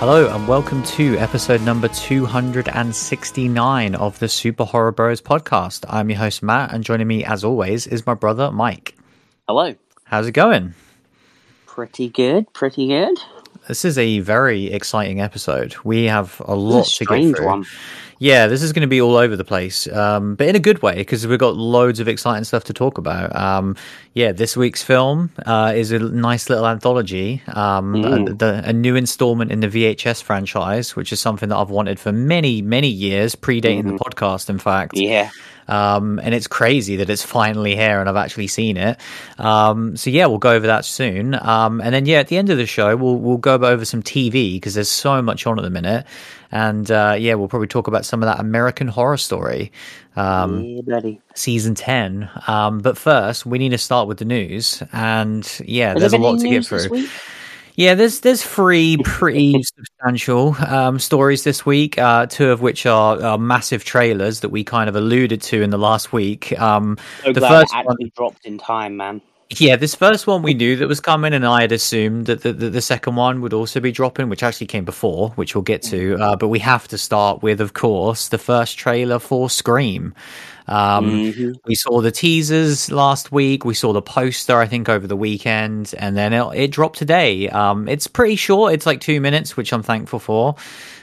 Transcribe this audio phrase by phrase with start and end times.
[0.00, 5.84] Hello, and welcome to episode number 269 of the Super Horror Bros podcast.
[5.90, 8.96] I'm your host, Matt, and joining me, as always, is my brother, Mike.
[9.46, 9.74] Hello.
[10.04, 10.72] How's it going?
[11.66, 13.18] Pretty good, pretty good.
[13.70, 15.76] This is a very exciting episode.
[15.84, 17.46] We have a lot a to get through.
[17.46, 17.64] one.
[18.18, 20.82] Yeah, this is going to be all over the place, um, but in a good
[20.82, 23.34] way because we've got loads of exciting stuff to talk about.
[23.36, 23.76] Um,
[24.12, 28.30] yeah, this week's film uh, is a nice little anthology, um, Mm.
[28.30, 32.00] a, the, a new installment in the VHS franchise, which is something that I've wanted
[32.00, 34.96] for many, many years, predating the podcast, in fact.
[34.96, 35.30] Yeah.
[35.70, 38.98] Um, and it's crazy that it's finally here and I've actually seen it.
[39.38, 41.34] Um, so yeah, we'll go over that soon.
[41.34, 44.02] Um, and then yeah, at the end of the show, we'll we'll go over some
[44.02, 46.06] TV because there's so much on at the minute.
[46.52, 49.70] And uh, yeah, we'll probably talk about some of that American Horror Story,
[50.16, 50.80] um, yeah,
[51.34, 52.28] season ten.
[52.48, 54.82] Um, but first, we need to start with the news.
[54.92, 57.06] And yeah, Has there's a there lot to get through.
[57.76, 61.98] Yeah, there's there's three pretty substantial um, stories this week.
[61.98, 65.70] Uh, two of which are, are massive trailers that we kind of alluded to in
[65.70, 66.58] the last week.
[66.60, 69.22] Um, So the first it one, actually dropped in time, man.
[69.58, 72.52] yeah, this first one we knew that was coming, and I had assumed that the,
[72.52, 75.82] the, the second one would also be dropping, which actually came before, which we'll get
[75.84, 76.16] to.
[76.20, 80.14] Uh, but we have to start with, of course, the first trailer for Scream.
[80.70, 81.54] Um, Mhm.
[81.66, 83.64] we saw the teasers last week.
[83.64, 87.48] We saw the poster, I think, over the weekend, and then it, it dropped today.
[87.48, 88.72] Um, it's pretty short.
[88.72, 90.50] It's like two minutes, which I'm thankful for.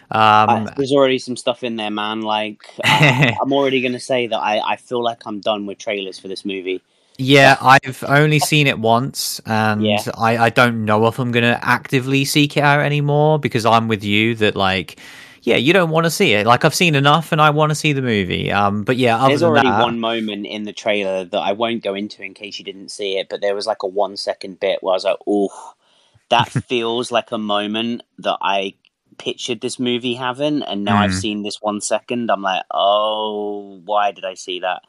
[0.10, 2.22] Um, I- there's already some stuff in there, man.
[2.22, 5.78] Like, uh, I'm already going to say that I, I feel like I'm done with
[5.80, 6.82] trailers for this movie.
[7.20, 10.02] yeah, I've only seen it once, and Yeah.
[10.18, 13.88] I, I don't know if I'm going to actively seek it out anymore because I'm
[13.90, 14.98] with you that, like,
[15.48, 16.46] yeah, you don't want to see it.
[16.46, 18.52] Like, I've seen enough, and I want to see the movie.
[18.52, 21.82] Um, but yeah, other There's already that, one moment in the trailer that I won't
[21.84, 24.60] go into in case you didn't see it, but there was like a one second
[24.60, 25.74] bit where I was like, oh,
[26.30, 28.74] that feels like a moment that I
[29.18, 31.22] pictured this movie having, and now I've Mm.
[31.22, 32.30] seen this one second.
[32.30, 34.82] I'm like, oh, why did I see that?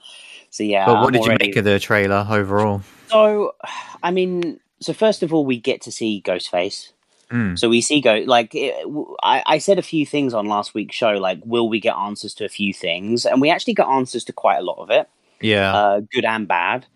[0.51, 2.83] So yeah, But what I'm did you make of the trailer overall?
[3.07, 3.55] So,
[4.03, 6.91] I mean, so first of all, we get to see Ghostface.
[7.31, 7.59] Mm.
[7.59, 8.75] So we see go like it,
[9.23, 12.33] I, I said a few things on last week's show, like will we get answers
[12.35, 15.09] to a few things, and we actually got answers to quite a lot of it,
[15.43, 15.75] Yeah.
[15.75, 16.87] uh, good and bad.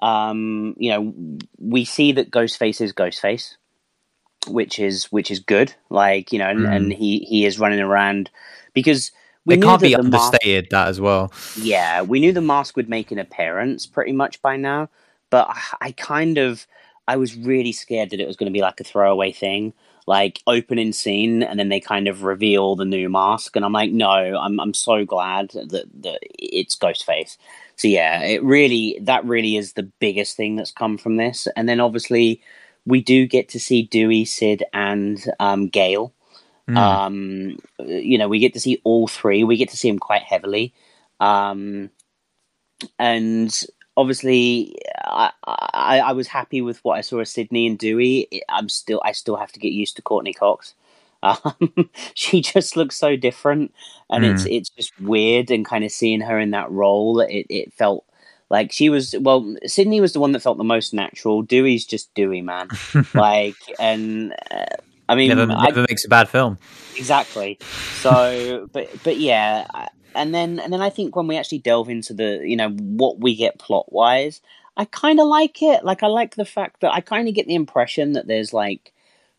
[0.00, 1.14] Um, you know,
[1.58, 3.56] we see that Ghostface is Ghostface,
[4.48, 5.74] which is which is good.
[5.90, 6.74] Like you know, and, Mm.
[6.76, 8.30] and he he is running around
[8.74, 9.12] because
[9.44, 11.32] we it knew can't that be the mask- understated, that as well.
[11.56, 14.88] yeah, we knew the mask would make an appearance pretty much by now,
[15.30, 16.66] but I- I kind of
[17.08, 19.72] I was really scared that it was going to be like a throwaway thing,
[20.06, 23.90] like opening scene, and then they kind of reveal the new mask, and I'm like,
[23.90, 27.36] no, I'm I'm so glad that that it's Ghostface.
[27.76, 31.68] So yeah, it really that really is the biggest thing that's come from this, and
[31.68, 32.40] then obviously
[32.84, 36.12] we do get to see Dewey, Sid, and um, Gale.
[36.68, 36.76] Mm.
[36.76, 39.44] Um, you know, we get to see all three.
[39.44, 40.74] We get to see them quite heavily.
[41.20, 41.90] Um,
[42.98, 43.64] and
[43.96, 44.76] obviously,
[45.12, 48.42] I, I, I was happy with what I saw of Sidney and Dewey.
[48.48, 50.74] I'm still, I still have to get used to Courteney Cox.
[51.24, 53.72] Um, she just looks so different,
[54.10, 55.52] and it's it's just weird.
[55.52, 58.04] And kind of seeing her in that role, it it felt
[58.50, 59.14] like she was.
[59.20, 61.42] Well, Sidney was the one that felt the most natural.
[61.42, 62.70] Dewey's just Dewey, man.
[63.14, 64.64] like, and uh,
[65.08, 66.58] I mean, never, I, makes a bad film.
[66.96, 67.58] exactly
[68.00, 69.66] so but but yeah
[70.14, 73.18] and then and then i think when we actually delve into the you know what
[73.18, 74.40] we get plot wise
[74.76, 77.46] i kind of like it like i like the fact that i kind of get
[77.46, 78.92] the impression that there's like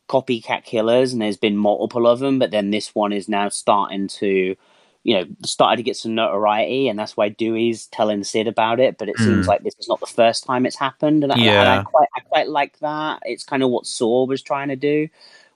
[0.10, 4.08] copycat killers and there's been multiple of them but then this one is now starting
[4.08, 4.56] to
[5.04, 8.98] you know started to get some notoriety and that's why dewey's telling sid about it
[8.98, 9.48] but it seems Mm.
[9.48, 12.20] like this is not the first time it's happened and, I, and I quite i
[12.22, 15.08] quite like that it's kind of what saw was trying to do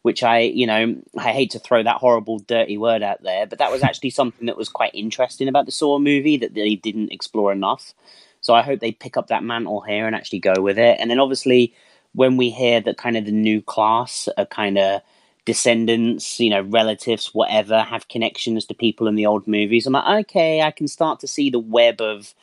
[0.03, 3.59] which I, you know, I hate to throw that horrible, dirty word out there, but
[3.59, 7.11] that was actually something that was quite interesting about the Saw movie that they didn't
[7.11, 7.93] explore enough.
[8.47, 10.95] So I hope they pick up that mantle here and actually go with it.
[11.01, 11.75] And then obviously,
[12.13, 15.01] when we hear that kind of the new class are kind of
[15.43, 20.27] descendants, you know, relatives, whatever, have connections to people in the old movies, I'm like,
[20.27, 22.33] okay, I can start to see the web of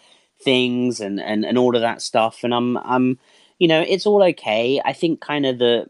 [0.43, 2.45] things and, and, and all of that stuff.
[2.45, 3.19] And I'm, I'm,
[3.59, 4.83] you know, it's all okay.
[4.85, 5.89] I think kind of the,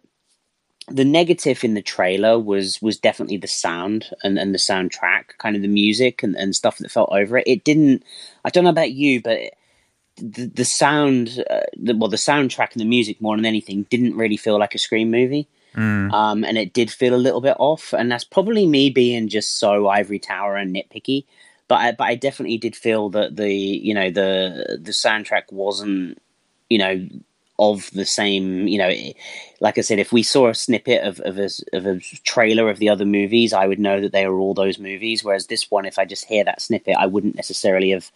[0.86, 5.56] the negative in the trailer was was definitely the sound and, and the soundtrack, kind
[5.56, 7.48] of the music and, and stuff that felt over it.
[7.48, 8.04] It didn't.
[8.44, 9.40] I don't know about you, but
[10.16, 14.16] the, the sound, uh, the, well, the soundtrack and the music more than anything didn't
[14.16, 15.48] really feel like a Scream movie.
[15.74, 16.12] Mm.
[16.12, 19.58] Um, and it did feel a little bit off, and that's probably me being just
[19.58, 21.24] so ivory tower and nitpicky.
[21.66, 26.22] But I, but I definitely did feel that the you know the the soundtrack wasn't
[26.68, 27.08] you know
[27.58, 28.68] of the same.
[28.68, 28.92] You know,
[29.60, 32.78] like I said, if we saw a snippet of of a, of a trailer of
[32.78, 35.24] the other movies, I would know that they are all those movies.
[35.24, 38.12] Whereas this one, if I just hear that snippet, I wouldn't necessarily have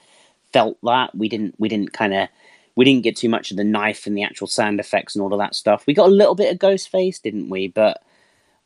[0.52, 1.14] felt that.
[1.14, 2.28] We didn't we didn't kind of
[2.76, 5.32] we didn't get too much of the knife and the actual sound effects and all
[5.32, 5.86] of that stuff.
[5.86, 7.68] We got a little bit of Ghostface, didn't we?
[7.68, 8.02] But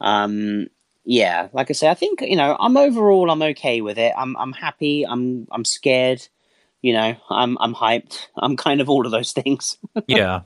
[0.00, 0.68] um,
[1.04, 4.12] yeah, like I say, I think you know I'm overall I'm okay with it.
[4.16, 5.04] I'm I'm happy.
[5.06, 6.26] I'm I'm scared.
[6.82, 8.26] You know, I'm I'm hyped.
[8.36, 9.78] I'm kind of all of those things.
[10.06, 10.42] yeah.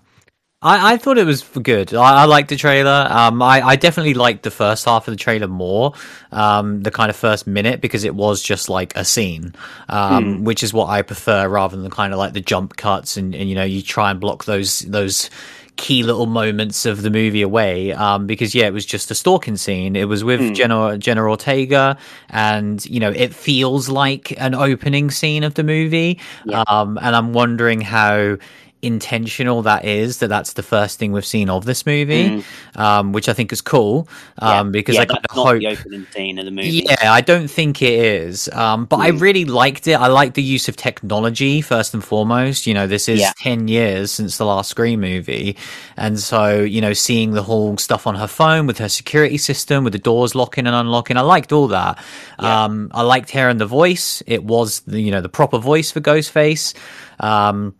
[0.62, 1.92] I, I thought it was good.
[1.92, 3.06] I, I liked the trailer.
[3.10, 5.92] Um, I, I definitely liked the first half of the trailer more,
[6.32, 9.54] um, the kind of first minute because it was just like a scene,
[9.88, 10.44] um, mm.
[10.44, 13.48] which is what I prefer rather than kind of like the jump cuts and, and
[13.50, 15.28] you know you try and block those those
[15.76, 19.58] key little moments of the movie away um, because yeah it was just a stalking
[19.58, 20.54] scene it was with mm.
[20.54, 21.98] Jenna, Jenna Ortega
[22.30, 26.64] and you know it feels like an opening scene of the movie yeah.
[26.66, 28.38] um, and I'm wondering how
[28.86, 32.78] intentional that is that that's the first thing we've seen of this movie, mm.
[32.78, 34.70] um, which I think is cool um, yeah.
[34.70, 36.84] because yeah, I kind of hope the opening scene of the movie.
[36.86, 39.02] Yeah, I don't think it is, um, but mm.
[39.02, 39.94] I really liked it.
[39.94, 42.66] I like the use of technology first and foremost.
[42.66, 43.32] You know, this is yeah.
[43.36, 45.56] ten years since the last Scream movie,
[45.96, 49.84] and so you know, seeing the whole stuff on her phone with her security system,
[49.84, 51.98] with the doors locking and unlocking, I liked all that.
[52.38, 54.22] Um, I liked hearing the voice.
[54.26, 56.74] It was the, you know the proper voice for Ghostface.
[57.18, 57.74] Um,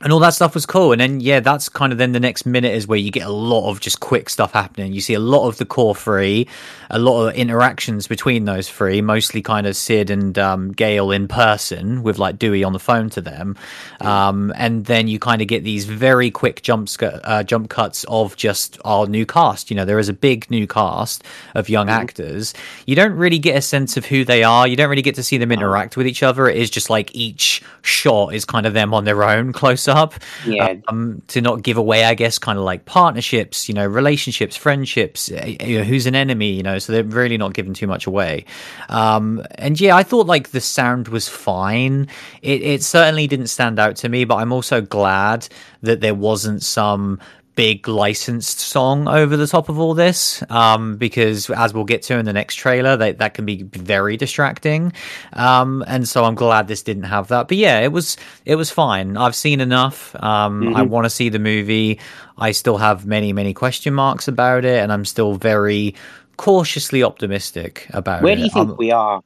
[0.00, 0.92] and all that stuff was cool.
[0.92, 3.32] And then, yeah, that's kind of then the next minute is where you get a
[3.32, 4.92] lot of just quick stuff happening.
[4.92, 6.46] You see a lot of the core three,
[6.90, 11.26] a lot of interactions between those three, mostly kind of Sid and um, Gale in
[11.26, 13.56] person with like Dewey on the phone to them.
[14.00, 18.36] Um, and then you kind of get these very quick jump, uh, jump cuts of
[18.36, 19.68] just our new cast.
[19.68, 21.24] You know, there is a big new cast
[21.56, 22.00] of young mm-hmm.
[22.00, 22.54] actors.
[22.86, 24.68] You don't really get a sense of who they are.
[24.68, 26.48] You don't really get to see them interact with each other.
[26.48, 30.14] It is just like each shot is kind of them on their own close up
[30.46, 30.74] yeah.
[30.88, 35.30] um, to not give away, I guess, kind of like partnerships, you know, relationships, friendships,
[35.30, 38.06] eh, you know, who's an enemy, you know, so they're really not giving too much
[38.06, 38.44] away.
[38.88, 42.08] Um, and yeah, I thought like the sound was fine.
[42.42, 45.48] It, it certainly didn't stand out to me, but I'm also glad
[45.82, 47.20] that there wasn't some
[47.58, 52.16] big licensed song over the top of all this um, because as we'll get to
[52.16, 54.92] in the next trailer that, that can be very distracting.
[55.32, 57.48] Um, and so i'm glad this didn't have that.
[57.48, 59.16] But yeah it was it was fine.
[59.16, 60.14] I've seen enough.
[60.22, 60.76] Um, mm-hmm.
[60.76, 61.98] i want to see the movie.
[62.36, 65.96] I still have many many question marks about it and i'm still very
[66.36, 68.22] cautiously optimistic about it.
[68.22, 68.36] where it.
[68.36, 69.20] do you think um, we are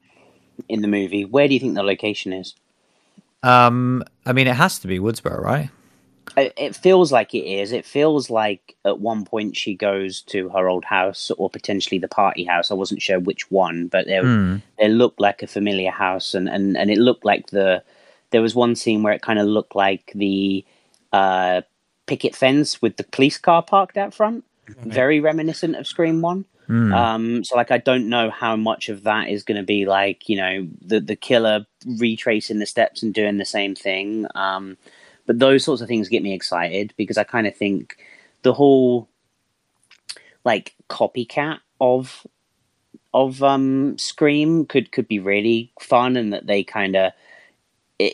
[0.70, 1.26] in the movie?
[1.26, 2.54] Where do you think the location is?
[3.42, 5.68] Um i mean it has to be woodsboro right
[6.36, 7.72] it feels like it is.
[7.72, 12.08] It feels like at one point she goes to her old house or potentially the
[12.08, 12.70] party house.
[12.70, 14.62] I wasn't sure which one, but they mm.
[14.78, 17.82] they looked like a familiar house, and, and, and it looked like the
[18.30, 20.64] there was one scene where it kind of looked like the
[21.12, 21.62] uh,
[22.06, 24.90] picket fence with the police car parked out front, mm-hmm.
[24.90, 26.46] very reminiscent of Scream One.
[26.68, 26.94] Mm.
[26.94, 30.28] Um, so like I don't know how much of that is going to be like
[30.28, 31.66] you know the the killer
[31.98, 34.26] retracing the steps and doing the same thing.
[34.34, 34.78] Um,
[35.26, 37.98] but those sorts of things get me excited because I kind of think
[38.42, 39.08] the whole
[40.44, 42.26] like copycat of
[43.14, 47.12] of um Scream could could be really fun and that they kind of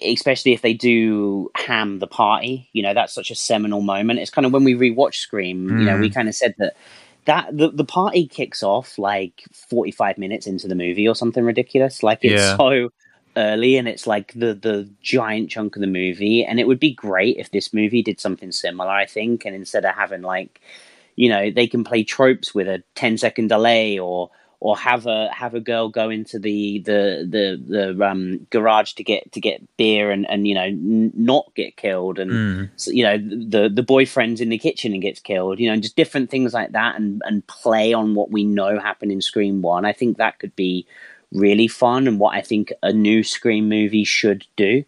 [0.03, 4.31] especially if they do ham the party you know that's such a seminal moment it's
[4.31, 5.79] kind of when we rewatch scream mm.
[5.79, 6.15] you know we mm.
[6.15, 6.77] kind of said that
[7.25, 12.03] that the, the party kicks off like 45 minutes into the movie or something ridiculous
[12.03, 12.57] like it's yeah.
[12.57, 12.91] so
[13.37, 16.93] early and it's like the the giant chunk of the movie and it would be
[16.93, 20.61] great if this movie did something similar i think and instead of having like
[21.17, 24.31] you know they can play tropes with a 10 second delay or
[24.61, 29.05] or have a have a girl go into the the the the um, garage to
[29.05, 32.71] get to get beer and and you know n- not get killed and mm.
[32.77, 35.83] so, you know the the boyfriend's in the kitchen and gets killed you know and
[35.83, 39.63] just different things like that and and play on what we know happened in Scream
[39.63, 39.85] One.
[39.85, 40.87] I think that could be
[41.33, 44.85] really fun and what I think a new Scream movie should do.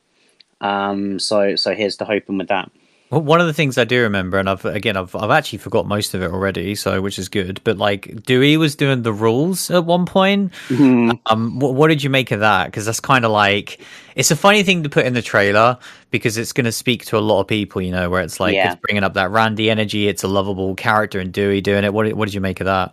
[0.60, 2.70] Um, so so here's the hoping with that.
[3.10, 5.84] Well, one of the things I do remember, and I've again I've I've actually forgot
[5.84, 7.60] most of it already, so which is good.
[7.64, 10.52] But like Dewey was doing the rules at one point.
[10.68, 11.10] Mm-hmm.
[11.26, 12.66] Um, what, what, did you make of that?
[12.66, 13.80] Because that's kind of like
[14.14, 15.76] it's a funny thing to put in the trailer
[16.12, 18.54] because it's going to speak to a lot of people, you know, where it's like
[18.54, 18.72] yeah.
[18.72, 20.06] it's bringing up that Randy energy.
[20.06, 21.92] It's a lovable character, and Dewey doing it.
[21.92, 22.92] What what did you make of that?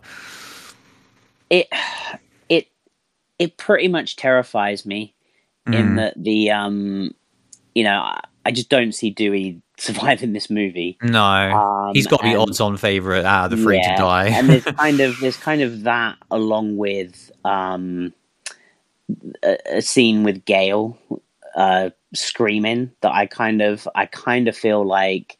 [1.48, 1.68] It
[3.38, 5.14] it pretty much terrifies me
[5.66, 5.74] mm.
[5.74, 7.12] in that the um
[7.74, 8.14] you know
[8.44, 10.98] I just don't see Dewey surviving this movie.
[11.02, 14.02] No, um, he's got to be odds on favorite out of the three yeah, to
[14.02, 14.28] die.
[14.28, 18.12] and there's kind of there's kind of that along with um
[19.42, 20.98] a, a scene with Gale
[21.54, 25.38] uh screaming that I kind of I kind of feel like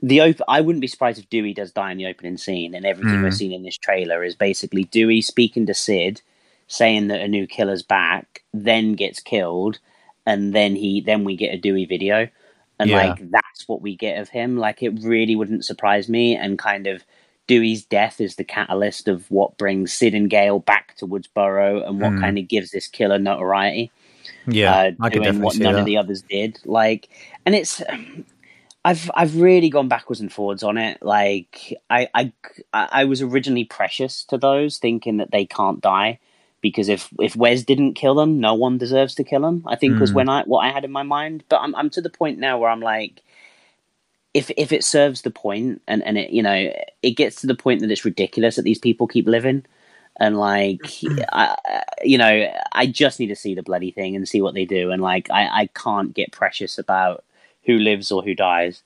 [0.00, 2.86] the op- I wouldn't be surprised if Dewey does die in the opening scene, and
[2.86, 3.22] everything Mm.
[3.22, 6.22] we're seeing in this trailer is basically Dewey speaking to Sid,
[6.68, 9.80] saying that a new killer's back, then gets killed,
[10.26, 12.28] and then he then we get a Dewey video,
[12.80, 12.96] and Yeah.
[12.96, 14.56] like that's what we get of him.
[14.58, 17.04] Like it really wouldn't surprise me, and kind of
[17.48, 22.00] Dewey's death is the catalyst of what brings Sid and Gale back to Woodsboro, and
[22.00, 22.20] what Mm.
[22.20, 23.92] kind of gives this killer notoriety
[24.46, 25.80] Yeah, uh, I could definitely what see none that.
[25.80, 26.58] of the others did.
[26.64, 27.08] Like,
[27.46, 27.82] and it's
[28.84, 31.02] I've I've really gone backwards and forwards on it.
[31.02, 32.32] Like, I I
[32.72, 36.20] I was originally precious to those, thinking that they can't die
[36.60, 39.64] because if if Wes didn't kill them, no one deserves to kill them.
[39.66, 40.14] I think was Mm.
[40.14, 41.44] when I what I had in my mind.
[41.48, 43.22] But I'm I'm to the point now where I'm like.
[44.34, 46.72] If, if it serves the point and, and it you know
[47.02, 49.64] it gets to the point that it's ridiculous that these people keep living
[50.20, 50.86] and like
[51.32, 51.56] I,
[52.04, 54.90] you know i just need to see the bloody thing and see what they do
[54.92, 57.24] and like i, I can't get precious about
[57.64, 58.82] who lives or who dies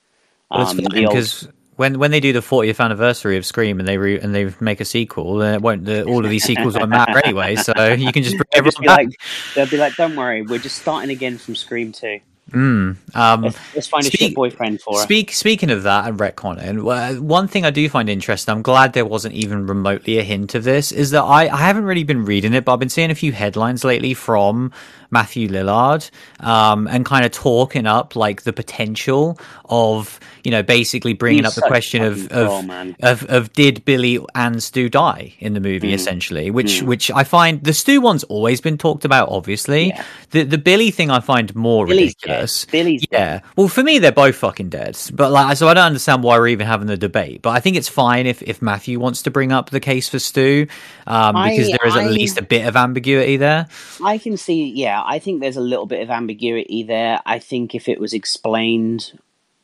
[0.49, 4.19] Um, old- because when when they do the 40th anniversary of Scream and they re-
[4.19, 5.85] and they make a sequel, then it won't.
[5.85, 7.55] The, all of these sequels won't matter anyway.
[7.55, 8.97] So you can just bring they'll, just everyone be back.
[8.97, 9.17] like,
[9.55, 12.19] they'll be like don't worry we're just starting again from scream 2
[12.51, 12.97] Mm.
[13.15, 16.19] Um, let's, let's find a speak- shit boyfriend for her Speak, speaking of that and
[16.19, 20.53] retconning, one thing I do find interesting, I'm glad there wasn't even remotely a hint
[20.53, 23.09] of this, is that I, I haven't really been reading it, but I've been seeing
[23.11, 24.71] a few headlines lately from
[25.09, 26.09] Matthew Lillard
[26.41, 31.55] um, and kind of talking up like the potential of, you know, basically bringing He's
[31.57, 32.69] up the question of, of,
[33.01, 35.93] of of did Billy and Stu die in the movie Mm.
[35.93, 39.29] essentially, which which I find the Stu one's always been talked about.
[39.29, 40.03] Obviously, Yeah.
[40.31, 42.39] the the Billy thing I find more Billy's ridiculous.
[42.39, 42.42] dead.
[42.71, 43.41] Billy's Yeah.
[43.55, 44.97] Well, for me, they're both fucking dead.
[45.13, 47.41] But like, so I don't understand why we're even having the debate.
[47.41, 50.19] But I think it's fine if if Matthew wants to bring up the case for
[50.19, 50.67] Stu,
[51.07, 53.67] um, because I- there is at I- least a bit of ambiguity there.
[54.03, 57.19] I can see, yeah, I think there's a little bit of ambiguity there.
[57.25, 59.11] I think if it was explained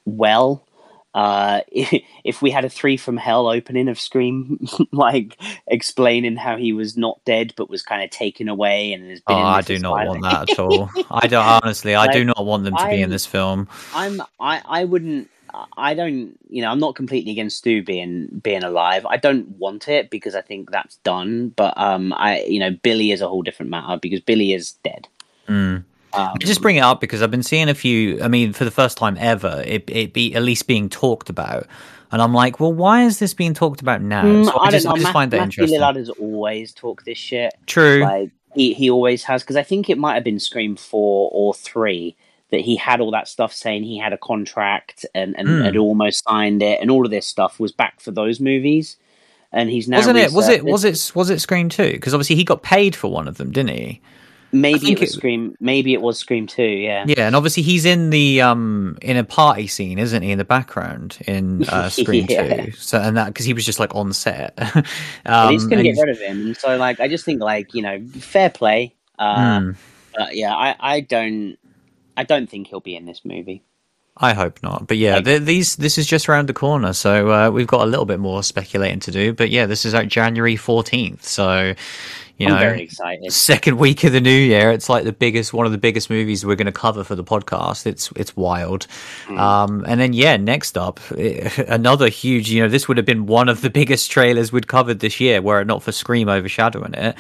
[0.06, 0.64] well,
[1.14, 5.38] uh, if we had a three from hell opening of Scream, like
[5.68, 9.38] explaining how he was not dead but was kind of taken away and has been.
[9.38, 10.90] Oh, I do not want that at all.
[11.10, 11.96] I don't honestly.
[11.96, 13.68] I do not want them to be in this film.
[13.94, 15.30] I'm, I, I wouldn't.
[15.76, 19.06] I don't, you know, I'm not completely against Stu being being alive.
[19.08, 21.50] I don't want it because I think that's done.
[21.50, 25.08] But um, I, you know, Billy is a whole different matter because Billy is dead.
[25.48, 25.84] Mm.
[26.14, 28.22] Um, just bring it up because I've been seeing a few.
[28.22, 31.68] I mean, for the first time ever, it it be at least being talked about,
[32.12, 34.24] and I'm like, well, why is this being talked about now?
[34.24, 34.88] Mm, So I, I just.
[34.88, 35.80] I just Matt- find that Matthew interesting.
[35.80, 37.54] Lillard has always talked this shit.
[37.68, 38.00] True.
[38.02, 41.54] Like he, he always has because I think it might have been Scream four or
[41.54, 42.16] three
[42.52, 45.62] that he had all that stuff saying he had a contract and and Hmm.
[45.62, 48.98] had almost signed it and all of this stuff was back for those movies.
[49.52, 50.32] And he's now Wasn't it?
[50.32, 50.64] Was it?
[50.66, 51.12] Was it?
[51.16, 51.92] Was it Scream Two?
[51.92, 54.02] Because obviously he got paid for one of them, didn't he?
[54.52, 55.56] Maybe it was it- Scream.
[55.60, 56.64] Maybe it was Scream two.
[56.64, 57.06] Yeah.
[57.08, 60.46] Yeah, and obviously he's in the um in a party scene, isn't he, in the
[60.46, 62.66] background in uh, Scream Yeah.
[62.66, 62.72] Two?
[62.72, 64.56] So and that because he was just like on set.
[64.58, 64.86] But
[65.26, 66.48] um, he's gonna and- get rid of him.
[66.48, 68.96] And so like I just think like you know fair play.
[69.18, 69.72] Uh, Hmm.
[70.16, 71.58] But yeah, I I don't
[72.18, 73.64] I don't think he'll be in this movie.
[74.22, 77.50] I hope not, but yeah, th- these this is just around the corner, so uh,
[77.52, 79.32] we've got a little bit more speculating to do.
[79.34, 81.74] But yeah, this is out January fourteenth, so
[82.40, 83.32] you I'm know, very excited.
[83.32, 84.72] second week of the new year.
[84.72, 87.24] It's like the biggest, one of the biggest movies we're going to cover for the
[87.24, 87.86] podcast.
[87.86, 88.88] It's it's wild.
[89.30, 92.50] Um, and then yeah, next up, another huge.
[92.50, 95.42] You know, this would have been one of the biggest trailers we'd covered this year,
[95.42, 97.16] were it not for Scream overshadowing it.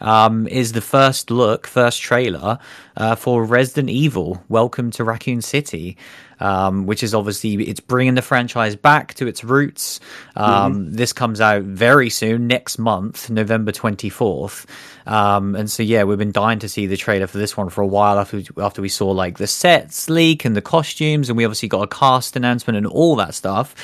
[0.00, 2.58] Um, is the first look, first trailer
[2.96, 5.96] uh, for Resident Evil: Welcome to Raccoon City.
[6.40, 10.00] Um, which is obviously it's bringing the franchise back to its roots.
[10.34, 14.63] Um, This comes out very soon, next month, November twenty fourth.
[15.06, 17.82] Um, and so yeah, we've been dying to see the trailer for this one for
[17.82, 21.44] a while after after we saw like the sets leak and the costumes, and we
[21.44, 23.74] obviously got a cast announcement and all that stuff.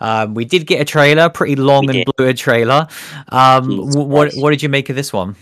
[0.00, 2.16] Um, we did get a trailer, pretty long We and did.
[2.16, 2.88] blurred trailer.
[3.28, 5.36] Um, what what did you make of this one?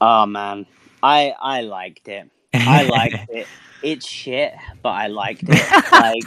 [0.00, 0.66] Oh man,
[1.02, 2.30] I I liked it.
[2.66, 3.46] I liked it.
[3.82, 5.92] It's shit, but I liked it.
[5.92, 6.22] Like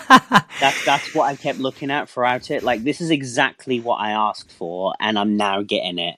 [0.59, 2.63] that's that's what I kept looking at throughout it.
[2.63, 6.17] Like this is exactly what I asked for, and I'm now getting it,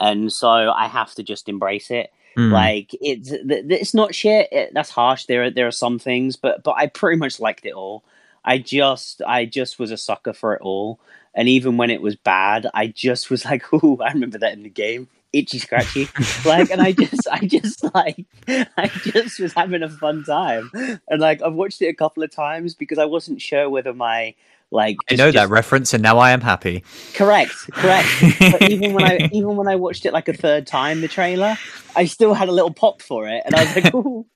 [0.00, 2.12] and so I have to just embrace it.
[2.34, 2.52] Hmm.
[2.52, 4.48] Like it's it's not shit.
[4.52, 5.26] It, that's harsh.
[5.26, 8.04] There are there are some things, but but I pretty much liked it all.
[8.44, 11.00] I just I just was a sucker for it all,
[11.34, 14.62] and even when it was bad, I just was like, "Ooh, I remember that in
[14.62, 16.08] the game." Itchy scratchy,
[16.46, 20.70] like, and I just, I just like, I just was having a fun time,
[21.06, 24.34] and like, I've watched it a couple of times because I wasn't sure whether my
[24.70, 24.96] like.
[25.08, 26.84] I just- know that reference, and now I am happy.
[27.14, 28.08] Correct, correct.
[28.38, 31.56] but even when I even when I watched it like a third time, the trailer,
[31.96, 34.26] I still had a little pop for it, and I was like, "Ooh."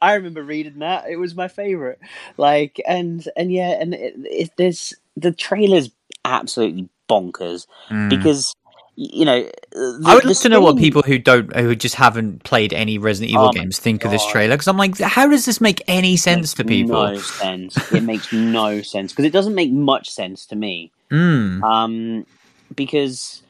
[0.00, 1.98] I remember reading that; it was my favorite.
[2.38, 5.90] Like, and and yeah, and it, it, there's the trailer's
[6.24, 8.08] absolutely bonkers Mm.
[8.10, 8.54] because
[9.00, 12.42] you know the, I would love to know what people who don't, who just haven't
[12.42, 15.44] played any Resident Evil Oh games think of this trailer because I'm like, how does
[15.44, 17.06] this make any sense to makes people?
[17.06, 17.92] No sense.
[17.92, 20.90] It makes no sense because it doesn't make much sense to me.
[21.12, 21.62] Mm.
[21.62, 22.26] Um,
[22.74, 23.42] because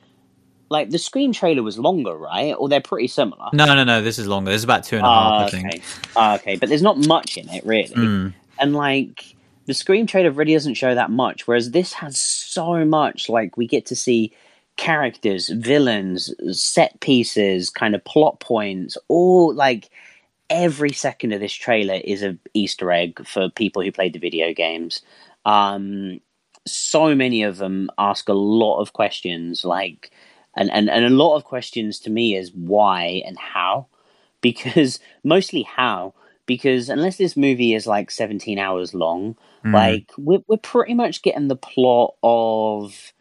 [0.68, 2.52] like the Scream trailer was longer, right?
[2.52, 3.46] Or they're pretty similar.
[3.54, 4.02] No, no, no.
[4.02, 4.50] This is longer.
[4.50, 5.66] This is about two and a half, Ah, I think.
[5.66, 5.82] okay.
[6.14, 8.34] Ah, okay, but there's not much in it really, Mm.
[8.58, 13.30] and like the Scream trailer really doesn't show that much, whereas this has so much.
[13.30, 14.32] Like we get to see
[14.78, 19.90] characters, villains, set pieces, kind of plot points, all like
[20.48, 24.54] every second of this trailer is a Easter egg for people who played the video
[24.54, 25.02] games.
[25.44, 26.20] Um,
[26.66, 30.10] so many of them ask a lot of questions, like,
[30.56, 33.86] and, and, and a lot of questions to me is why and how,
[34.40, 36.14] because mostly how,
[36.46, 39.74] because unless this movie is like 17 hours long, Mm.
[39.74, 43.12] like we're, we're pretty much getting the plot of,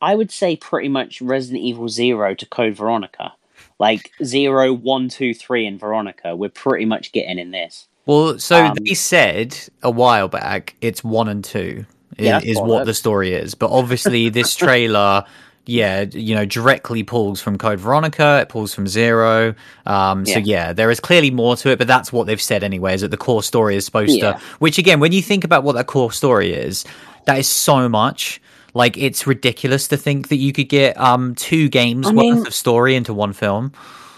[0.00, 3.32] I would say pretty much Resident Evil Zero to Code Veronica.
[3.78, 7.86] Like zero, one, two, three, and Veronica, we're pretty much getting in this.
[8.06, 11.84] Well, so Um, they said a while back it's one and two
[12.18, 15.24] Yeah, is what the story is, but obviously this trailer,
[15.66, 18.40] yeah, you know, directly pulls from Code Veronica.
[18.42, 19.54] It pulls from Zero.
[19.86, 20.44] Um, so Yeah.
[20.44, 22.94] yeah, there is clearly more to it, but that's what they've said anyway.
[22.94, 24.32] Is that the core story is supposed Yeah.
[24.32, 24.38] to?
[24.58, 26.84] Which again, when you think about what that core story is,
[27.26, 28.40] that is so much.
[28.74, 32.46] Like it's ridiculous to think that you could get um two games I worth mean-
[32.46, 33.72] of story into one film.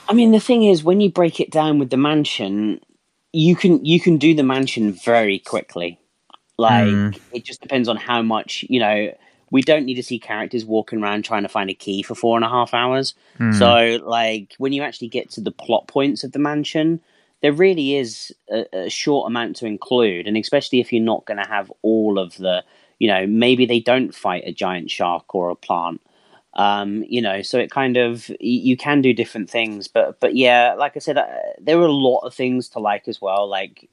[0.09, 2.81] I mean, the thing is, when you break it down with the mansion,
[3.33, 5.99] you can you can do the mansion very quickly.
[6.59, 7.19] Like Mm.
[7.33, 9.15] it just depends on how much you know.
[9.53, 12.37] We don't need to see characters walking around trying to find a key for four
[12.37, 13.15] and a half hours.
[13.41, 13.59] Mm.
[13.59, 17.01] So, like, when you actually get to the plot points of the mansion,
[17.43, 21.43] there really is a, a short amount to include, and especially if you're not going
[21.43, 22.63] to have all of the,
[23.01, 26.01] you know, maybe they don't fight a giant shark or a plant,
[26.55, 30.75] um, you know, so it kind of you can do different things, but but yeah,
[30.79, 31.27] like I said, uh,
[31.59, 33.89] there were a lot of things to like as well, like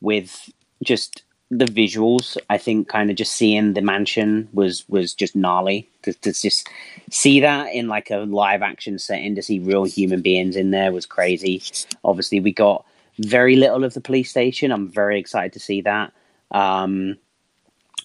[0.00, 0.50] with
[0.82, 2.36] just the visuals.
[2.48, 6.68] I think kind of just seeing the mansion was was just gnarly to, to just
[7.10, 10.92] see that in like a live action setting to see real human beings in there
[10.92, 11.62] was crazy.
[12.04, 12.84] Obviously, we got
[13.18, 14.70] very little of the police station.
[14.70, 16.12] I'm very excited to see that.
[16.50, 17.16] Um,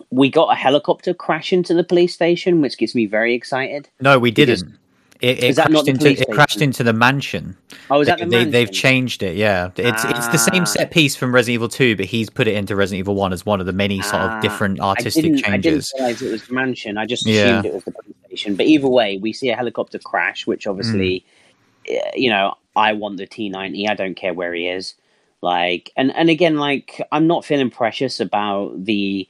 [0.09, 3.89] we got a helicopter crash into the police station, which gets me very excited.
[3.99, 4.77] No, we didn't.
[5.21, 7.57] It, it crashed into it crashed into the mansion.
[7.91, 8.51] Oh, is They, that the they, mansion?
[8.51, 9.35] they've changed it.
[9.35, 10.65] Yeah, it's it's the same Ah.
[10.65, 13.45] set piece from Resident Evil Two, but he's put it into Resident Evil One as
[13.45, 15.93] one of the many sort Ah, of different I artistic didn't, I didn't changes.
[15.97, 16.97] realize it was the mansion.
[16.97, 17.33] I just Yeah.
[17.59, 18.55] assumed it was the police station.
[18.55, 21.25] But either way, we see a helicopter crash, which obviously,
[21.89, 21.95] Mm.
[21.97, 23.89] eh, you know, I want the T ninety.
[23.89, 24.95] I don't care where he is.
[25.41, 29.27] Like, and and again, like, I'm not feeling precious about the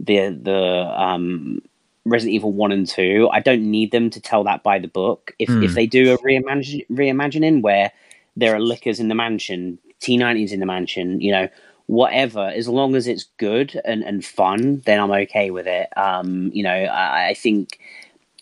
[0.00, 0.54] the the
[1.00, 1.62] um
[2.04, 3.28] Resident Evil one and two.
[3.32, 5.34] I don't need them to tell that by the book.
[5.38, 5.62] If Hmm.
[5.62, 7.92] if they do a reimagine, reimagining where
[8.36, 11.48] there are lickers in the mansion, T nineties in the mansion, you know,
[11.86, 15.96] whatever, as long as it's good and, and fun, then I'm okay with it.
[15.96, 17.78] Um, you know, I, I think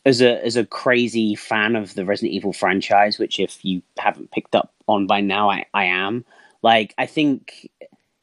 [0.07, 4.31] as a as a crazy fan of the Resident Evil franchise, which if you haven't
[4.31, 6.25] picked up on by now, I, I am.
[6.63, 7.71] Like, I think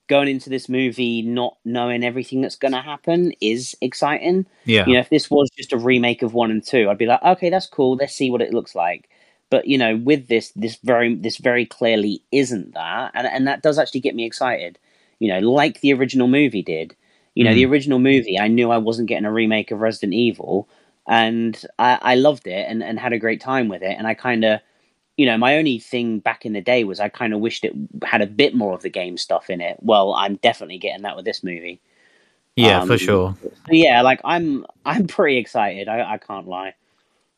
[0.08, 4.46] going into this movie not knowing everything that's going to happen is exciting.
[4.65, 7.06] Yeah, You know, if this was just a remake of one and two, I'd be
[7.06, 7.96] like, okay, that's cool.
[7.96, 9.10] Let's see what it looks like.
[9.50, 13.62] But you know, with this, this very, this very clearly isn't that, and and that
[13.63, 14.78] does actually get me excited.
[15.20, 16.96] You know, like the original movie did.
[17.34, 17.56] You know, Mm.
[17.56, 20.67] the original movie, I knew I wasn't getting a remake of Resident Evil,
[21.08, 23.96] and I, I loved it and, and had a great time with it.
[23.98, 24.60] And I kind of,
[25.18, 27.74] you know, my only thing back in the day was I kind of wished it
[28.04, 29.78] had a bit more of the game stuff in it.
[29.82, 31.82] Well, I'm definitely getting that with this movie.
[32.56, 33.36] yeah, for um, sure.
[33.68, 35.88] Yeah, like I'm I'm pretty excited.
[35.88, 36.76] I, I can't lie.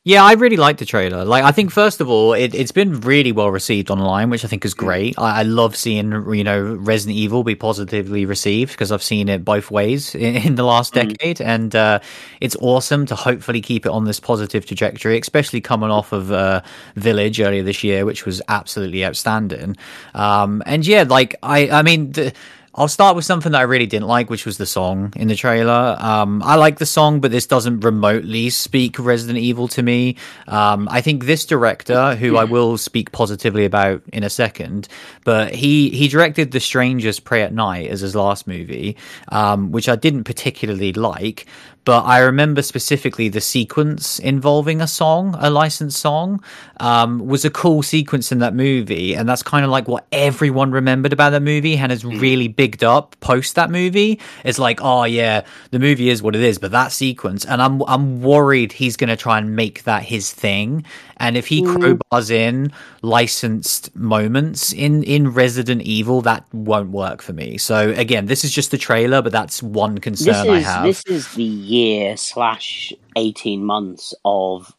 [0.05, 1.25] Yeah, I really like the trailer.
[1.25, 4.47] Like, I think first of all, it, it's been really well received online, which I
[4.47, 5.13] think is great.
[5.19, 9.43] I, I love seeing you know Resident Evil be positively received because I've seen it
[9.43, 11.09] both ways in, in the last Mm.
[11.09, 11.99] decade, and uh,
[12.39, 16.61] it's awesome to hopefully keep it on this positive trajectory, especially coming off of uh,
[16.95, 19.75] Village earlier this year, which was absolutely outstanding.
[20.15, 22.13] Um, and yeah, like I, I mean.
[22.13, 22.33] The,
[22.79, 25.35] I'll start with something that I really didn't like, which was the song in the
[25.35, 25.97] trailer.
[25.99, 30.15] Um, I like the song, but this doesn't remotely speak Resident Evil to me.
[30.47, 34.87] Um, I think this director, who I will speak positively about in a second,
[35.25, 38.95] but he he directed The Strangers Prey at Night as his last movie,
[39.27, 41.47] um, which I didn't particularly like.
[41.85, 46.43] But I remember specifically the sequence involving a song, a licensed song,
[46.79, 50.71] um, was a cool sequence in that movie, and that's kind of like what everyone
[50.71, 54.19] remembered about that movie and has really bigged up post that movie.
[54.43, 57.81] It's like, oh yeah, the movie is what it is, but that sequence, and I'm
[57.87, 60.83] I'm worried he's going to try and make that his thing.
[61.17, 61.99] And if he Mm.
[62.11, 67.57] crowbars in licensed moments in in Resident Evil, that won't work for me.
[67.57, 70.83] So again, this is just the trailer, but that's one concern I have.
[70.83, 74.75] this is the year slash eighteen months of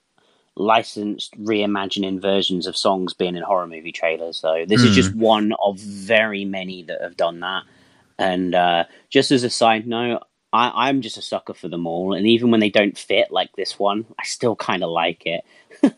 [0.56, 4.36] licensed reimagining versions of songs being in horror movie trailers.
[4.36, 4.94] So this is Hmm.
[4.94, 7.62] just one of very many that have done that.
[8.18, 10.22] And uh, just as a side note,
[10.52, 12.12] I, I'm just a sucker for them all.
[12.12, 15.44] And even when they don't fit like this one, I still kind of like it.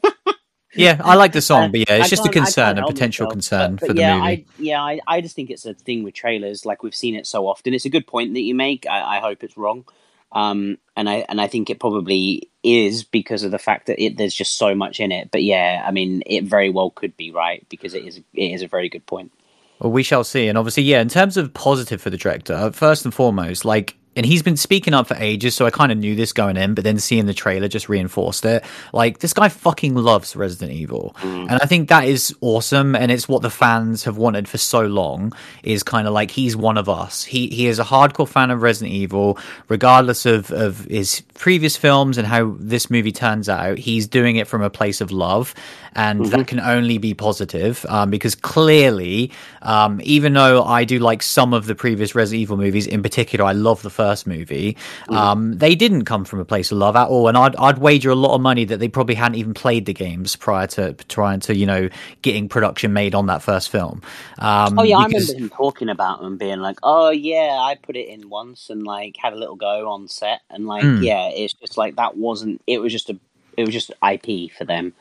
[0.75, 3.27] Yeah, I like the song, Uh, but yeah, I it's just a concern, a potential
[3.27, 4.27] myself, concern but- but for the movie.
[4.27, 6.65] I, yeah, I, I just think it's a thing with trailers.
[6.65, 7.75] Like we've seen it so often.
[7.75, 8.87] It's a good point that you make.
[8.87, 9.85] I, I hope it's wrong,
[10.33, 14.17] um, and I and I think it probably is because of the fact that it,
[14.17, 15.31] there's just so much in it.
[15.31, 18.63] But yeah, I mean, it very well could be right because it is it is
[18.63, 19.33] a very good point.
[19.79, 20.47] Well, we shall see.
[20.47, 24.27] And obviously, yeah, in terms of positive for the director, first and foremost, like, and
[24.27, 26.85] he's been speaking up for ages, so I kind of knew this going in, but
[26.85, 28.63] then seeing the trailer just reinforced it.
[28.93, 31.17] Like, this guy fucking loves Resident Evil.
[31.23, 32.95] And I think that is awesome.
[32.95, 36.57] And it's what the fans have wanted for so long is kind of like he's
[36.57, 37.25] one of us.
[37.25, 42.19] He he is a hardcore fan of Resident Evil, regardless of, of his previous films
[42.19, 43.79] and how this movie turns out.
[43.79, 45.55] He's doing it from a place of love.
[45.95, 51.23] And that can only be positive um, because clearly, um, even though I do like
[51.23, 54.77] some of the previous Resident Evil movies, in particular, I love the first movie.
[55.09, 58.11] Um, they didn't come from a place of love at all, and I'd, I'd wager
[58.11, 61.41] a lot of money that they probably hadn't even played the games prior to trying
[61.41, 61.89] to, you know,
[62.23, 64.03] getting production made on that first film.
[64.39, 67.77] Um, Oh yeah, because- I remember him talking about them being like, "Oh yeah, I
[67.81, 71.03] put it in once and like had a little go on set and like Mm.
[71.05, 72.61] yeah, it's just like that wasn't.
[72.67, 73.19] It was just a
[73.57, 74.93] it was just IP for them."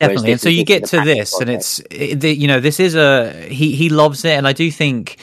[0.00, 2.94] Definitely and so you get to this and it's it, the, you know this is
[2.94, 5.18] a he he loves it and i do think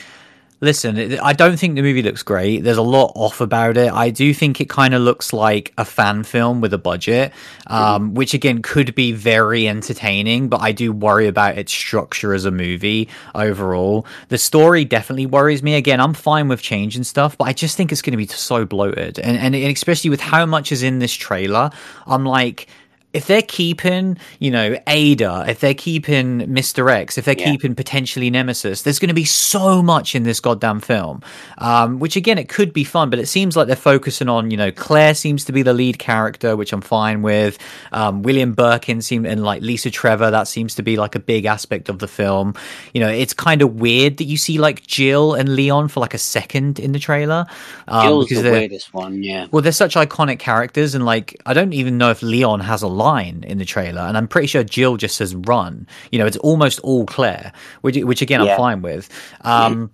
[0.62, 2.64] listen i don't think the movie looks great.
[2.64, 3.92] There's a lot off about it.
[3.92, 7.34] I do think it kind of looks like a fan film with a budget
[7.68, 12.46] um, which again could be very entertaining but i do worry about its structure as
[12.46, 14.06] a movie overall.
[14.30, 15.76] The story definitely worries me.
[15.76, 18.28] Again i'm fine with change and stuff but i just think it's going to be
[18.28, 19.20] so bloated.
[19.20, 21.70] And, and especially with how much is in this trailer
[22.08, 22.68] i'm like
[23.16, 26.92] if they're keeping, you know, Ada, if they're keeping Mr.
[26.92, 27.52] X, if they're Yeah.
[27.52, 31.22] keeping potentially Nemesis, there's going to be so much in this goddamn film.
[31.58, 34.58] Um, which again, it could be fun, but it seems like they're focusing on, you
[34.58, 37.58] know, Claire seems to be the lead character, which I'm fine with.
[37.94, 41.46] Um, William Birkin seem and like Lisa Trevor, that seems to be like a big
[41.46, 42.54] aspect of the film.
[42.94, 46.14] You know, it's kind of weird that you see like Jill and Leon for like
[46.14, 47.46] a second in the trailer.
[47.88, 49.48] Um, Jill's the weirdest one, yeah.
[49.52, 52.88] well, they're such iconic characters, and like I don't even know if Leon has a
[53.06, 56.38] line in the trailer, and I'm pretty sure Jill just says "run." You know, it's
[56.38, 59.10] almost all Claire, which which again I'm fine with.
[59.42, 59.92] Um,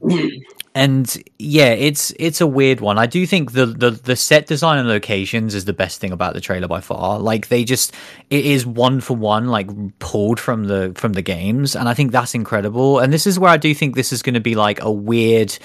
[0.73, 2.97] and yeah, it's it's a weird one.
[2.97, 6.33] I do think the, the the set design and locations is the best thing about
[6.33, 7.19] the trailer by far.
[7.19, 7.93] Like they just
[8.29, 9.69] it is one for one, like
[9.99, 12.99] pulled from the from the games, and I think that's incredible.
[12.99, 15.57] And this is where I do think this is going to be like a weird.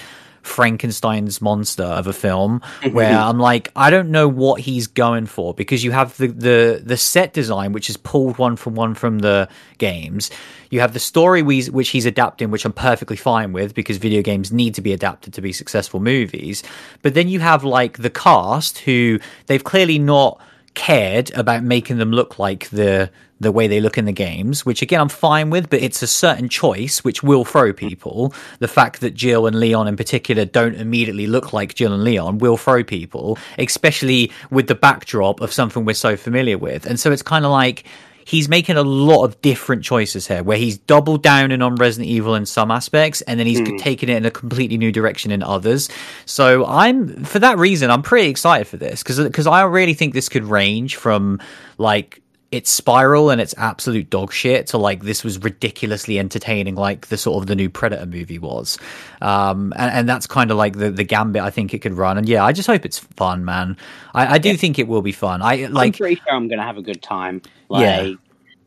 [0.47, 5.53] Frankenstein's monster of a film where I'm like, I don't know what he's going for
[5.53, 9.19] because you have the, the, the set design, which is pulled one from one from
[9.19, 10.31] the games.
[10.69, 14.21] You have the story we, which he's adapting, which I'm perfectly fine with because video
[14.21, 16.63] games need to be adapted to be successful movies.
[17.01, 20.41] But then you have like the cast who they've clearly not
[20.77, 23.09] cared about making them look like the
[23.39, 26.07] the way they look in the games, which again I'm fine with, but it's a
[26.07, 28.33] certain choice which will throw people.
[28.59, 32.37] The fact that Jill and Leon in particular don't immediately look like Jill and Leon
[32.37, 36.85] will throw people, especially with the backdrop of something we're so familiar with.
[36.85, 37.83] And so it's kind of like
[38.27, 42.09] he's making a lot of different choices here where he's doubled down in on Resident
[42.09, 43.77] Evil in some aspects and then he's hmm.
[43.77, 45.87] taken it in a completely new direction in others.
[46.25, 50.13] So I'm for that reason I'm pretty excited for this because because I really think
[50.13, 51.39] this could range from
[51.77, 57.07] like its spiral and its absolute dog shit to like this was ridiculously entertaining like
[57.07, 58.77] the sort of the new predator movie was
[59.21, 62.17] um and, and that's kind of like the the gambit i think it could run
[62.17, 63.75] and yeah i just hope it's fun man
[64.13, 66.59] i, I do think it will be fun i I'm like pretty sure I'm going
[66.59, 67.41] to have a good time.
[67.67, 68.13] Like, Yeah.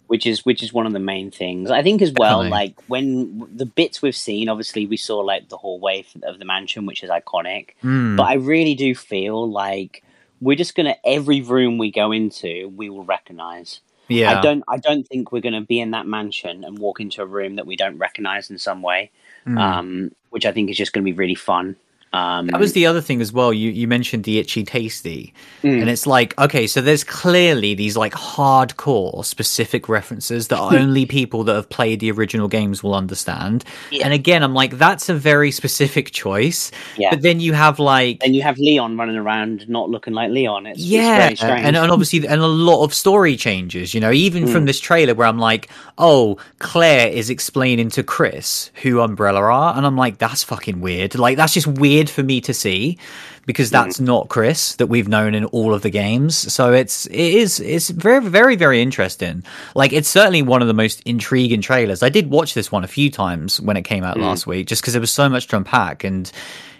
[0.09, 1.71] Which is which is one of the main things.
[1.71, 2.43] I think as well.
[2.43, 2.51] Definitely.
[2.67, 6.85] Like when the bits we've seen, obviously we saw like the hallway of the mansion,
[6.85, 7.69] which is iconic.
[7.85, 10.03] mm, But I really do feel like
[10.41, 13.81] we're just gonna every room we go into, we will recognize.
[14.09, 14.65] yeah I don't.
[14.69, 17.67] I don't think we're gonna be in that mansion and walk into a room that
[17.67, 19.11] we don't recognize in some way.
[19.47, 19.59] Mm.
[19.59, 21.77] Um, which I think is just gonna be really fun.
[22.13, 23.53] Um, that was the other thing as well.
[23.53, 25.81] You you mentioned the itchy tasty, mm.
[25.81, 31.45] and it's like okay, so there's clearly these like hardcore specific references that only people
[31.45, 33.63] that have played the original games will understand.
[33.93, 34.07] Yeah.
[34.07, 36.73] And again, I'm like, that's a very specific choice.
[36.97, 37.11] Yeah.
[37.11, 40.67] But then you have like, and you have Leon running around not looking like Leon.
[40.67, 43.95] It's yeah, it's and, and obviously, and a lot of story changes.
[43.95, 44.53] You know, even mm.
[44.53, 49.77] from this trailer where I'm like, oh, Claire is explaining to Chris who Umbrella are,
[49.77, 51.17] and I'm like, that's fucking weird.
[51.17, 52.99] Like that's just weird weird for me to see
[53.47, 54.07] because that's mm.
[54.07, 56.37] not Chris that we've known in all of the games.
[56.53, 59.45] So it's it is it's very very very interesting.
[59.75, 62.03] Like it's certainly one of the most intriguing trailers.
[62.03, 64.23] I did watch this one a few times when it came out mm.
[64.23, 66.31] last week, just because there was so much to unpack and.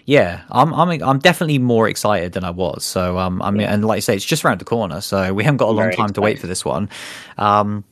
[0.03, 2.83] Yeah, I'm I'm I'm definitely more excited than I was.
[2.83, 5.43] So um, I mean, and like I say, it's just around the corner, so we
[5.43, 6.89] haven't got a long Very time to wait for this one.
[7.37, 7.85] Um,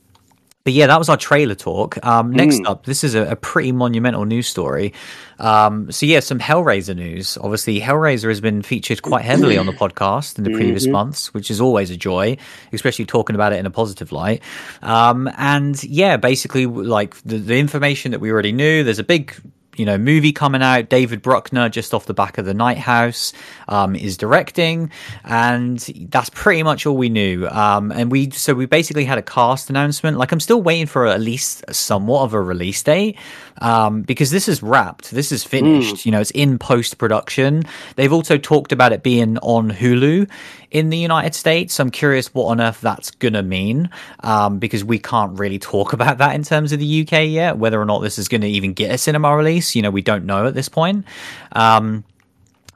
[0.70, 1.98] but yeah, that was our trailer talk.
[2.06, 2.68] Um, next mm.
[2.68, 4.92] up, this is a, a, pretty monumental news story.
[5.40, 7.36] Um, so yeah, some Hellraiser news.
[7.38, 10.92] Obviously, Hellraiser has been featured quite heavily on the podcast in the previous mm-hmm.
[10.92, 12.36] months, which is always a joy,
[12.72, 14.44] especially talking about it in a positive light.
[14.80, 19.34] Um, and yeah, basically, like the, the information that we already knew, there's a big
[19.80, 20.90] you know movie coming out.
[20.90, 23.32] David Bruckner, just off the back of the Night House,
[23.66, 24.90] um, is directing,
[25.24, 25.78] and
[26.10, 27.48] that's pretty much all we knew.
[27.48, 30.18] Um, and we so we basically had a cast announcement.
[30.18, 33.16] Like I'm still waiting for at least somewhat of a release date
[33.62, 35.96] um, because this is wrapped, this is finished.
[35.96, 36.04] Mm.
[36.04, 37.64] You know, it's in post production.
[37.96, 40.28] They've also talked about it being on Hulu
[40.70, 41.78] in the United States.
[41.80, 46.18] I'm curious what on earth that's gonna mean um, because we can't really talk about
[46.18, 47.58] that in terms of the UK yet.
[47.58, 50.02] Whether or not this is going to even get a cinema release, you know, we
[50.02, 51.04] don't know at this point.
[51.52, 52.04] Um,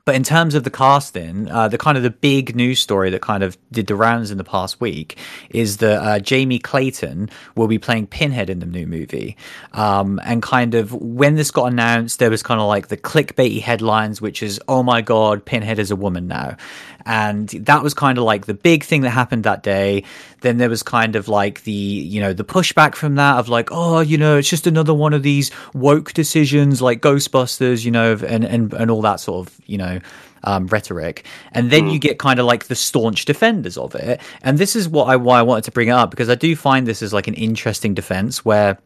[0.05, 3.23] but in terms of the casting, uh, the kind of the big news story that
[3.23, 5.17] kind of did the rounds in the past week
[5.49, 9.39] is that uh, Jamie Clayton will be playing Pinhead in the new movie.
[9.73, 13.63] Um, and kind of when this got announced, there was kind of like the clickbaity
[13.63, 16.59] headlines, which is, oh my God, Pinhead is a woman now.
[17.07, 20.05] And that was kind of like the big thing that happened that day.
[20.41, 23.69] Then there was kind of like the, you know, the pushback from that of like,
[23.73, 28.13] oh, you know, it's just another one of these woke decisions like Ghostbusters, you know,
[28.27, 30.01] and, and, and all that sort of, you know,
[30.45, 31.93] um, rhetoric, and then mm.
[31.93, 34.21] you get kind of like the staunch defenders of it.
[34.43, 36.55] And this is what I why I wanted to bring it up because I do
[36.55, 38.79] find this is like an interesting defense where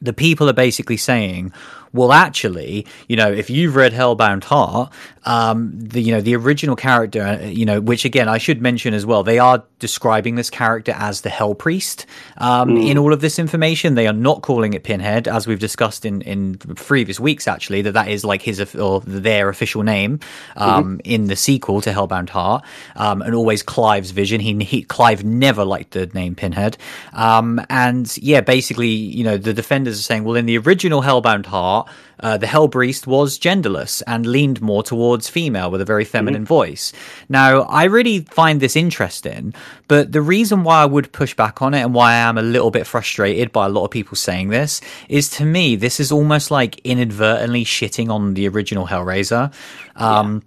[0.00, 1.52] the people are basically saying,
[1.92, 4.92] well, actually, you know, if you've read Hellbound Heart,
[5.24, 9.04] um, the you know the original character, you know, which again I should mention as
[9.04, 12.06] well, they are describing this character as the Hell Priest.
[12.38, 12.90] Um, mm.
[12.90, 16.22] In all of this information, they are not calling it Pinhead, as we've discussed in
[16.22, 17.48] in previous weeks.
[17.48, 20.20] Actually, that that is like his or their official name
[20.56, 21.00] um, mm-hmm.
[21.04, 22.64] in the sequel to Hellbound Heart,
[22.96, 24.40] um, and always Clive's vision.
[24.40, 26.78] He, he Clive never liked the name Pinhead,
[27.12, 31.46] um, and yeah, basically, you know, the defenders are saying, well, in the original Hellbound
[31.46, 31.79] Heart
[32.20, 36.48] uh, the Hellpriest was genderless and leaned more towards female with a very feminine mm-hmm.
[36.48, 36.92] voice.
[37.28, 39.54] Now, I really find this interesting,
[39.88, 42.42] but the reason why I would push back on it and why I am a
[42.42, 46.12] little bit frustrated by a lot of people saying this is to me, this is
[46.12, 49.52] almost like inadvertently shitting on the original Hellraiser.
[49.96, 50.40] Um, yeah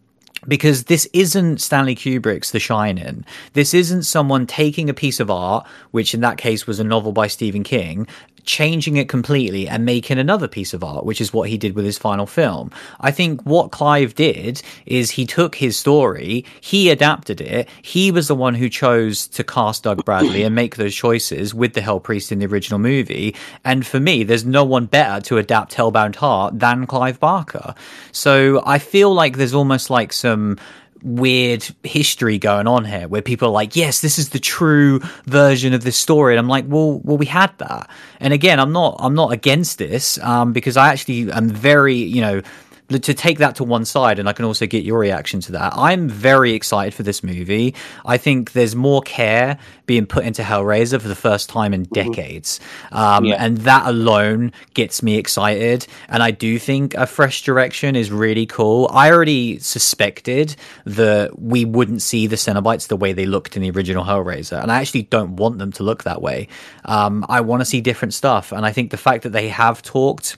[0.48, 3.26] because this isn't Stanley Kubrick's The Shining.
[3.54, 7.12] This isn't someone taking a piece of art, which in that case was a novel
[7.12, 8.08] by Stephen King,
[8.45, 11.86] changing it completely and making another piece of art, which is what he did with
[11.86, 12.71] his final film.
[12.99, 18.27] I think what Clive did is he took his story, he adapted it, he was
[18.27, 21.99] the one who chose to cast Doug Bradley and make those choices with the Hell
[21.99, 23.36] Priest in the original movie.
[23.63, 27.75] And for me, there's no one better to adapt Hellbound Heart than Clive Barker.
[28.12, 30.58] So I feel like there's almost like some
[31.04, 35.74] weird history going on here where people are like, yes, this is the true version
[35.74, 36.34] of this story.
[36.34, 37.89] And I'm like, well, well, we had that.
[38.20, 42.22] And again, I'm not, I'm not against this, um, because I actually am very, you
[42.22, 42.42] know,
[42.89, 45.74] to take that to one side, and I can also get your reaction to that.
[45.76, 47.76] I'm very excited for this movie.
[48.06, 51.93] I think there's more care being put into Hellraiser for the first time in mm-hmm.
[51.93, 52.60] decades,
[52.91, 53.36] um, yeah.
[53.39, 55.88] and that alone gets me excited.
[56.10, 58.89] And I do think a fresh direction is really cool.
[58.93, 63.72] I already suspected that we wouldn't see the Cenobites the way they looked in the
[63.72, 66.48] original Hellraiser, and I actually don't want them to look that way.
[66.86, 69.82] Um, I want to see different stuff, and I think the fact that they have
[69.82, 70.38] talked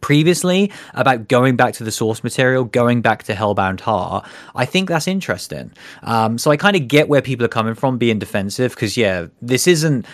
[0.00, 4.88] previously about going back to the source material, going back to Hellbound Heart, I think
[4.88, 5.72] that's interesting.
[6.02, 9.26] Um, so I kind of get where people are coming from being defensive because, yeah,
[9.42, 10.06] this isn't.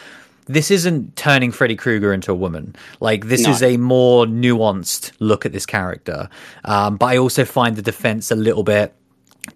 [0.47, 2.75] This isn't turning Freddy Krueger into a woman.
[2.99, 3.51] Like this no.
[3.51, 6.29] is a more nuanced look at this character.
[6.64, 8.93] Um, but I also find the defense a little bit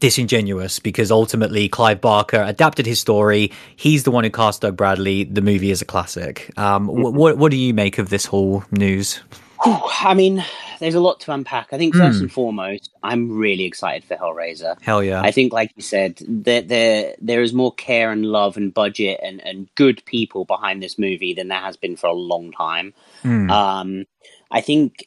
[0.00, 3.50] disingenuous because ultimately Clive Barker adapted his story.
[3.76, 5.24] He's the one who cast Doug Bradley.
[5.24, 6.50] The movie is a classic.
[6.56, 7.16] Um, mm-hmm.
[7.16, 9.20] what what do you make of this whole news?
[9.60, 10.44] I mean,
[10.80, 11.68] there's a lot to unpack.
[11.72, 12.22] I think first mm.
[12.22, 14.80] and foremost, I'm really excited for Hellraiser.
[14.82, 15.22] Hell yeah!
[15.22, 19.20] I think, like you said, there there there is more care and love and budget
[19.22, 22.94] and and good people behind this movie than there has been for a long time.
[23.22, 23.50] Mm.
[23.50, 24.04] Um,
[24.50, 25.06] I think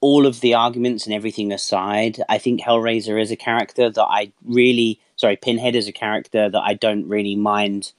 [0.00, 4.32] all of the arguments and everything aside, I think Hellraiser is a character that I
[4.44, 7.92] really, sorry, Pinhead is a character that I don't really mind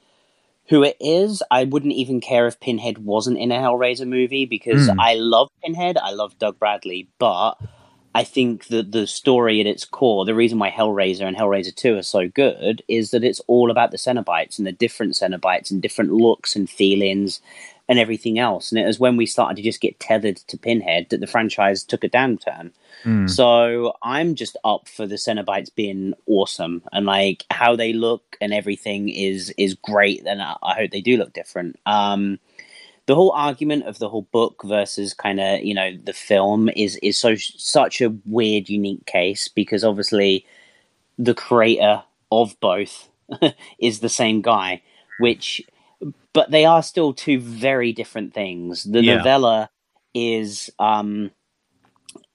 [0.70, 1.42] who it is.
[1.50, 4.96] I wouldn't even care if Pinhead wasn't in a Hellraiser movie because mm.
[5.00, 5.98] I love Pinhead.
[5.98, 7.56] I love Doug Bradley, but
[8.14, 11.98] I think that the story at its core, the reason why Hellraiser and Hellraiser 2
[11.98, 15.82] are so good is that it's all about the Cenobites and the different Cenobites and
[15.82, 17.42] different looks and feelings
[17.90, 18.72] and everything else.
[18.72, 21.84] And it was when we started to just get tethered to Pinhead that the franchise
[21.84, 22.72] took a downturn.
[23.04, 23.30] Mm.
[23.30, 28.54] So I'm just up for the Cenobites being awesome and like how they look and
[28.54, 30.26] everything is is great.
[30.26, 31.80] And I, I hope they do look different.
[31.86, 32.40] Um,
[33.06, 36.98] the whole argument of the whole book versus kind of you know the film is
[36.98, 40.46] is so such a weird, unique case because obviously
[41.18, 43.10] the creator of both
[43.80, 44.82] is the same guy,
[45.20, 45.62] which
[46.34, 48.84] but they are still two very different things.
[48.84, 49.18] The yeah.
[49.18, 49.70] novella
[50.14, 51.32] is um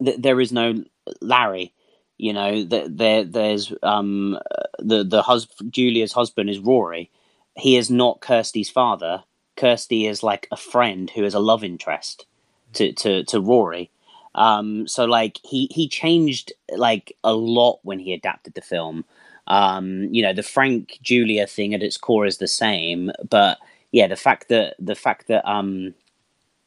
[0.05, 0.85] th- there is no
[1.21, 1.75] Larry.
[2.19, 4.39] You know, th- there there's um
[4.79, 7.11] the the hus- Julia's husband is Rory.
[7.57, 9.25] He is not Kirsty's father.
[9.57, 12.27] Kirsty is like a friend who is a love interest
[12.75, 13.91] to to to Rory.
[14.35, 19.05] Um, so like he he changed like a lot when he adapted the film.
[19.47, 23.59] Um, you know, the Frank Julia thing at its core is the same, but
[23.91, 25.95] yeah, the fact that the fact that um,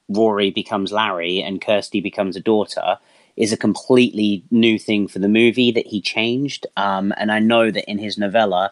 [0.10, 2.98] Rory becomes Larry and Kirsty becomes a daughter
[3.36, 6.68] is a completely new thing for the movie that he changed.
[6.78, 8.72] Um, and I know that in his novella,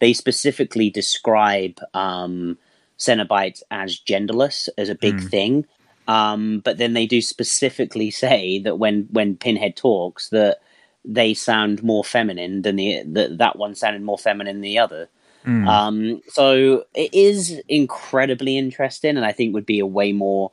[0.00, 2.58] they specifically describe um,
[2.98, 5.30] Cenobites as genderless as a big mm.
[5.30, 5.66] thing.
[6.06, 10.58] Um, but then they do specifically say that when when Pinhead talks, that
[11.04, 15.08] they sound more feminine than the that that one sounded more feminine than the other.
[15.44, 15.68] Mm.
[15.68, 20.52] Um, so it is incredibly interesting, and I think would be a way more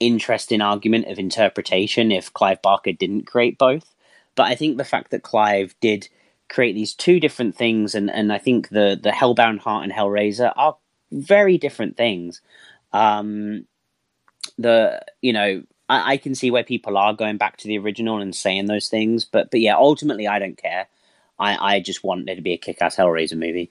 [0.00, 3.94] interesting argument of interpretation if Clive Barker didn't create both.
[4.34, 6.08] But I think the fact that Clive did
[6.48, 10.52] create these two different things, and, and I think the the Hellbound Heart and Hellraiser
[10.56, 10.76] are
[11.10, 12.40] very different things.
[12.92, 13.66] Um,
[14.58, 18.20] the you know I, I can see where people are going back to the original
[18.20, 20.88] and saying those things, but but yeah, ultimately I don't care.
[21.38, 23.70] I, I just want there to be a kick-ass Hellraiser movie.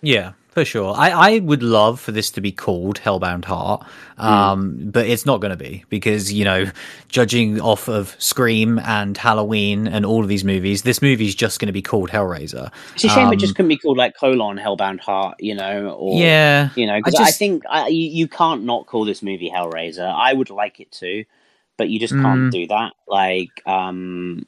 [0.00, 0.94] Yeah, for sure.
[0.96, 3.86] I, I would love for this to be called Hellbound Heart,
[4.18, 4.92] um, mm.
[4.92, 6.70] but it's not going to be because, you know,
[7.08, 11.58] judging off of Scream and Halloween and all of these movies, this movie is just
[11.58, 12.70] going to be called Hellraiser.
[12.94, 15.90] It's a shame um, it just couldn't be called like colon Hellbound Heart, you know,
[15.90, 19.22] or, yeah, you know, because I, I, think I, you, you, can't not call this
[19.22, 20.06] movie Hellraiser.
[20.06, 21.24] I would like it to,
[21.76, 22.50] but you just can't mm.
[22.50, 22.92] do that.
[23.08, 24.46] Like, um,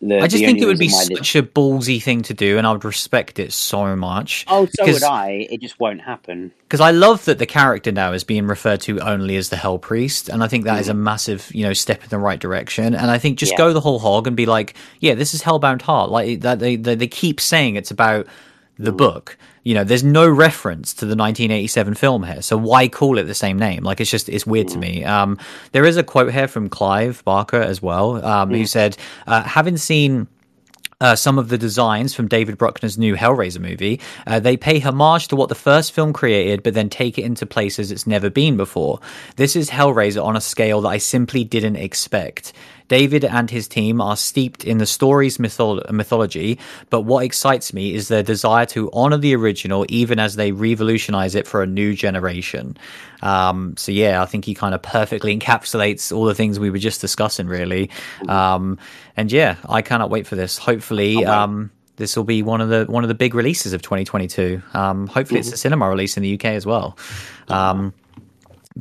[0.00, 2.72] the, I just think it would be such a ballsy thing to do, and I
[2.72, 4.44] would respect it so much.
[4.46, 5.46] Oh, so would I.
[5.50, 6.52] It just won't happen.
[6.62, 9.78] Because I love that the character now is being referred to only as the Hell
[9.78, 10.80] Priest, and I think that mm.
[10.80, 10.98] is a mm.
[10.98, 12.94] massive, you know, step in the right direction.
[12.94, 13.58] And I think just yeah.
[13.58, 16.10] go the whole hog and be like, yeah, this is Hellbound Heart.
[16.10, 18.26] Like that, they, they they keep saying it's about
[18.78, 18.98] the mm.
[18.98, 19.38] book.
[19.66, 23.34] You know, there's no reference to the 1987 film here, so why call it the
[23.34, 23.82] same name?
[23.82, 24.72] Like, it's just it's weird mm.
[24.74, 25.04] to me.
[25.04, 25.40] Um,
[25.72, 28.58] there is a quote here from Clive Barker as well, um, mm.
[28.58, 30.28] who said, uh, having seen.
[30.98, 34.00] Uh, some of the designs from David Bruckner's new Hellraiser movie.
[34.26, 37.44] Uh, they pay homage to what the first film created, but then take it into
[37.44, 39.00] places it's never been before.
[39.36, 42.54] This is Hellraiser on a scale that I simply didn't expect.
[42.88, 46.58] David and his team are steeped in the story's mytholo- mythology,
[46.90, 51.34] but what excites me is their desire to honor the original even as they revolutionize
[51.34, 52.76] it for a new generation.
[53.22, 56.78] Um, so, yeah, I think he kind of perfectly encapsulates all the things we were
[56.78, 57.90] just discussing, really.
[58.28, 58.78] Um,
[59.16, 60.58] and yeah, I cannot wait for this.
[60.58, 64.62] Hopefully, um, this will be one of the one of the big releases of 2022.
[64.74, 66.98] Um, hopefully, it's a cinema release in the UK as well.
[67.48, 67.94] Um,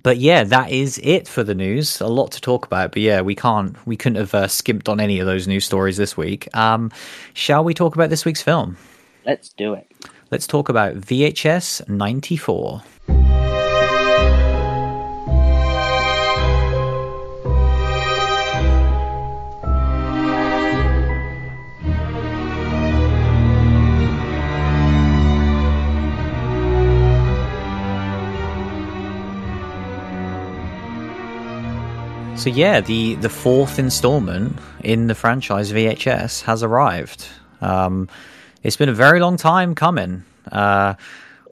[0.05, 1.99] but yeah, that is it for the news.
[1.99, 4.99] A lot to talk about, but yeah, we can't, we couldn't have uh, skimped on
[4.99, 6.47] any of those news stories this week.
[6.55, 6.91] Um,
[7.33, 8.77] shall we talk about this week's film?
[9.25, 9.91] Let's do it.
[10.29, 12.83] Let's talk about VHS 94.
[32.37, 37.27] So yeah, the the fourth installment in the franchise VHS has arrived.
[37.61, 38.09] Um,
[38.61, 40.23] it's been a very long time coming.
[40.51, 40.95] Uh,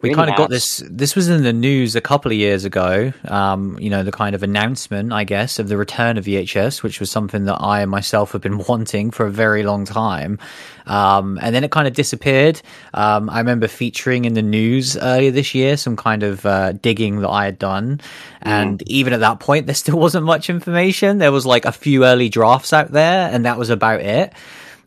[0.04, 3.12] we kind of got this this was in the news a couple of years ago
[3.30, 7.00] um you know the kind of announcement i guess of the return of vhs which
[7.00, 10.38] was something that i myself have been wanting for a very long time.
[10.86, 12.62] Um and then it kind of disappeared.
[12.94, 17.22] Um i remember featuring in the news earlier this year some kind of uh, digging
[17.22, 18.02] that i had done.
[18.42, 21.20] And even at that point there still wasn't much information.
[21.20, 24.34] There was like a few early drafts out there and that was about it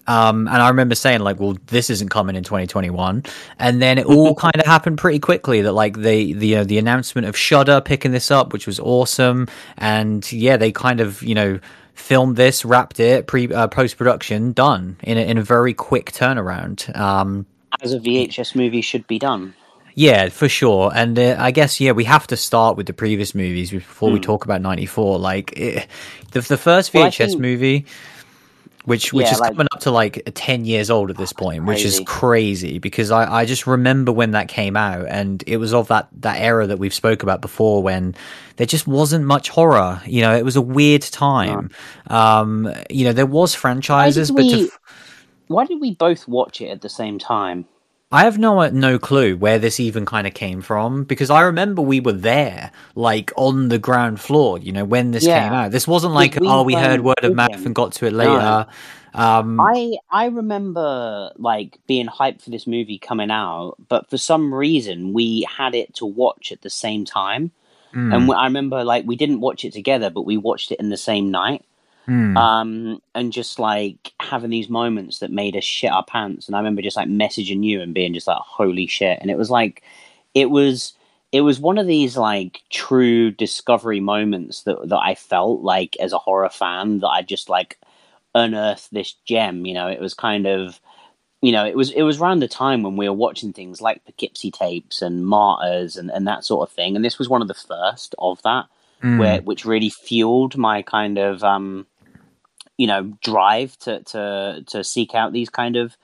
[0.06, 3.24] um, and I remember saying like, well, this isn't coming in 2021.
[3.58, 6.64] And then it all kind of happened pretty quickly that like the, the, you know,
[6.64, 9.48] the announcement of Shudder picking this up, which was awesome.
[9.78, 11.58] And yeah, they kind of, you know,
[11.94, 16.12] filmed this, wrapped it, pre, uh, post production, done in a, in a very quick
[16.12, 16.94] turnaround.
[16.96, 17.46] Um,
[17.80, 19.54] As a VHS movie should be done.
[19.94, 20.92] yeah, for sure.
[20.94, 24.20] And uh, I guess yeah, we have to start with the previous movies before we
[24.20, 25.18] talk about '94.
[25.18, 25.86] Like it,
[26.32, 26.98] the the first Hmm.
[26.98, 27.86] Well, VHS think- movie,
[28.86, 31.64] which which Yeah, is like- coming up to like ten years old at this point,
[31.66, 32.04] which is Crazy.
[32.06, 36.08] crazy because I I just remember when that came out, and it was of that
[36.20, 38.14] that era that we've spoke about before when
[38.56, 40.00] there just wasn't much horror.
[40.06, 41.70] You know, it was a weird time.
[42.08, 44.70] Um, you know, there was franchises, but to we-
[45.48, 47.66] Why did we both watch it at the same time?
[48.12, 51.82] I have no no clue where this even kind of came from because I remember
[51.82, 54.58] we were there, like on the ground floor.
[54.58, 55.42] You know, when this Yeah.
[55.42, 58.06] came out, this wasn't like we oh, we heard word of mouth and got to
[58.06, 58.66] it later.
[59.12, 64.54] Um, I I remember like being hyped for this movie coming out, but for some
[64.54, 67.50] reason we had it to watch at the same time,
[67.92, 70.90] mm, and I remember like we didn't watch it together, but we watched it in
[70.90, 71.64] the same night.
[72.06, 72.36] Mm.
[72.36, 76.46] um, and just like having these moments that made us shit our pants.
[76.46, 79.38] And I remember just like messaging you and being just like, "Holy shit!" And it
[79.38, 79.82] was like,
[80.34, 80.92] it was,
[81.32, 86.12] it was one of these like true discovery moments that that I felt like as
[86.12, 87.78] a horror fan that I just like
[88.34, 89.66] unearthed this gem.
[89.66, 90.80] You know, it was kind of.
[91.42, 94.04] You know, it was it was around the time when we were watching things like
[94.04, 97.46] Poughkeepsie tapes and Martyrs and, and that sort of thing, and this was one of
[97.46, 98.66] the first of that
[99.02, 99.18] Mm.
[99.18, 101.86] where which really fueled my kind of um
[102.76, 105.96] you know drive to to to seek out these kind of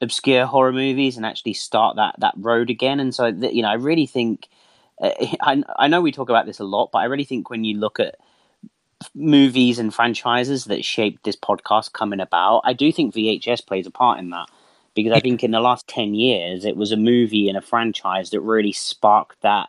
[0.00, 3.00] obscure horror movies and actually start that that road again.
[3.00, 4.48] And so th- you know i really think
[5.00, 5.10] uh,
[5.42, 7.78] I, I know we talk about this a lot but i really think when you
[7.78, 8.16] look at
[9.14, 13.90] movies and franchises that shaped this podcast coming about i do think vhs plays a
[13.90, 14.48] part in that.
[14.94, 18.30] Because i think in the last 10 years it was a movie and a franchise
[18.30, 19.68] that really sparked that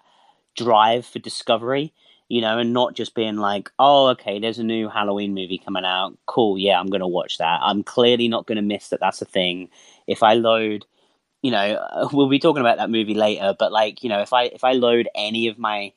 [0.56, 1.94] drive for discovery
[2.32, 5.84] you know, and not just being like, oh, okay, there's a new Halloween movie coming
[5.84, 6.18] out.
[6.28, 7.60] Cool, yeah, I'm going to watch that.
[7.62, 9.68] I'm clearly not going to miss that that's a thing.
[10.08, 10.86] If I load,
[11.42, 14.44] you know, we'll be talking about that movie later, but like, you know, if I
[14.44, 15.92] if I load any of my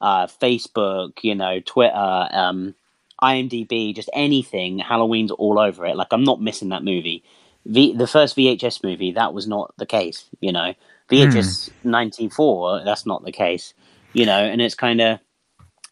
[0.00, 2.74] uh, Facebook, you know, Twitter, um,
[3.22, 5.96] IMDb, just anything, Halloween's all over it.
[5.96, 7.22] Like, I'm not missing that movie.
[7.66, 10.72] V- the first VHS movie, that was not the case, you know.
[11.10, 13.74] VHS 94, that's not the case,
[14.14, 15.20] you know, and it's kind of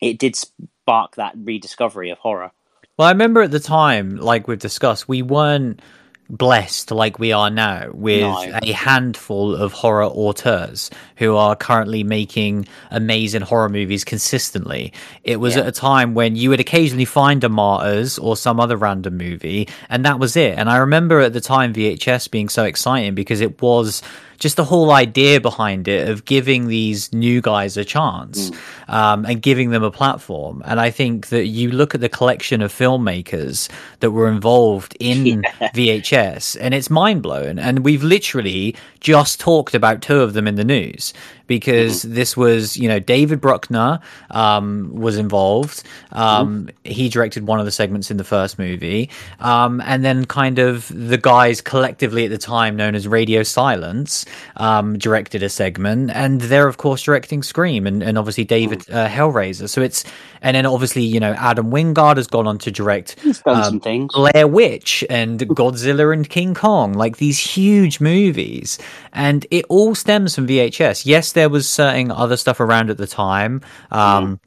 [0.03, 2.51] it did spark that rediscovery of horror.
[2.99, 5.81] Well, I remember at the time, like we've discussed, we weren't
[6.29, 8.59] blessed like we are now with No.
[8.63, 14.93] a handful of horror auteurs who are currently making amazing horror movies consistently.
[15.25, 15.63] It was Yeah.
[15.63, 19.69] at a time when you would occasionally find a Martyrs or some other random movie,
[19.91, 20.55] and that was it.
[20.57, 24.01] And I remember at the time VHS being so exciting because it was
[24.43, 28.51] just the whole idea behind it of giving these new guys a chance
[28.89, 30.61] um, and giving them a platform.
[30.65, 33.71] And I think that you look at the collection of filmmakers
[34.01, 37.61] that were involved in VHS, and it's mind blowing.
[37.61, 41.15] And we've literally just talked about two of them in the news
[41.47, 45.83] because this was, you know, David Bruckner um, was involved.
[46.13, 49.11] Um, He directed one of the segments in the first movie.
[49.39, 54.25] Um, and then kind of the guys collectively at the time known as Radio Silence
[54.57, 56.11] um, directed a segment.
[56.15, 59.69] And they're, of course, directing Scream and, and obviously David uh, Hellraiser.
[59.69, 60.05] So it's,
[60.41, 63.17] and then obviously, you know, Adam Wingard has gone on to direct
[63.47, 64.13] um, things.
[64.15, 68.79] Blair Witch and Godzilla and King Kong, like these huge movies.
[69.13, 71.07] And it all stems from VHS.
[71.07, 73.61] Yes, there was certain other stuff around at the time.
[73.91, 74.41] Um,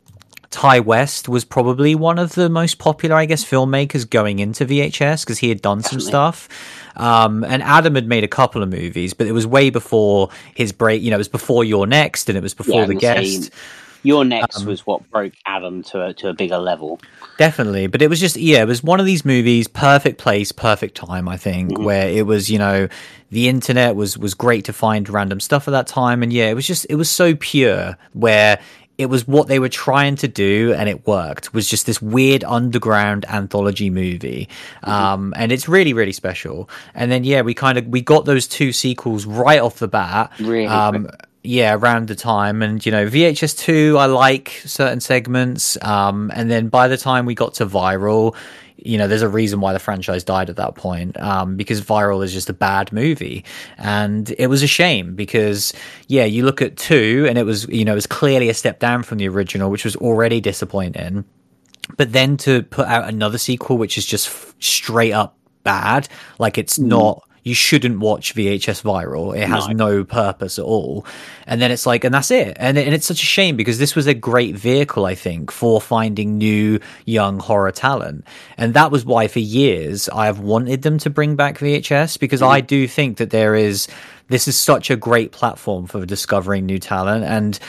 [0.56, 5.26] Ti West was probably one of the most popular, I guess, filmmakers going into VHS
[5.26, 6.48] because he had done some stuff.
[6.96, 10.72] Um, and Adam had made a couple of movies, but it was way before his
[10.72, 11.02] break.
[11.02, 13.52] You know, it was before You're Next and it was before Yeah, The Guest.
[14.04, 17.00] You're Next um, was what broke Adam to a, to a bigger level.
[17.40, 20.96] Definitely, but it was just yeah, it was one of these movies, perfect place, perfect
[20.96, 21.28] time.
[21.28, 21.84] I think Mm-hmm.
[21.84, 22.88] where it was, you know,
[23.32, 26.54] the internet was was great to find random stuff at that time, and yeah, it
[26.54, 28.60] was just it was so pure where
[28.98, 32.44] it was what they were trying to do and it worked was just this weird
[32.44, 34.48] underground anthology movie
[34.84, 34.90] Mm-hmm.
[34.90, 38.48] um and it's really really special and then yeah we kind of we got those
[38.48, 41.10] two sequels right off the bat Really um
[41.48, 42.62] yeah, around the time.
[42.62, 45.78] And, you know, VHS 2, I like certain segments.
[45.84, 48.36] Um, and then by the time we got to Viral,
[48.78, 52.24] you know, there's a reason why the franchise died at that point, um, because Viral
[52.24, 53.46] is just a bad movie.
[53.78, 55.74] And it was a shame because,
[56.08, 58.80] yeah, you look at 2 and it was, you know, it was clearly a step
[58.80, 61.26] down from the original, which was already disappointing.
[61.98, 66.08] But then to put out another sequel, which is just f- straight up bad,
[66.40, 66.86] like it's mm.
[66.86, 69.38] not you shouldn't watch VHS Viral.
[69.38, 69.74] It has no.
[69.74, 70.04] no.
[70.04, 71.06] purpose at all.
[71.46, 72.58] And then it's like, and that's it.
[72.60, 75.80] And, and it's such a shame because this was a great vehicle, I think, for
[75.80, 78.26] finding new young horror talent.
[78.58, 82.42] And that was why for years I have wanted them to bring back VHS because
[82.42, 82.48] mm.
[82.48, 83.88] I do think that there is,
[84.28, 87.26] this is such a great platform for discovering new talent.
[87.26, 87.60] And,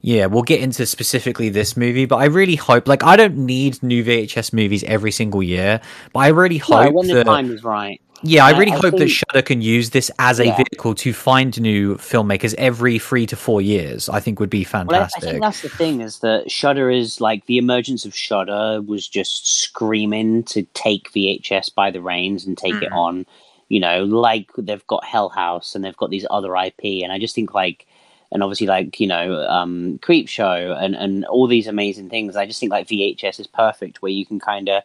[0.00, 3.82] yeah, we'll get into specifically this movie, but I really hope, like, I don't need
[3.82, 5.80] new VHS movies every single year,
[6.14, 8.00] but I really hope no, when the that, time is right.
[8.22, 10.56] Yeah, I really I, hope that Shudder can use this as a yeah.
[10.56, 14.08] vehicle to find new filmmakers every three to four years.
[14.08, 15.22] I think would be fantastic.
[15.22, 18.14] Well, I, I, think that's the thing is that Shudder is like the emergence of
[18.14, 22.82] Shudder was just screaming to take VHS by the reins and take mm.
[22.82, 23.26] it on.
[23.68, 27.18] You know, like they've got Hell House and they've got these other IP, and I
[27.18, 27.86] just think like,
[28.30, 32.36] and obviously like you know, um, Creepshow and and all these amazing things.
[32.36, 34.84] I just think like VHS is perfect where you can kind of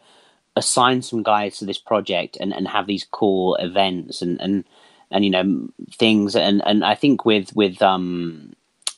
[0.56, 4.64] assign some guys to this project and, and have these cool events and, and
[5.10, 8.54] and you know things and and I think with with um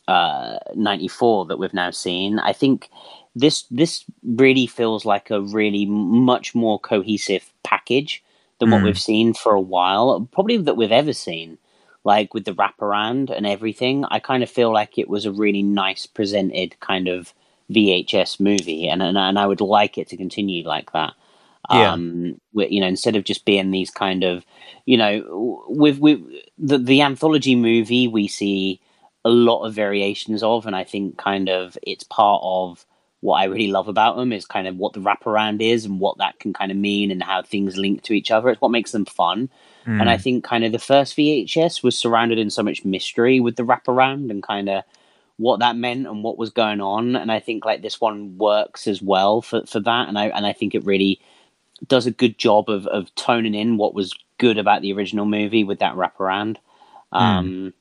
[0.08, 2.88] uh 94 that we've now seen I think
[3.34, 8.22] this this really feels like a really much more cohesive package
[8.58, 8.72] than mm.
[8.72, 8.86] what hmm.
[8.86, 11.58] we've seen for a while probably that we've ever seen
[12.04, 15.62] like with the wraparound and everything I kind of feel like it was a really
[15.62, 17.32] nice presented kind of
[17.70, 21.14] VHS movie and and, and I would like it to continue like that
[21.70, 21.92] yeah.
[21.92, 24.44] Um, you know, instead of just being these kind of,
[24.86, 26.20] you know, with with
[26.58, 28.80] the the anthology movie, we see
[29.24, 32.84] a lot of variations of, and I think kind of it's part of
[33.24, 36.18] what I really love about them is kind of what the wraparound is and what
[36.18, 38.50] that can kind of mean and how things link to each other.
[38.50, 39.48] It's what makes them fun.
[39.86, 39.98] Mm.
[40.02, 43.56] And I think kind of the first VHS was surrounded in so much mystery with
[43.56, 44.84] the wraparound and kind of
[45.38, 47.16] what that meant and what was going on.
[47.16, 50.08] And I think like this one works as well for, for that.
[50.08, 51.18] And I and I think it really
[51.86, 55.64] does a good job of, of toning in what was good about the original movie
[55.64, 56.56] with that wraparound.
[57.12, 57.18] Hmm.
[57.18, 57.74] Um,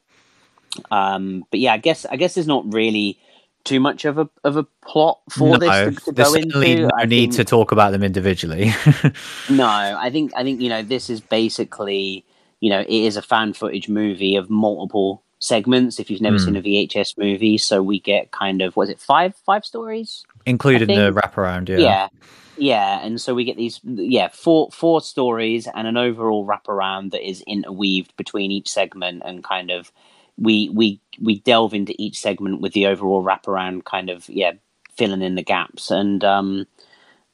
[0.76, 0.96] mm.
[0.96, 3.20] um, but yeah, I guess I guess there's not really
[3.64, 6.76] too much of a of a plot for no, this to, to go into.
[6.84, 8.72] No I need think, to talk about them individually.
[9.50, 12.26] no, I think I think you know this is basically
[12.60, 16.00] you know it is a found footage movie of multiple segments.
[16.00, 16.46] If you've never mm.
[16.46, 20.90] seen a VHS movie, so we get kind of was it five five stories included
[20.90, 21.70] the wraparound?
[21.70, 22.10] Yeah, yeah.
[22.56, 27.28] Yeah, and so we get these yeah four four stories and an overall wraparound that
[27.28, 29.92] is interweaved between each segment and kind of
[30.38, 34.52] we we we delve into each segment with the overall wraparound kind of yeah
[34.96, 36.66] filling in the gaps and um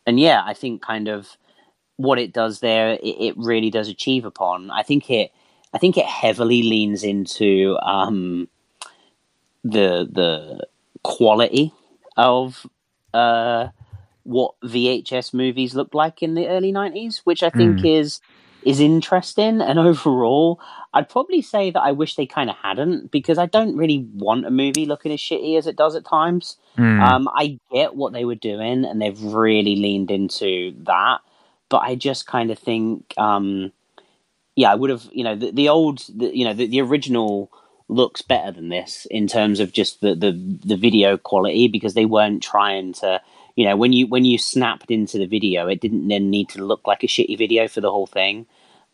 [0.05, 1.37] and yeah I think kind of
[1.97, 5.31] what it does there it, it really does achieve upon I think it
[5.73, 8.47] I think it heavily leans into um
[9.65, 10.65] the the
[11.03, 11.73] quality
[12.15, 12.65] of
[13.13, 13.67] uh
[14.23, 17.99] what VHS movies looked like in the early 90s, which I think mm.
[17.99, 18.21] is
[18.63, 20.59] is interesting and overall
[20.93, 24.45] I'd probably say that I wish they kind of hadn't because I don't really want
[24.45, 26.57] a movie looking as shitty as it does at times.
[26.77, 27.01] Mm.
[27.01, 31.19] Um, I get what they were doing and they've really leaned into that,
[31.69, 33.71] but I just kind of think, um,
[34.55, 37.51] yeah, I would have, you know, the, the old, the, you know, the, the original
[37.89, 40.31] looks better than this in terms of just the, the
[40.63, 43.21] the video quality because they weren't trying to
[43.55, 46.63] you know when you when you snapped into the video it didn't then need to
[46.63, 48.45] look like a shitty video for the whole thing.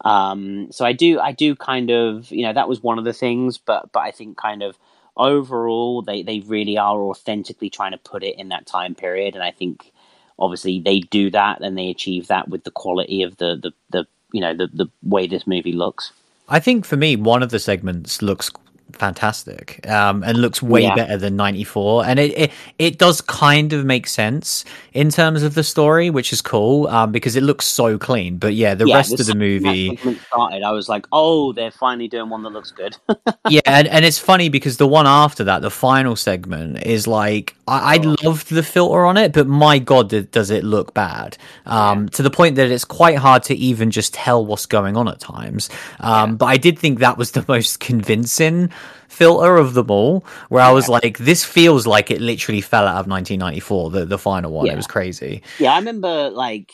[0.03, 3.13] Um, so i do i do kind of you know that was one of the
[3.13, 4.77] things but but i think kind of
[5.15, 9.35] overall they they really are authentically trying to put it in that time period.
[9.35, 9.91] And i think
[10.37, 14.07] obviously they do that and they achieve that with the quality of the the, the
[14.31, 16.11] you know the the way this movie looks.
[16.47, 18.51] I think for me, one of the segments looks
[18.97, 20.95] fantastic um, and looks way yeah.
[20.95, 25.55] better than 94 and it, it, it does kind of make sense in terms of
[25.55, 28.37] the story which is cool um, because it looks so clean.
[28.37, 32.07] But yeah the yeah, rest of the movie started i was like oh they're finally
[32.07, 32.95] doing one that looks good.
[33.49, 37.55] Yeah and, and it's funny because the one after that the final segment is like
[37.67, 38.15] i, I oh.
[38.23, 42.09] loved the filter on it but my god does it look bad um, yeah.
[42.09, 45.19] to the point that it's quite hard to even just tell what's going on at
[45.19, 48.71] times um, but i did think that was the most convincing
[49.07, 50.67] filter of them all, where yeah.
[50.67, 54.51] I was like, this feels like it literally fell out of 1994, the, the final
[54.51, 54.65] one.
[54.65, 54.73] Yeah.
[54.73, 55.41] It was crazy.
[55.57, 56.73] Yeah, I remember, like,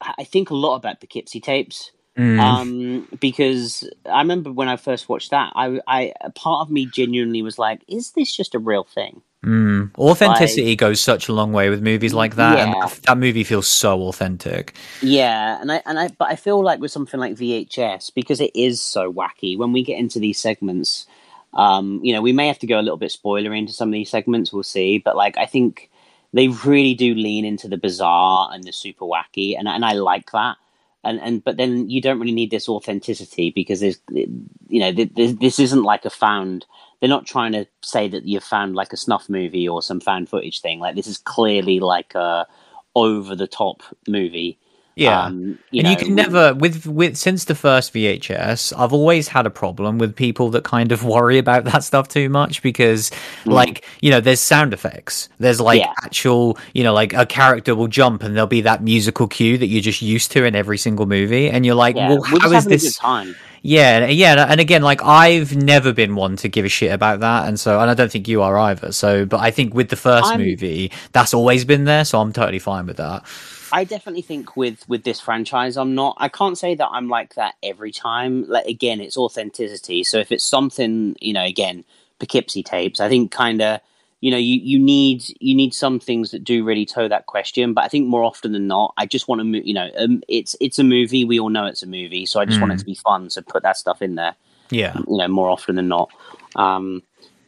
[0.00, 2.40] I think a lot about Poughkeepsie tapes Mm.
[2.40, 6.86] Um, because I remember when I first watched that, I, I a part of me
[6.86, 9.96] genuinely was like, "Is this just a real thing?" Mm.
[9.96, 13.68] Authenticity goes such a long way with movies like that, and that, that movie feels
[13.68, 14.74] so authentic.
[15.02, 18.50] Yeah, and I and I but I feel like with something like VHS because it
[18.54, 19.56] is so wacky.
[19.56, 21.06] When we get into these segments,
[21.54, 23.92] um, you know, we may have to go a little bit spoiler into some of
[23.92, 24.52] these segments.
[24.52, 25.90] We'll see, but like I think
[26.32, 30.32] they really do lean into the bizarre and the super wacky, and and I like
[30.32, 30.56] that.
[31.04, 35.14] And and but then you don't really need this authenticity because there's you know th-
[35.14, 36.66] th- this isn't like a found.
[37.00, 40.28] They're not trying to say that you've found like a snuff movie or some found
[40.28, 40.80] footage thing.
[40.80, 42.46] Like this is clearly like a
[42.94, 44.58] over the top movie.
[44.96, 45.24] Yeah.
[45.26, 49.44] Um, and know, you can never with with since the first VHS, I've always had
[49.44, 53.10] a problem with people that kind of worry about that stuff too much because
[53.44, 55.28] like, you know, there's sound effects.
[55.38, 55.92] There's like Yeah.
[56.02, 59.66] actual, you know, like a character will jump and there'll be that musical cue that
[59.66, 62.46] you're just used to in every single movie and you're like, Yeah, well, we're how
[62.48, 63.36] is having a good this time.
[63.62, 67.20] Yeah, and- yeah, and again, like I've never been one to give a shit about
[67.20, 68.92] that, and so, and I don't think you are either.
[68.92, 72.32] So, but I think with the 1st I'm- movie, that's always been there, so I'm
[72.32, 73.24] totally fine with that.
[73.72, 76.16] I definitely think with with this franchise, I'm not.
[76.18, 78.48] I can't say that I'm like that every time.
[78.48, 80.04] Like again, it's authenticity.
[80.04, 81.84] So if it's something, you know, again,
[82.18, 83.80] Poughkeepsie tapes, I think kind of,
[84.20, 87.74] you know, you you need you need some things that do really toe that question.
[87.74, 90.22] But I think more often than not, I just want to, mo- you know, um,
[90.28, 91.24] it's it's a movie.
[91.24, 93.30] We all know it's a movie, so I just want it to be fun.
[93.30, 94.34] So put that stuff in there.
[94.70, 96.10] Yeah, You know, more often than not.
[96.56, 97.02] Um,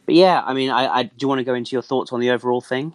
[0.05, 2.19] but yeah, I mean, I, I do you want to go into your thoughts on
[2.19, 2.93] the overall thing?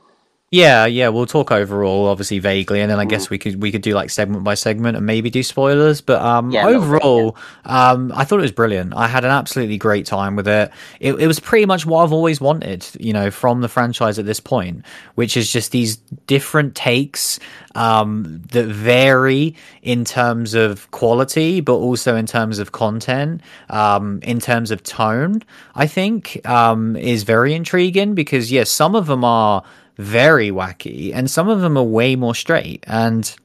[0.55, 1.09] Yeah, yeah.
[1.09, 3.09] We'll talk overall, obviously vaguely, and then I Mm.
[3.09, 6.01] guess we could we could do like segment by segment and maybe do spoilers.
[6.01, 8.95] But um, Yeah, a little bit, overall, um, I thought it was brilliant.
[8.95, 10.71] I had an absolutely great time with it.
[11.01, 11.15] it.
[11.15, 14.39] It was pretty much what I've always wanted, you know, from the franchise at this
[14.39, 14.85] point,
[15.17, 15.97] which is just these
[16.29, 17.41] different takes
[17.75, 23.41] um, that vary in terms of quality, but also in terms of content,
[23.71, 25.43] um, in terms of tone.
[25.75, 29.65] I think um, is very intriguing because yes, some of them are
[29.97, 33.37] very wacky and some of them are way more straight and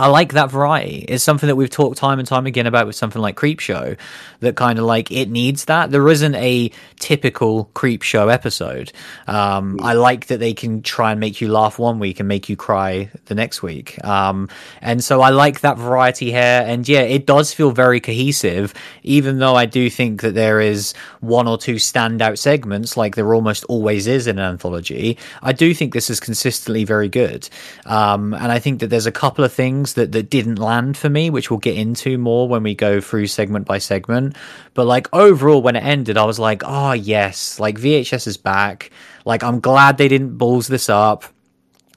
[0.00, 1.04] I like that variety.
[1.08, 3.98] It's something that we've talked time and time again about with something like Creepshow,
[4.40, 5.90] that kind of like it needs that.
[5.90, 8.92] There isn't a typical Creepshow episode.
[9.26, 12.48] Um, I like that they can try and make you laugh one week and make
[12.48, 14.02] you cry the next week.
[14.02, 14.48] Um,
[14.80, 16.64] and so I like that variety here.
[16.66, 18.72] And yeah, it does feel very cohesive,
[19.02, 23.34] even though I do think that there is one or two standout segments, like there
[23.34, 25.18] almost always is in an anthology.
[25.42, 27.50] I do think this is consistently very good.
[27.84, 31.08] Um, and I think that there's a couple of things that, that didn't land for
[31.08, 34.36] me, which we'll get into more when we go through segment by segment.
[34.74, 38.90] But like overall, when it ended, I was like, oh, yes, like VHS is back.
[39.24, 41.24] Like, I'm glad they didn't balls this up.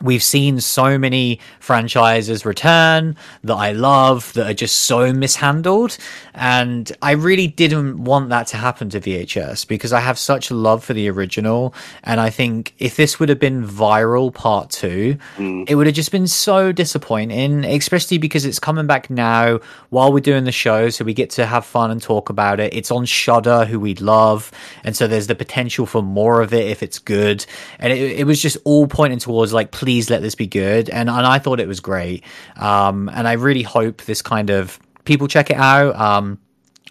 [0.02, 5.98] We've seen so many franchises return that I love that are just so mishandled.
[6.34, 10.56] And I really didn't want that to happen to VHS because I have such a
[10.56, 11.74] love for the original.
[12.04, 15.70] And I think if this would have been viral part two, mm.
[15.70, 20.20] it would have just been so disappointing, especially because it's coming back now while we're
[20.20, 20.90] doing the show.
[20.90, 22.74] So we get to have fun and talk about it.
[22.74, 24.52] It's on Shudder, who we love.
[24.84, 27.46] And so there's the potential for more of it if it's good.
[27.80, 30.90] And it, it was just all pointing towards like, please let this be good.
[30.90, 32.24] And, and I thought it was great.
[32.56, 35.96] Um, and I really hope this kind of people check it out.
[35.96, 36.40] Um,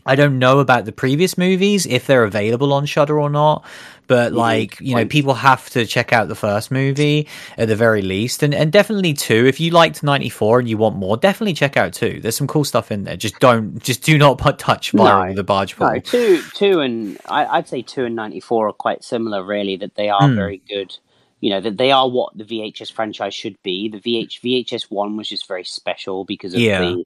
[0.05, 3.64] I don't know about the previous movies if they're available on Shudder or not,
[4.09, 8.03] but like you know, people have to check out the first movie at the very
[8.03, 9.47] least, and and definitely two.
[9.47, 12.18] If you liked '94 and you want more, definitely check out two.
[12.20, 13.16] There's some cool stuff in there.
[13.16, 15.34] Just don't, just do not put touch viral No.
[15.34, 15.93] the barge pole.
[15.93, 19.45] No, two, two, and I, I'd say two and ninety four are quite similar.
[19.45, 20.34] Really, that they are Hmm.
[20.34, 20.99] very good.
[21.43, 23.90] You know that they are what the VHS franchise should be.
[23.90, 26.78] The VH VHS one was just very special because of Yeah.
[26.78, 27.05] the,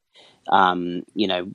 [0.51, 1.51] um, you know,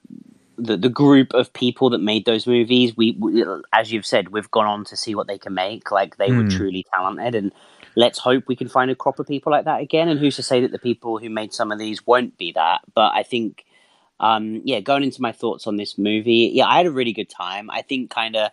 [0.57, 2.97] the the group of people that made those movies.
[2.97, 5.91] We, we, as you've said, we've gone on to see what they can make.
[5.91, 6.49] Like they were Hmm.
[6.49, 7.53] truly talented, and
[7.95, 10.09] let's hope we can find a crop of people like that again.
[10.09, 12.81] And who's to say that the people who made some of these won't be that?
[12.95, 13.65] But I think
[14.19, 17.29] um, yeah, going into my thoughts on this movie, yeah, I had a really good
[17.29, 17.69] time.
[17.71, 18.51] I think kind of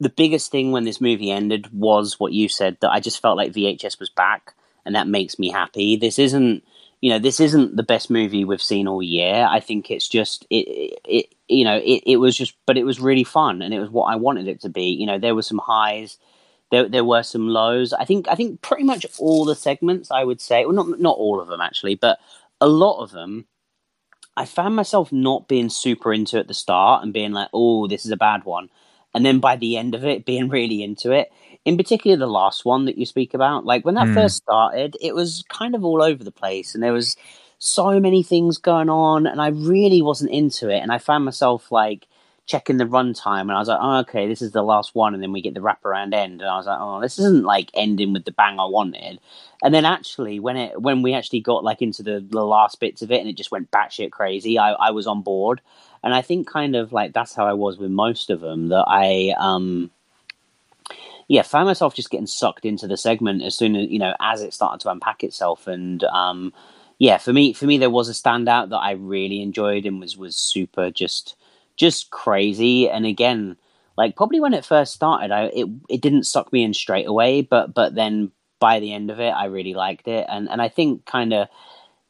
[0.00, 3.36] the biggest thing when this movie ended was what you said that I just felt
[3.36, 5.96] like VHS was back, and that makes me happy.
[5.96, 6.64] This isn't,
[7.00, 9.46] you know, this isn't the best movie we've seen all year.
[9.48, 12.98] I think it's just it, it, you know, it, it was just, but it was
[12.98, 14.86] really fun, and it was what I wanted it to be.
[14.86, 16.16] You know, there were some highs.
[16.70, 17.92] There, there were some lows.
[17.92, 21.16] I think I think pretty much all the segments I would say, well, not not
[21.18, 22.18] all of them actually, but
[22.60, 23.46] a lot of them
[24.36, 28.06] I found myself not being super into at the start and being like, oh, this
[28.06, 28.70] is a bad one.
[29.14, 31.30] And then by the end of it, being really into it.
[31.64, 33.64] In particular, the last one that you speak about.
[33.64, 34.14] Like when that Hmm.
[34.14, 36.74] first started, it was kind of all over the place.
[36.74, 37.16] And there was
[37.58, 40.78] so many things going on, and I really wasn't into it.
[40.80, 42.06] And I found myself like
[42.46, 45.22] checking the runtime, and I was like, oh, okay, this is the last one, and
[45.22, 48.12] then we get the wraparound end, and I was like, oh, this isn't like ending
[48.12, 49.20] with the bang I wanted.
[49.62, 53.02] And then actually, when it when we actually got like into the, the last bits
[53.02, 55.60] of it, and it just went batshit crazy, I, I was on board.
[56.02, 58.68] And I think kind of like that's how I was with most of them.
[58.68, 59.90] That I um
[61.30, 64.42] yeah, found myself just getting sucked into the segment as soon as you know as
[64.42, 66.52] it started to unpack itself, and um,
[66.98, 70.16] yeah, for me, for me, there was a standout that I really enjoyed and was
[70.16, 71.36] was super just
[71.76, 72.90] just crazy.
[72.90, 73.56] And again,
[73.96, 77.42] like probably when it first started, I it it didn't suck me in straight away,
[77.42, 80.68] but but then by the end of it, I really liked it, and and I
[80.68, 81.46] think kind of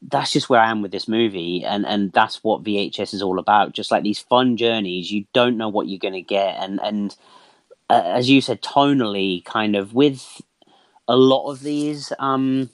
[0.01, 3.39] that's just where I am with this movie, and and that's what VHS is all
[3.39, 3.73] about.
[3.73, 7.15] Just like these fun journeys, you don't know what you're going to get, and and
[7.89, 10.41] uh, as you said, tonally, kind of with
[11.07, 12.11] a lot of these.
[12.19, 12.69] Um,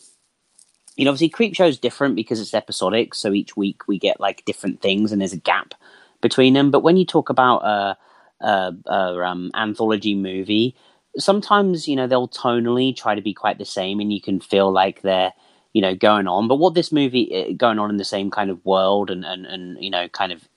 [0.95, 3.13] you know, obviously, Creepshow is different because it's episodic.
[3.13, 5.73] So each week we get like different things, and there's a gap
[6.21, 6.71] between them.
[6.71, 7.97] But when you talk about a,
[8.41, 10.75] a, a um, anthology movie,
[11.17, 14.71] sometimes you know they'll tonally try to be quite the same, and you can feel
[14.71, 15.34] like they're
[15.78, 16.47] you know going on.
[16.47, 19.45] But what this movie uh, going on in the same kind of world and and
[19.45, 20.49] and you know kind of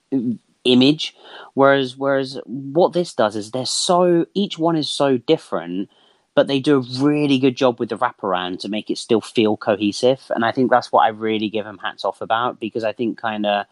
[0.63, 1.15] image.
[1.53, 5.89] Whereas whereas what this does is they're so each one is so different,
[6.33, 9.57] but they do a really good job with the wraparound to make it still feel
[9.57, 10.23] cohesive.
[10.31, 13.19] And I think that's what I really give them hats off about because I think
[13.19, 13.67] kind of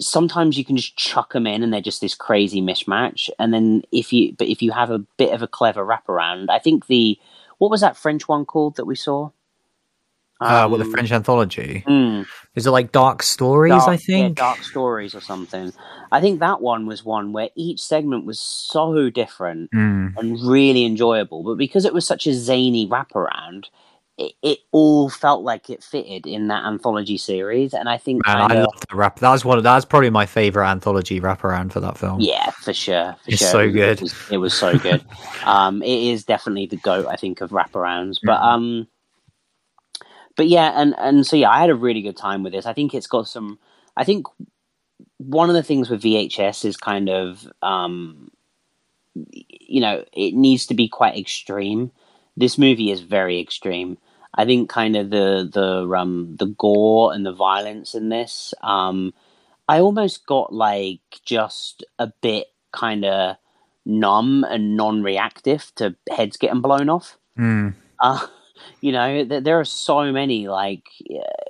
[0.00, 3.28] sometimes you can just chuck them in and they're just this crazy mismatch.
[3.38, 6.60] And then if you but if you have a bit of a clever wraparound, I
[6.60, 7.18] think the
[7.58, 9.30] what was that French one called that we saw?
[10.40, 11.82] Uh, well, the um, French anthology.
[11.86, 13.72] Mm, Is it like Dark Stories?
[13.72, 14.36] Dark, I yeah, think.
[14.36, 15.72] Dark Stories or something.
[16.12, 20.14] I think that one was one where each segment was so different Mm.
[20.16, 21.42] and really enjoyable.
[21.42, 23.66] But because it was such a zany wraparound,
[24.18, 27.74] it, it all felt like it fitted in that anthology series.
[27.74, 29.18] And I think Man, I love the rap.
[29.18, 29.58] That's one.
[29.58, 32.20] Of, that's probably my favorite anthology wraparound for that film.
[32.20, 33.16] Yeah, for sure.
[33.24, 33.48] For It's sure.
[33.48, 33.98] so good.
[33.98, 35.04] It was, it was so good.
[35.44, 38.18] um, it is definitely the goat, I think, of wraparounds.
[38.24, 38.44] But Mhm.
[38.44, 38.88] um,
[40.36, 42.66] but yeah, and and so yeah, I had a really good time with this.
[42.66, 43.58] I think it's got some.
[43.96, 44.26] I think
[45.18, 48.30] one of the things with VHS is kind of um,
[49.14, 51.90] you know, it needs to be quite extreme.
[52.36, 53.98] This movie is very extreme.
[54.34, 58.52] I think kind of the the um the gore and the violence in this.
[58.62, 59.14] Um,
[59.68, 63.36] I almost got like just a bit kind of
[63.84, 67.16] numb and non-reactive to heads getting blown off.
[67.38, 67.74] Mm.
[67.98, 68.26] Uh,
[68.80, 70.84] you know, th- there are so many like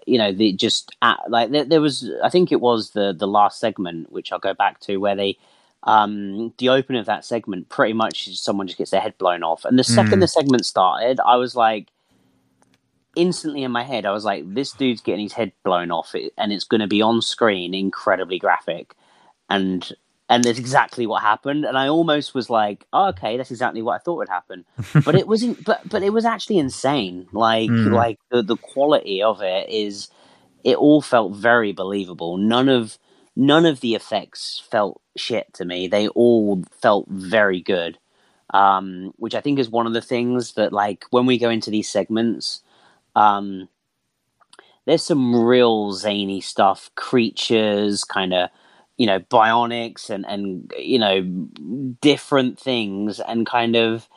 [0.07, 2.11] you know, the just uh, like there, there was.
[2.23, 5.39] I think it was the the last segment, which I'll go back to, where they
[5.83, 9.65] um the opening of that segment pretty much someone just gets their head blown off
[9.65, 10.21] and the second Mm.
[10.23, 11.93] the segment started i was like
[13.15, 16.53] instantly in my head i was like this dude's getting his head blown off and
[16.53, 18.95] it's going to be on screen incredibly graphic
[19.49, 19.93] and
[20.29, 23.95] and that's exactly what happened and i almost was like oh, okay that's exactly what
[23.95, 24.65] i thought would happen.
[25.05, 27.93] But it wasn't but but it was actually insane like Mm.
[27.93, 30.09] like the the quality of it is
[30.65, 32.37] it all felt very believable.
[32.39, 32.99] None of
[33.37, 35.87] none of the effects felt shit to me.
[35.87, 37.99] They all felt very good
[38.55, 41.69] um which i think is one of the things that like when we go into
[41.69, 42.63] these segments
[43.17, 43.69] um
[44.85, 48.49] there's some real zany stuff creatures kind of
[48.97, 51.23] you know bionics and and you know
[52.01, 54.09] different things and kind of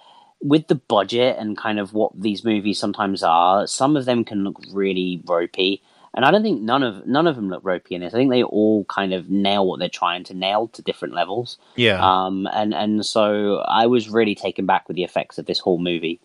[0.41, 4.43] with the budget and kind of what these movies sometimes are some of them can
[4.43, 5.81] look really ropey.
[6.15, 8.13] And i don't think none of none of them look ropey in this.
[8.13, 11.57] I think they all kind of nail what they're trying to nail to different levels.
[11.75, 11.99] Yeah.
[12.01, 15.77] um and and so i was really taken back with the effects of this whole
[15.77, 16.19] movie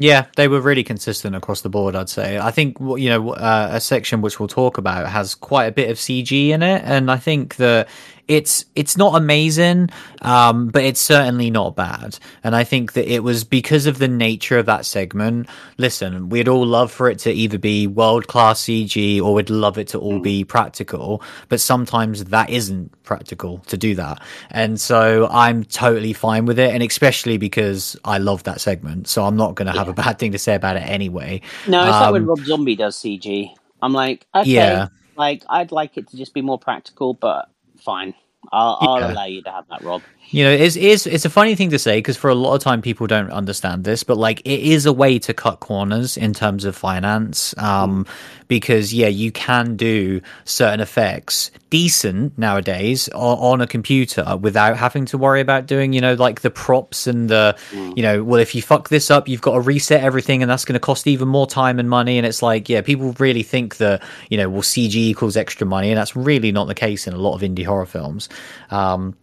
[0.00, 1.94] Yeah, they were really consistent across the board.
[1.94, 2.38] I'd say.
[2.38, 5.90] I think you know uh, a section which we'll talk about has quite a bit
[5.90, 7.86] of CG in it, and I think that
[8.30, 9.90] it's it's not amazing,
[10.22, 12.16] um, but it's certainly not bad.
[12.44, 15.48] And I think that it was because of the nature of that segment.
[15.78, 19.78] Listen, we'd all love for it to either be world class CG or we'd love
[19.78, 24.22] it to all be practical, but sometimes that isn't practical to do that.
[24.50, 29.24] And so I'm totally fine with it, and especially because I love that segment, so
[29.24, 31.40] I'm not going to have a bad thing to say about it anyway.
[31.66, 33.50] No, it's like when Um, Rob Zombie does CG.
[33.82, 34.88] I'm like, okay, Yeah.
[35.16, 37.48] like I'd like it to just be more practical, but
[37.80, 38.14] fine.
[38.52, 40.04] I'll, I'll allow you to have that, Rob.
[40.30, 42.62] You know, it's it's it's a funny thing to say because for a lot of
[42.62, 46.34] time people don't understand this, but like it is a way to cut corners in
[46.34, 47.54] terms of finance.
[47.58, 48.06] Um,
[48.50, 55.06] because yeah, you can do certain effects decent nowadays on, on, a computer without having
[55.06, 57.96] to worry about doing, you know, like the props and the, mm.
[57.96, 60.64] you know, well, if you fuck this up, you've got to reset everything and that's
[60.64, 62.18] going to cost even more time and money.
[62.18, 65.90] And it's like, yeah, people really think that, you know, well, CG equals extra money.
[65.90, 68.28] And that's really not the case in a lot of indie horror films.
[68.70, 69.14] Um,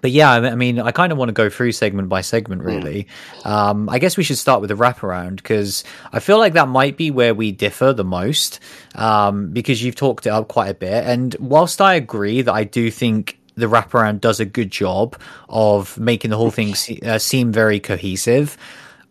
[0.00, 2.68] but yeah, I mean, I kind of want to go through segment by segment, hmm.
[2.68, 3.06] really.
[3.40, 3.46] Mm.
[3.46, 6.96] Um, I guess we should start with the wraparound because I feel like that might
[6.96, 8.60] be where we differ the most
[8.94, 11.04] um, because you've talked it up quite a bit.
[11.04, 15.16] And whilst I agree that I do think the wraparound does a good job
[15.48, 18.56] of making the whole thing se- uh, seem very cohesive,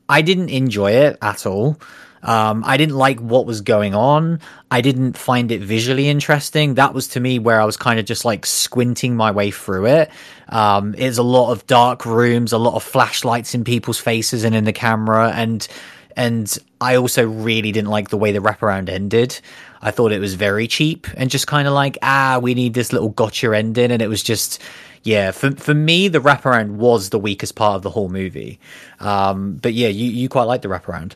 [0.08, 1.78] I didn't enjoy it at all.
[2.22, 4.40] Um, I didn't like what was going on.
[4.70, 6.76] I didn't find it visually interesting.
[6.76, 9.88] That was to me where I was kind of just like squinting my way through
[9.88, 10.12] it.
[10.50, 14.54] Um, it's a lot of dark rooms, a lot of flashlights in people's faces and
[14.54, 15.68] in the camera, and
[16.16, 19.40] and I also really didn't like the way the wraparound ended.
[19.82, 22.92] I thought it was very cheap and just kind of like ah, we need this
[22.92, 24.62] little gotcha ending, and it was just
[25.04, 28.60] yeah, for for me, the wraparound was the weakest part of the whole movie.
[29.00, 31.14] Um, but yeah, you you quite like the wraparound.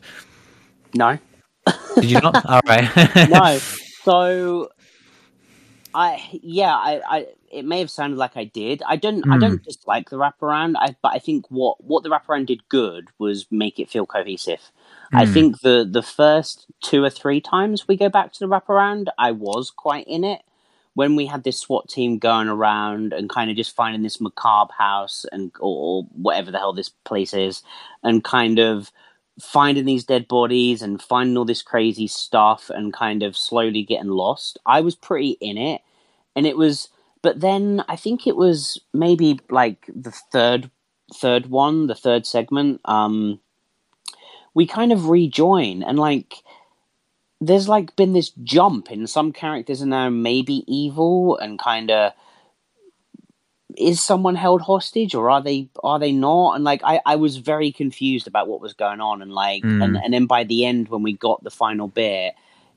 [0.94, 1.18] No.
[1.96, 2.44] Did you not?
[2.46, 2.90] All right.
[3.30, 3.58] no.
[4.04, 4.68] So,
[5.94, 8.82] I yeah, I, I it may have sounded like I did.
[8.86, 9.32] I don't mm.
[9.32, 9.64] I don't hmm.
[9.64, 10.74] dislike the wraparound.
[10.76, 14.60] I but I think what what the wraparound did good was make it feel cohesive.
[15.12, 15.20] Mm.
[15.20, 15.32] I hmm.
[15.32, 19.30] think the the first two or three times we go back to the wraparound, I
[19.30, 20.42] was quite in it.
[20.92, 24.72] When we had this SWAT team going around and kind of just finding this macabre
[24.78, 27.62] house and or, or whatever the hell this place is,
[28.02, 28.92] and kind of
[29.40, 34.10] finding these dead bodies and finding all this crazy stuff and kind of slowly getting
[34.10, 34.58] lost.
[34.64, 35.80] I was pretty in it,
[36.36, 36.88] and it was.
[37.22, 40.70] But then I think it was maybe like the third
[41.14, 42.80] third one, the third segment.
[42.84, 43.40] Um,
[44.54, 46.36] we kind of rejoin and like
[47.40, 52.12] there's like been this jump in some characters are now maybe evil and kind of
[53.76, 56.54] is someone held hostage or are they are they not?
[56.54, 59.82] And like i i was very confused about what was going on and like mm.
[59.82, 62.34] and, and then by the end when we got the final bit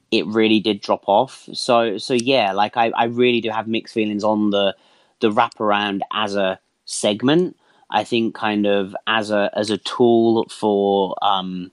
[0.10, 1.48] it really did drop off.
[1.54, 4.76] So so yeah like i i really do have mixed feelings on the
[5.20, 7.58] the wraparound as a segment.
[7.89, 11.72] I think kind of as a as a tool for um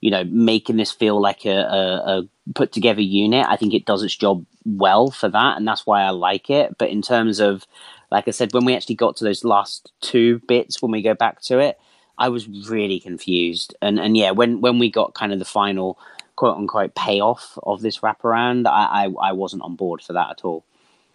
[0.00, 3.84] you know making this feel like a, a, a put together unit i think it
[3.84, 6.76] does its job well for that and that's why i like it.
[6.78, 7.66] But in terms of
[8.10, 11.14] like I said, when we actually got to those last two bits, when we go
[11.14, 11.78] back to it,
[12.18, 13.74] I was really confused.
[13.80, 15.98] And and yeah, when when we got kind of the final
[16.36, 20.44] quote unquote payoff of this wraparound, I I, I wasn't on board for that at
[20.44, 20.64] all.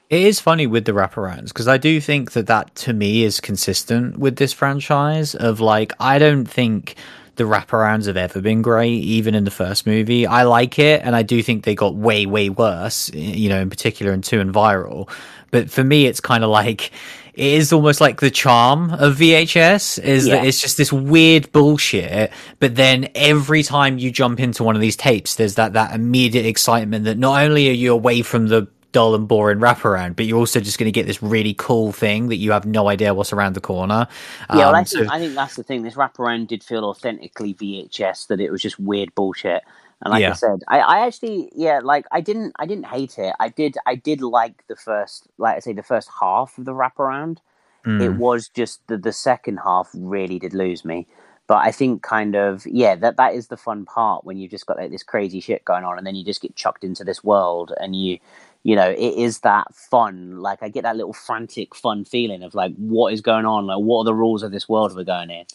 [0.10, 3.39] It is funny with the wraparounds because I do think that that to me is
[3.39, 5.36] consistent with this franchise.
[5.36, 6.96] Of like, I don't think
[7.36, 10.26] the wraparounds have ever been great, even in the first movie.
[10.26, 13.70] I like it, and I do think they got way, way worse, you know, in
[13.70, 15.10] particular in 2 and Viral.
[15.52, 16.92] But for me, it's kind of like
[17.36, 20.36] it is almost like the charm of VHS is yeah.
[20.36, 22.32] that it's just this weird bullshit.
[22.60, 26.46] But then every time you jump into one of these tapes, there's that that immediate
[26.46, 30.39] excitement that not only are you away from the dull and boring wraparound, but you're
[30.39, 33.34] also just going to get this really cool thing that you have no idea what's
[33.34, 34.08] around the corner.
[34.50, 35.14] Yeah, well, um, I, think, so...
[35.14, 35.84] I think that's the thing.
[35.84, 39.64] This wraparound did feel authentically VHS, that it was just weird bullshit.
[40.02, 40.30] And like yeah.
[40.30, 43.34] I said, I, I actually yeah, like I didn't I didn't hate it.
[43.39, 46.74] I did I did like the first like I say the first half of the
[46.74, 47.38] wraparound.
[47.86, 48.02] Mm.
[48.02, 51.08] It was just the the second half really did lose me.
[51.48, 54.66] But I think kind of yeah, that that is the fun part when you've just
[54.66, 57.24] got like this crazy shit going on and then you just get chucked into this
[57.24, 58.20] world and you
[58.66, 60.39] you know, it is that fun.
[60.39, 63.78] Like I get that little frantic fun feeling of like what is going on, like
[63.78, 65.45] what are the rules of this world we're going in.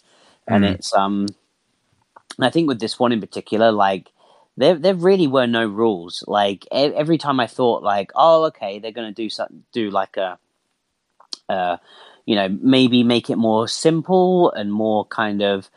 [0.47, 0.75] And mm.
[0.75, 1.27] it's um
[2.39, 4.13] I think with this one in particular, like
[4.57, 6.23] there there really were no rules.
[6.29, 10.39] Like every time I thought like, oh, okay, they're gonna do something, do like a,
[11.49, 11.79] uh,
[12.27, 15.69] you know, maybe make it more simple and more kind of.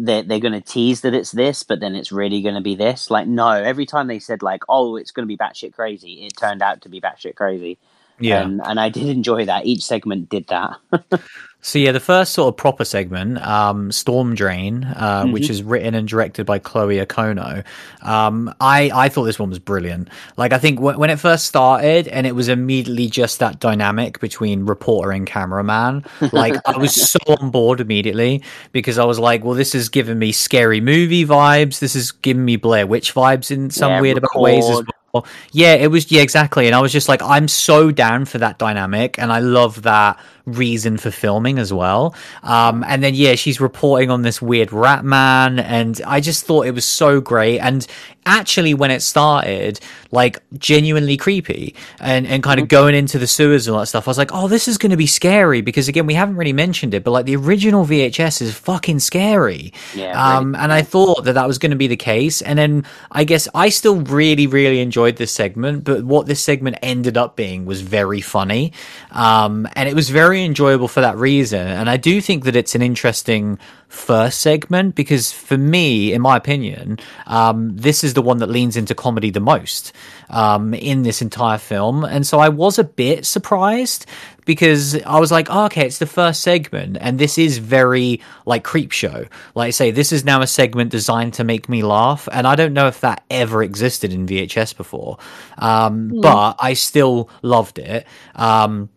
[0.00, 2.76] They're, they're going to tease that it's this, but then it's really going to be
[2.76, 3.10] this.
[3.10, 6.36] Like, no, every time they said, like, oh, it's going to be batshit crazy, it
[6.36, 7.78] turned out to be batshit crazy.
[8.20, 8.42] Yeah.
[8.42, 9.66] And, and I did enjoy that.
[9.66, 10.76] Each segment did that.
[11.60, 15.32] So yeah, the first sort of proper segment, um, Storm Drain, uh, mm-hmm.
[15.32, 17.64] which is written and directed by Chloe Okuno.
[18.00, 20.08] Um, I I thought this one was brilliant.
[20.36, 24.20] Like I think w- when it first started, and it was immediately just that dynamic
[24.20, 26.04] between reporter and cameraman.
[26.32, 30.18] Like I was so on board immediately because I was like, well, this is giving
[30.18, 31.80] me scary movie vibes.
[31.80, 34.82] This is giving me Blair Witch vibes in some yeah, weird about ways as
[35.12, 35.26] well.
[35.52, 38.58] Yeah, it was yeah exactly, and I was just like, I'm so down for that
[38.58, 40.18] dynamic, and I love that
[40.52, 42.14] reason for filming as well.
[42.42, 46.66] Um, and then yeah, she's reporting on this weird rat man, and I just thought
[46.66, 47.58] it was so great.
[47.60, 47.86] And
[48.26, 49.80] actually, when it started,
[50.10, 52.68] like genuinely creepy, and and kind of Mm-hmm.
[52.68, 54.90] going into the sewers and all that stuff, I was like, oh, this is going
[54.90, 58.42] to be scary because again, we haven't really mentioned it, but like the original VHS
[58.42, 59.72] is fucking scary.
[59.92, 62.84] Yeah, Um, and I thought that that was going to be the case, and then
[63.12, 67.36] I guess I still really, really enjoyed this segment, but what this segment ended up
[67.36, 68.72] being was very funny,
[69.12, 71.66] um, and it was very enjoyable for that reason.
[71.66, 73.58] And I do think that it's an interesting
[73.88, 78.76] first segment because, for me, in my opinion, um, this is the one that leans
[78.76, 79.92] into comedy the most
[80.30, 84.06] um, in this entire film, and so I was a bit surprised
[84.44, 88.64] because I was like, oh, okay, it's the first segment, and this is very like
[88.64, 89.28] Creepshow.
[89.54, 92.56] Like I say, this is now a segment designed to make me laugh, and I
[92.56, 95.18] don't know if that ever existed in VHS before,
[95.56, 98.06] um, but I still loved it.
[98.34, 98.90] Um,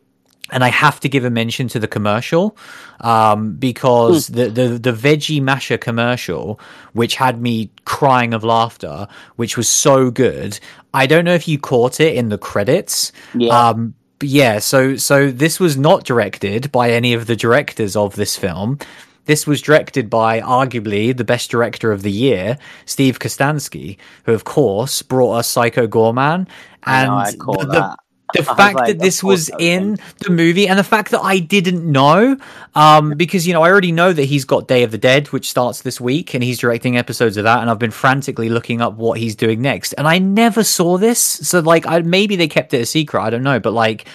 [0.52, 2.58] and I have to give a mention to the commercial
[3.00, 6.60] um, because the, the the veggie masher commercial,
[6.94, 10.60] which had me crying of laughter, which was so good.
[10.94, 13.12] I don't know if you caught it in the credits.
[13.34, 13.70] Yeah.
[13.70, 14.60] Um, yeah.
[14.60, 18.78] So so this was not directed by any of the directors of this film.
[19.26, 24.44] This was directed by arguably the best director of the year, Steve Kostanski, who of
[24.44, 26.48] course brought us Psycho Goreman.
[26.84, 28.00] I And know, I the- the- that.
[28.34, 31.90] The fact like, that this was in the movie and the fact that I didn't
[31.90, 32.38] know,
[32.76, 35.50] um, because, you know, I already know that he's got Day of the Dead, which
[35.50, 38.94] starts this week, and he's directing episodes of that, and I've been frantically looking up
[38.94, 39.94] what he's doing next.
[39.94, 41.20] And I never saw this.
[41.20, 43.22] So, like, I, maybe they kept it a secret.
[43.22, 43.60] I don't know.
[43.60, 44.08] But, like,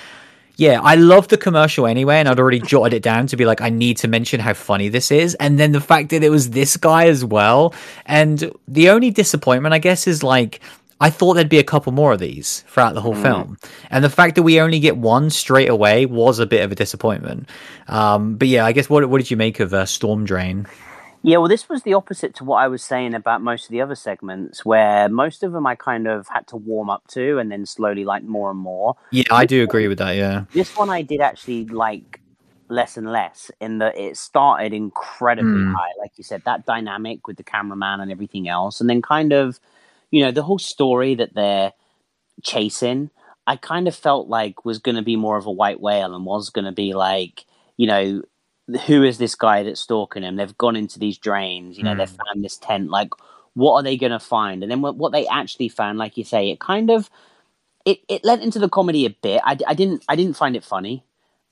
[0.56, 3.60] yeah, I love the commercial anyway, and I'd already jotted it down to be like,
[3.60, 5.34] I need to mention how funny this is.
[5.34, 7.74] And then the fact that it was this guy as well.
[8.06, 10.60] And the only disappointment, I guess, is like,
[11.00, 13.58] I thought there'd be a couple more of these throughout the whole film.
[13.90, 16.74] And the fact that we only get one straight away was a bit of a
[16.74, 17.50] disappointment.
[17.88, 20.66] Um, but yeah, I guess what, what did you make of uh, Storm Drain?
[21.22, 23.80] Yeah, well, this was the opposite to what I was saying about most of the
[23.82, 27.50] other segments, where most of them I kind of had to warm up to and
[27.50, 28.96] then slowly like more and more.
[29.10, 30.16] Yeah, I do agree with that.
[30.16, 30.44] Yeah.
[30.52, 32.20] This one I did actually like
[32.68, 35.74] less and less in that it started incredibly Mm.
[35.74, 39.32] high, like you said, that dynamic with the cameraman and everything else, and then kind
[39.32, 39.60] of,
[40.10, 41.72] you know, the whole story that they're
[42.42, 43.10] chasing.
[43.46, 46.24] I kind of felt like was going to be more of a white whale and
[46.26, 47.44] was going to be like,
[47.76, 48.22] you know,
[48.86, 50.36] who is this guy that's stalking him?
[50.36, 52.90] They've gone into these drains, you know, they've found this tent.
[52.90, 53.10] Like,
[53.54, 54.62] what are they going to find?
[54.62, 57.08] And then what, what they actually found, like you say, it kind of
[57.84, 59.40] it, it led into the comedy a bit.
[59.44, 61.04] I, I didn't I didn't find it funny.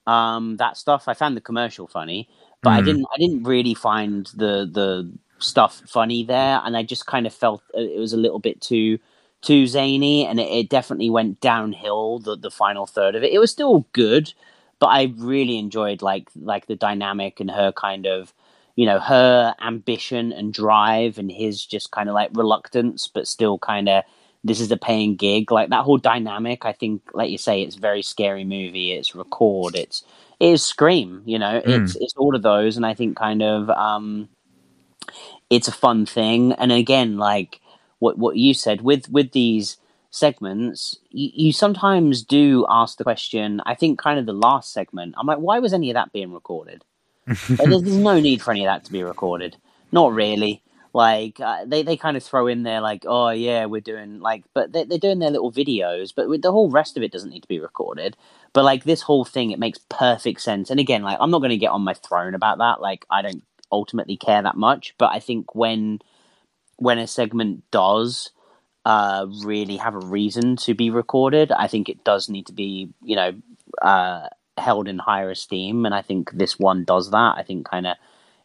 [0.07, 2.29] Um, that stuff I found the commercial funny,
[2.63, 2.85] but I Mm.
[2.85, 7.35] didn't I didn't really find the the stuff funny there, and I just kind of
[7.35, 8.99] felt it was a little bit too
[9.43, 12.19] too zany, and it, it definitely went downhill.
[12.19, 14.33] The the final third of it, it was still good,
[14.79, 18.33] but I really enjoyed like like the dynamic and her kind of
[18.77, 23.59] you know her ambition and drive and his just kind of like reluctance, but still
[23.59, 24.05] kind of
[24.45, 25.51] this is a paying gig.
[25.51, 28.93] Like that whole dynamic, I think, like you say, it's a very scary movie.
[28.93, 29.75] It's record.
[29.75, 30.05] It's
[30.39, 31.23] it is Scream.
[31.25, 34.29] You know, it's it's all of those, and I think kind of um,
[35.51, 36.53] it's a fun thing.
[36.53, 37.61] And again, like
[37.99, 39.77] what what you said with with these
[40.11, 43.61] segments, you, you sometimes do ask the question.
[43.67, 46.33] I think kind of the last segment, I'm like, why was any of that being
[46.33, 46.85] recorded?
[47.27, 49.57] Like, there's, there's no need for any of that to be recorded.
[49.91, 50.63] Not really.
[50.95, 54.45] Like uh, they they kind of throw in there like, oh yeah, we're doing like,
[54.55, 57.31] but they, they're doing their little videos, but with the whole rest of it doesn't
[57.31, 58.17] need to be recorded.
[58.53, 60.71] But like this whole thing, it makes perfect sense.
[60.71, 62.81] And again, like I'm not going to get on my throne about that.
[62.81, 63.43] Like I don't
[63.75, 66.01] ultimately care that much, but I think when
[66.77, 68.31] when a segment does
[68.85, 72.91] uh, really have a reason to be recorded, I think it does need to be,
[73.03, 73.33] you know,
[73.81, 75.87] uh, held in higher esteem.
[75.87, 77.35] And I think this one does that.
[77.37, 77.97] I think kind of,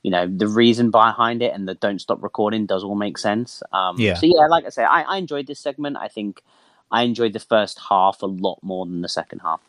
[0.03, 3.61] you know, the reason behind it and the don't stop recording does all make sense.
[3.73, 4.13] Um, Yeah.
[4.15, 5.97] So yeah, like I say, I, I enjoyed this segment.
[5.97, 6.41] I think
[6.91, 9.61] I enjoyed the first half a lot more than the second half.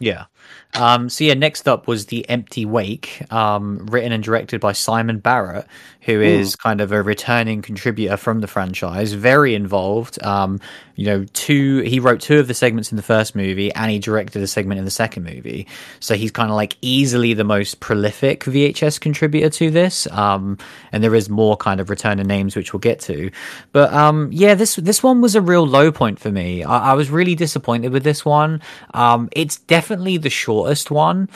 [0.00, 0.26] Yeah.
[0.74, 5.18] Um, so yeah, next up was The Empty Wake, um, written and directed by Simon
[5.18, 5.66] Barrett,
[6.02, 10.22] who is kind of a returning contributor from the franchise, very involved.
[10.22, 10.60] Um,
[10.94, 13.98] you know, two he wrote two of the segments in the first movie and he
[13.98, 15.66] directed a segment in the second movie.
[16.00, 20.06] So he's kind of like easily the most prolific VHS contributor to this.
[20.10, 20.58] Um,
[20.92, 23.30] and there is more kind of returning names which we'll get to.
[23.72, 26.64] But um, yeah, this this one was a real low point for me.
[26.64, 28.60] I, I was really disappointed with this one.
[28.92, 31.28] Um, it's definitely the shortest one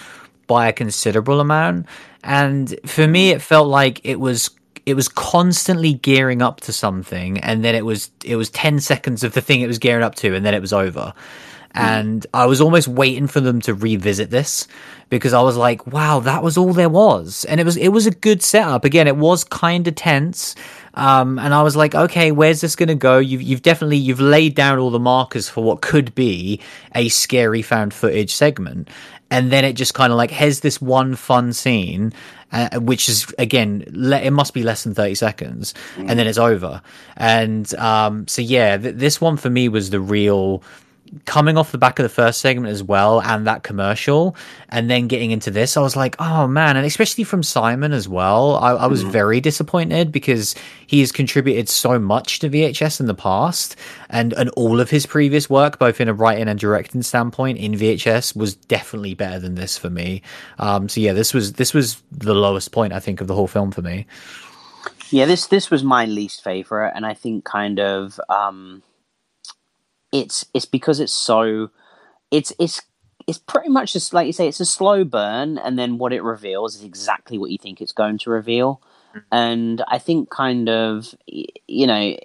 [0.46, 1.86] by a considerable amount,
[2.24, 4.50] and for me, it felt like it was
[4.84, 9.24] it was constantly gearing up to something, and then it was it was ten seconds
[9.24, 11.14] of the thing it was gearing up to, and then it was over.
[11.74, 14.68] And I was almost waiting for them to revisit this
[15.08, 17.44] because I was like, wow, that was all there was.
[17.44, 18.84] And it was, it was a good setup.
[18.84, 20.54] Again, it was kind of tense.
[20.94, 23.18] Um, and I was like, okay, where's this going to go?
[23.18, 26.60] You've, you've definitely, you've laid down all the markers for what could be
[26.94, 28.88] a scary found footage segment.
[29.30, 32.12] And then it just kind of like has this one fun scene,
[32.50, 36.08] uh, which is again, le- it must be less than 30 seconds mm.
[36.08, 36.82] and then it's over.
[37.16, 40.62] And, um, so yeah, th- this one for me was the real,
[41.26, 44.34] coming off the back of the first segment as well and that commercial
[44.70, 46.76] and then getting into this i was like oh man.
[46.76, 49.10] And especially from simon as well i, I was mm.
[49.10, 50.54] very disappointed because
[50.86, 53.76] he has contributed so much to vhs in the past
[54.08, 57.72] and and all of his previous work both in a writing and directing standpoint in
[57.72, 60.22] vhs was definitely better than this for me.
[60.58, 63.48] Um so yeah this was this was the lowest point i think of the whole
[63.48, 64.06] film for me.
[65.10, 68.82] Yeah this this was my least favorite and i think kind of um
[70.12, 71.70] it's it's because it's so
[72.30, 72.82] it's it's
[73.26, 76.22] it's pretty much just like you say it's a slow burn and then what it
[76.22, 78.80] reveals is exactly what you think it's going to reveal.
[79.14, 79.18] Mm-hmm.
[79.30, 82.16] and i think kind of you know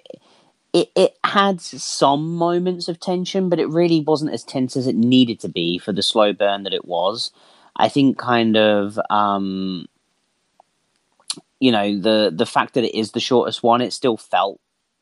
[0.72, 4.96] it, it had some moments of tension but it really wasn't as tense as it
[4.96, 7.30] needed to be for the slow burn that it was.
[7.76, 9.86] I think kind of um
[11.60, 14.60] you know the the fact that it is the shortest one it still felt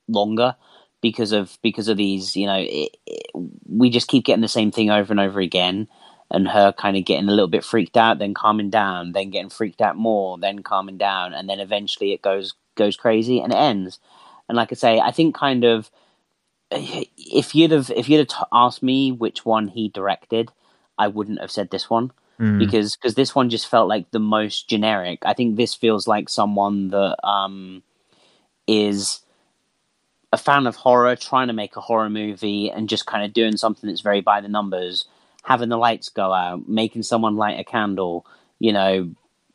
[0.09, 0.57] longer
[1.11, 3.27] because of because of these you know it, it,
[3.69, 5.87] we just keep getting the same thing over and over again
[6.33, 9.49] and her kind of getting a little bit freaked out then calming down then getting
[9.49, 13.57] freaked out more then calming down and then eventually it goes goes crazy and it
[13.57, 14.01] ends.
[14.49, 15.91] And like i say i think kind of
[16.71, 20.51] if you'd have if you'd have asked me which one he directed
[20.99, 22.11] i wouldn't have said this one.
[22.39, 22.59] Mm.
[22.59, 25.21] because because this one just felt like the most generic.
[25.25, 27.83] I think this feels like someone that um
[28.67, 29.21] is
[30.37, 33.57] a fan of horror, trying to make a horror movie, and just kind of doing
[33.57, 35.07] something that's very by the numbers,
[35.43, 38.25] having the lights go out, making someone light a candle,
[38.59, 39.11] you know,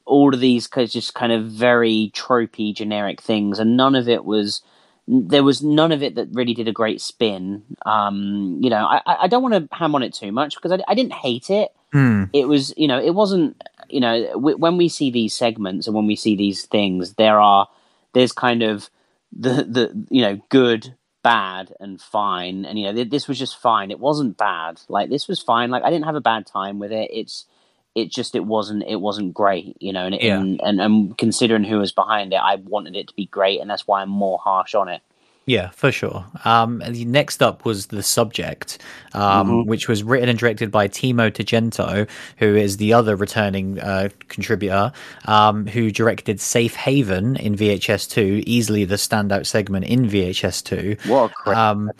[0.06, 4.62] all of these just kind of very tropey, generic things, and none of it was.
[5.08, 7.64] There was none of it that really did a great spin.
[7.86, 10.78] Um, you know, I, I don't want to ham on it too much because I,
[10.88, 11.74] I didn't hate it.
[11.94, 12.30] Mm.
[12.32, 15.96] It was, you know, it wasn't, you know, w- when we see these segments and
[15.96, 17.68] when we see these things, there are,
[18.14, 18.90] there's kind of,
[19.38, 22.66] the the you know good bad and fine.
[22.66, 23.92] And you know this was just fine.
[23.92, 24.82] It wasn't bad.
[24.90, 25.70] Like this was fine.
[25.70, 27.10] Like i didn't have a bad time with it.
[27.12, 27.46] It's
[27.96, 30.40] it just it wasn't it wasn't great you know and, yeah.
[30.40, 33.70] and, and and considering who was behind it i wanted it to be great and
[33.70, 35.02] that's why i'm more harsh on it
[35.46, 36.26] yeah, for sure.
[36.46, 38.78] Um, next up was The Subject,
[39.14, 39.70] um, mm-hmm.
[39.70, 44.92] which was written and directed by Timo Tjahjanto, who is the other returning uh, contributor,
[45.26, 51.10] um, who directed Safe Haven in VHS 2, easily the standout segment in VHS 2.
[51.10, 51.92] What um,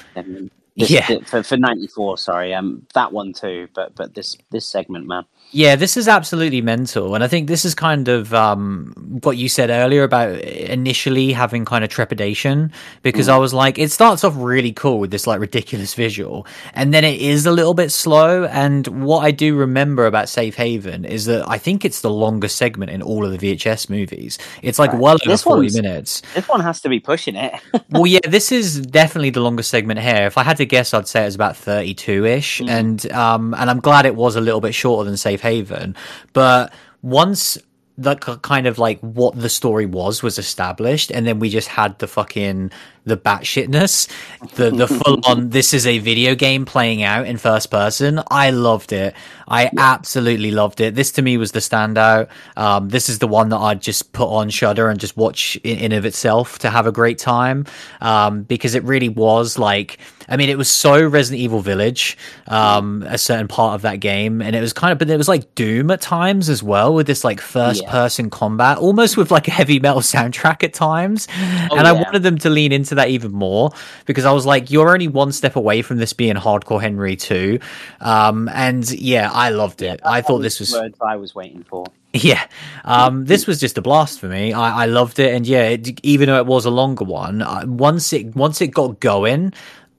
[0.78, 1.20] this, yeah.
[1.26, 2.54] For, for 94, sorry.
[2.54, 5.26] Um, that one too, but but this this segment, man.
[5.54, 7.14] Yeah, this is absolutely mental.
[7.14, 11.66] And I think this is kind of um, what you said earlier about initially having
[11.66, 12.72] kind of trepidation
[13.02, 13.34] because mm.
[13.34, 16.48] I was like, it starts off really cool with this like ridiculous visual.
[16.74, 18.46] And then it is a little bit slow.
[18.46, 22.56] And what I do remember about Safe Haven is that I think it's the longest
[22.56, 24.38] segment in all of the VHS movies.
[24.62, 25.02] It's like right.
[25.02, 26.22] well over this 40 minutes.
[26.34, 27.60] This one has to be pushing it.
[27.90, 30.28] well, yeah, this is definitely the longest segment here.
[30.28, 32.62] If I had to guess, I'd say it was about 32 ish.
[32.62, 32.70] Mm.
[32.70, 35.96] And, um, and I'm glad it was a little bit shorter than Safe Safe Haven.
[36.34, 37.58] But once
[37.98, 42.00] the kind of like what the story was was established, and then we just had
[42.00, 42.72] the fucking
[43.06, 44.10] the batshitness,
[44.56, 45.50] the the full on.
[45.50, 48.22] This is a video game playing out in first person.
[48.32, 49.14] I loved it.
[49.48, 50.96] I absolutely loved it.
[50.96, 52.30] This to me was the standout.
[52.56, 55.78] Um, this is the one that I'd just put on Shudder and just watch in,
[55.78, 57.66] in of itself to have a great time
[58.00, 60.00] um, because it really was like.
[60.32, 62.18] I mean, it was so Resident Evil Village,
[62.48, 65.28] um, a certain part of that game, and it was kind of, but it was
[65.28, 67.92] like Doom at times as well, with this like first yeah.
[67.92, 71.28] person combat, almost with like a heavy metal soundtrack at times.
[71.30, 71.90] Oh, and yeah.
[71.90, 73.72] I wanted them to lean into that even more
[74.06, 77.60] because I was like, you're only one step away from this being Hardcore Henry 2.
[78.00, 80.00] Um, and yeah, I loved it.
[80.02, 80.72] Yeah, I thought this was.
[80.72, 81.86] Words I was waiting for.
[82.14, 82.46] Yeah,
[82.84, 84.52] um, this was just a blast for me.
[84.52, 87.64] I, I loved it, and yeah, it, even though it was a longer one, uh,
[87.66, 89.54] once it once it got going,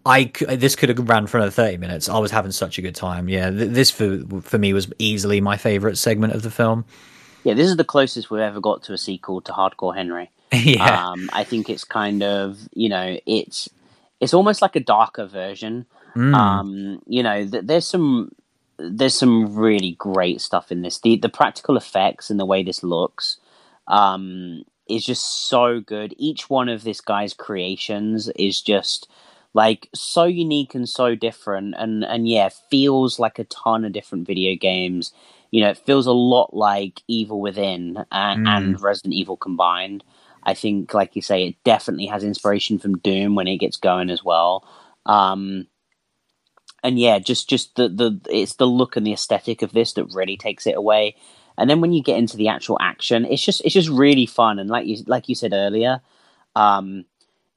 [0.04, 2.08] I this could have ran for another thirty minutes.
[2.08, 3.28] I was having such a good time.
[3.28, 6.84] Yeah, this for for me was easily my favorite segment of the film.
[7.44, 10.30] Yeah, this is the closest we've ever got to a sequel to Hardcore Henry.
[10.52, 11.10] yeah.
[11.10, 13.68] Um, I think it's kind of you know it's
[14.20, 15.86] it's almost like a darker version.
[16.16, 16.34] Mm.
[16.34, 18.32] Um, you know, th- there's some
[18.78, 20.98] there's some really great stuff in this.
[21.00, 23.38] The the practical effects and the way this looks
[23.86, 26.14] um, is just so good.
[26.18, 29.08] Each one of this guy's creations is just
[29.54, 34.26] like so unique and so different and and yeah feels like a ton of different
[34.26, 35.12] video games.
[35.50, 38.56] You know it feels a lot like evil within and, Mm.
[38.56, 40.04] and resident evil combined.
[40.44, 44.10] I think like you say it definitely has inspiration from doom when it gets going
[44.10, 44.66] as well.
[45.06, 45.66] Um
[46.82, 50.06] and yeah just just the the it's the look and the aesthetic of this that
[50.14, 51.14] really takes it away.
[51.58, 54.58] And then when you get into the actual action it's just it's just really fun.
[54.58, 56.00] And like you like you said earlier
[56.56, 57.04] um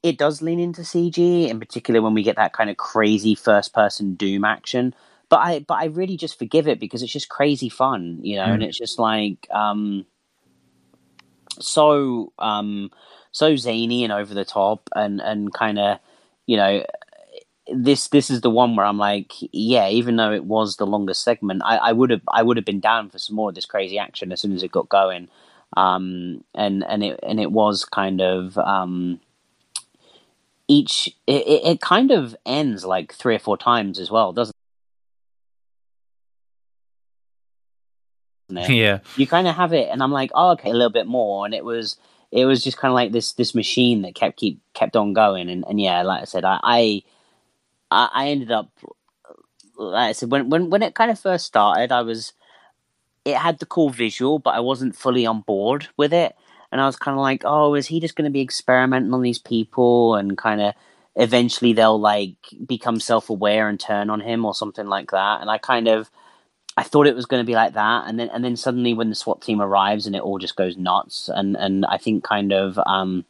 [0.06, 3.74] it does lean into CG, in particular when we get that kind of crazy first
[3.74, 4.94] person Doom action.
[5.30, 8.54] But I but I really just forgive it because it's just crazy fun, you know,
[8.54, 10.06] and it's just like um
[11.60, 12.92] so um
[13.32, 15.98] so zany and over the top and and kind of
[16.46, 16.86] you know
[17.74, 21.24] this this is the one where I'm like, yeah, even though it was the longest
[21.24, 23.66] segment, I, I would have I would have been down for some more of this
[23.66, 25.30] crazy action as soon as it got going.
[25.76, 29.20] Um and and it and it was kind of um
[30.68, 34.56] each it, it kind of ends like three or four times as well, doesn't
[38.50, 38.70] it?
[38.70, 39.00] yeah.
[39.16, 41.54] You kind of have it, and I'm like, oh, okay, a little bit more, and
[41.54, 41.98] it was
[42.32, 45.50] it was just kind of like this this machine that kept keep kept on going,
[45.50, 47.04] and, and yeah, like I said, I I,
[47.92, 48.70] I ended up
[49.78, 52.34] like I said when when when it kind of first started, I was
[53.24, 56.36] it had the cool visual, but I wasn't fully on board with it.
[56.76, 59.22] And I was kind of like, oh, is he just going to be experimenting on
[59.22, 60.74] these people and kind of
[61.16, 62.36] eventually they'll like
[62.66, 65.40] become self aware and turn on him or something like that?
[65.40, 66.12] And I kind of,
[66.76, 68.10] I thought it was going to be like that.
[68.10, 70.76] And then, and then suddenly when the SWAT team arrives and it all just goes
[70.76, 71.30] nuts.
[71.34, 73.24] And, and I think kind of, um,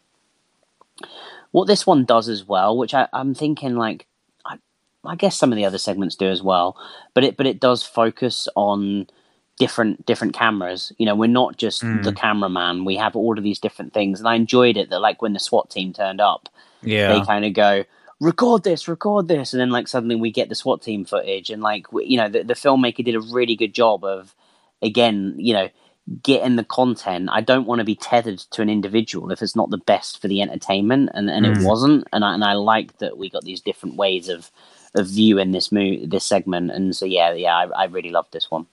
[1.52, 4.08] what this one does as well, which I, I'm thinking like,
[4.44, 4.58] I,
[5.06, 6.78] I guess some of the other segments do as well,
[7.14, 9.06] but it, but it does focus on,
[9.58, 10.92] different different cameras.
[10.98, 12.04] You know, we're not just Mm.
[12.04, 12.86] the cameraman.
[12.86, 14.90] We have all of these different things, and I enjoyed it.
[14.90, 16.50] That like when the SWAT team turned up,
[16.84, 17.14] Yeah.
[17.14, 17.84] they kind of go
[18.20, 21.62] record this, record this, and then like suddenly we get the SWAT team footage, and
[21.62, 24.36] like w- you know the, the filmmaker did a really good job of
[24.82, 25.70] again, you know.
[26.22, 29.72] Getting the content, I don't want to be tethered to an individual if it's not
[29.72, 31.58] the best for the entertainment, and, and Mm.
[31.60, 32.08] it wasn't.
[32.14, 34.52] And I and I like that we got these different ways of
[34.94, 38.52] of viewing this mo- this segment, and so yeah, yeah, I, I really loved this
[38.52, 38.68] one.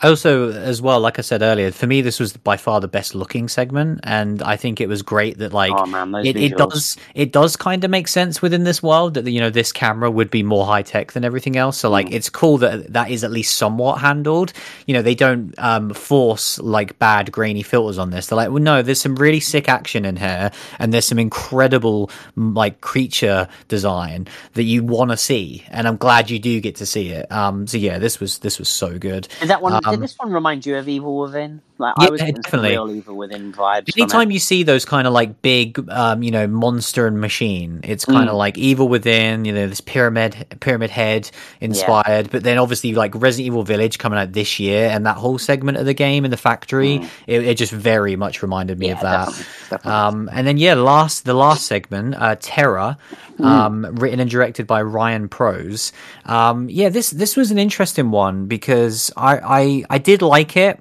[0.00, 2.88] I also, as well, like I said earlier, for me, this was by far the
[2.88, 6.56] best looking segment, and I think it was great that like oh man, it, it
[6.56, 10.10] does it does kind of make sense within this world that you know this camera
[10.10, 11.78] would be more high tech than everything else.
[11.78, 12.14] So like Mm.
[12.14, 14.52] it's cool that that is at least somewhat handled.
[14.86, 18.26] You know they don't um, force like bad grainy filters on this.
[18.26, 22.10] They're like, well, no, there's some really sick action in here, and there's some incredible
[22.36, 26.86] like creature design that you want to see, and I'm glad you do get to
[26.86, 27.30] see it.
[27.32, 29.28] Um, so yeah, this was this was so good.
[29.40, 29.72] Did that one?
[29.84, 31.60] Um, did this one remind you of Evil Within?
[31.76, 32.70] Like Yeah, I was definitely.
[32.70, 33.90] real Evil Within vibes.
[33.98, 38.04] Anytime you see those kind of like big, um, you know, monster and machine, it's
[38.04, 38.38] kind of Mm.
[38.38, 41.30] like Evil Within, you know, this pyramid pyramid head
[41.60, 42.30] inspired.
[42.30, 45.76] But then obviously like Resident Evil Village coming out this year, and that whole segment
[45.78, 48.88] of the game in the factory, it, it just very much reminded me Mm.
[48.90, 49.26] yeah, of that.
[49.26, 49.90] definitely, definitely.
[49.92, 52.96] Um, and then yeah, last the last segment, uh, Terror,
[53.38, 53.44] Hmm.
[53.44, 55.92] um, written and directed by Ryan Prows.
[56.24, 60.78] Um, yeah, this this was an interesting one because I I, I did like it.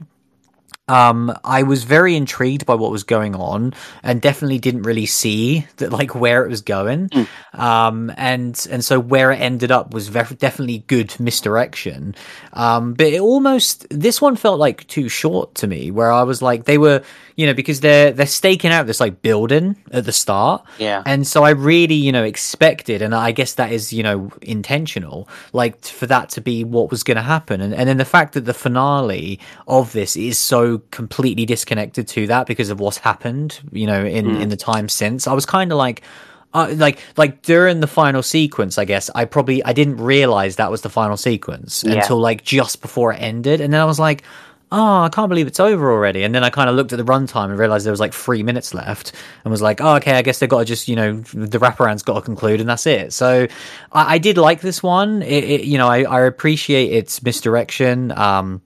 [0.90, 3.74] Um, I was very intrigued by what was going on,
[4.04, 7.10] and definitely didn't really see that like where it was going.
[7.54, 12.16] Um, and and so where it ended up was very, definitely good misdirection.
[12.52, 16.42] Um, but it almost this one felt like too short to me, where I was
[16.42, 17.02] like they were,
[17.38, 21.02] you know, because they're they're staking out this like building at the start, Yeah.
[21.06, 25.30] and so I really, you know, expected, and I guess that is, you know, intentional,
[25.54, 27.62] like for that to be what was going to happen.
[27.62, 32.28] And, and then the fact that the finale of this is so completely disconnected to
[32.28, 35.72] that because of what's happened, you know, in, in the time since, I was kind
[35.72, 36.02] of like,
[36.54, 40.70] uh, like like during the final sequence i guess i probably i didn't realize that
[40.70, 41.94] was the final sequence Yeah.
[41.96, 43.60] until like just before it ended.
[43.60, 44.22] And then i was like
[44.72, 46.22] oh i can't believe it's over already.
[46.22, 48.44] And then i kind of looked at the runtime and realized there was like three
[48.44, 49.14] minutes left
[49.44, 52.04] and was like oh okay i guess they've got to just you know the wraparound's
[52.04, 53.14] got to conclude and that's it.
[53.14, 53.48] So
[53.92, 55.24] i, I did like this one.
[55.24, 58.12] It, it, you know I, I appreciate its misdirection.
[58.12, 58.62] Um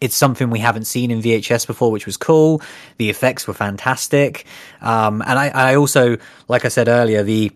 [0.00, 2.60] it's something we haven't seen in VHS before, which was cool.
[2.98, 4.44] The effects were fantastic,
[4.82, 6.16] um, and I, I also,
[6.48, 7.52] like I said earlier, the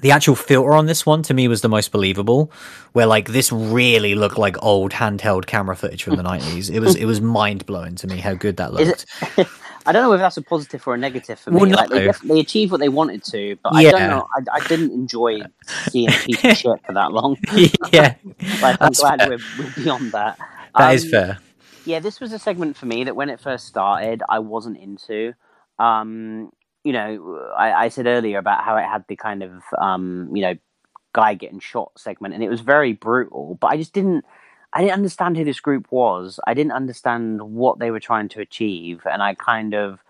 [0.00, 2.50] the actual filter on this one to me was the most believable.
[2.92, 6.70] Where like this really looked like old handheld camera footage from the nineties.
[6.70, 9.06] It was it was mind blowing to me how good that looked.
[9.84, 11.60] I don't know if that's a positive or a negative for me.
[11.60, 14.28] Well, like, they, they achieved what they wanted to, but I don't know.
[14.36, 15.40] I, I didn't enjoy
[15.88, 17.36] seeing a piece of shit for that long.
[17.92, 18.14] yeah,
[18.60, 20.38] Like, I'm That's glad we're, we're beyond that.
[20.78, 21.38] that is Um, fair.
[21.84, 25.34] Yeah, this was a segment for me that when it first started, I wasn't into.
[25.78, 26.50] Um,
[26.84, 30.42] you know, I, I said earlier about how it had the kind of um, you
[30.42, 30.54] know
[31.12, 33.56] guy getting shot segment, and it was very brutal.
[33.60, 34.24] But I just didn't.
[34.72, 36.40] I didn't understand who this group was.
[36.46, 40.00] I didn't understand what they were trying to achieve, and I kind of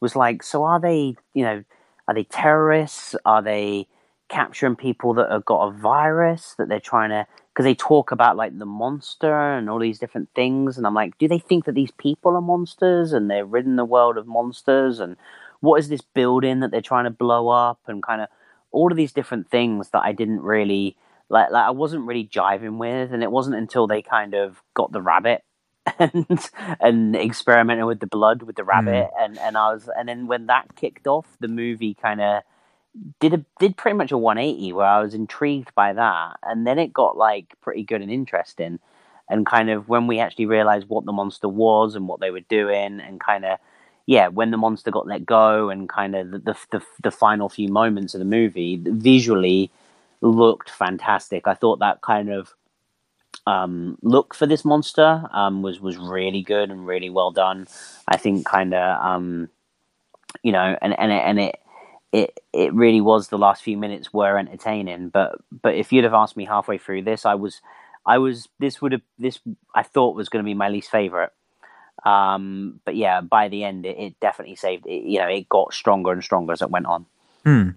[0.00, 1.16] was like, so are they?
[1.34, 1.64] You know,
[2.08, 3.14] are they terrorists?
[3.24, 3.88] Are they
[4.32, 7.26] capturing people that have got a virus that they're trying to?
[7.52, 11.18] Because they talk about like the monster and all these different things, and I'm like,
[11.18, 15.00] do they think that these people are monsters and they're ridden the world of monsters?
[15.00, 15.16] And
[15.60, 17.80] what is this building that they're trying to blow up?
[17.86, 18.28] And kind of
[18.70, 20.96] all of these different things that I didn't really
[21.28, 24.92] like, like I wasn't really jiving with, and it wasn't until they kind of got
[24.92, 25.44] the rabbit
[25.98, 26.50] and
[26.80, 29.24] and experimented with the blood with the rabbit, mm.
[29.24, 32.42] and and I was, and then when that kicked off, the movie kind of
[33.20, 36.78] did a did pretty much a 180 where I was intrigued by that, and then
[36.78, 38.78] it got like pretty good and interesting,
[39.28, 42.40] and kind of when we actually realized what the monster was and what they were
[42.40, 43.58] doing, and kind of
[44.06, 47.48] yeah, when the monster got let go, and kind of the, the the, the final
[47.48, 49.70] few moments of the movie visually
[50.20, 51.46] looked fantastic.
[51.46, 52.54] I thought that kind of
[53.46, 57.66] um, look for this monster um, was was really good and really well done.
[58.06, 59.48] I think kind of um,
[60.42, 61.61] you know, and and it, and it
[62.12, 65.08] it it really was the last few minutes were entertaining.
[65.08, 67.60] But but if you'd have asked me halfway through this, I was
[68.04, 69.40] I was this would have this
[69.74, 71.32] I thought was going to be my least favorite.
[72.04, 74.86] Um, but yeah, by the end, it, it definitely saved.
[74.86, 77.06] It, you know, it got stronger and stronger as it went on.
[77.44, 77.70] Hmm.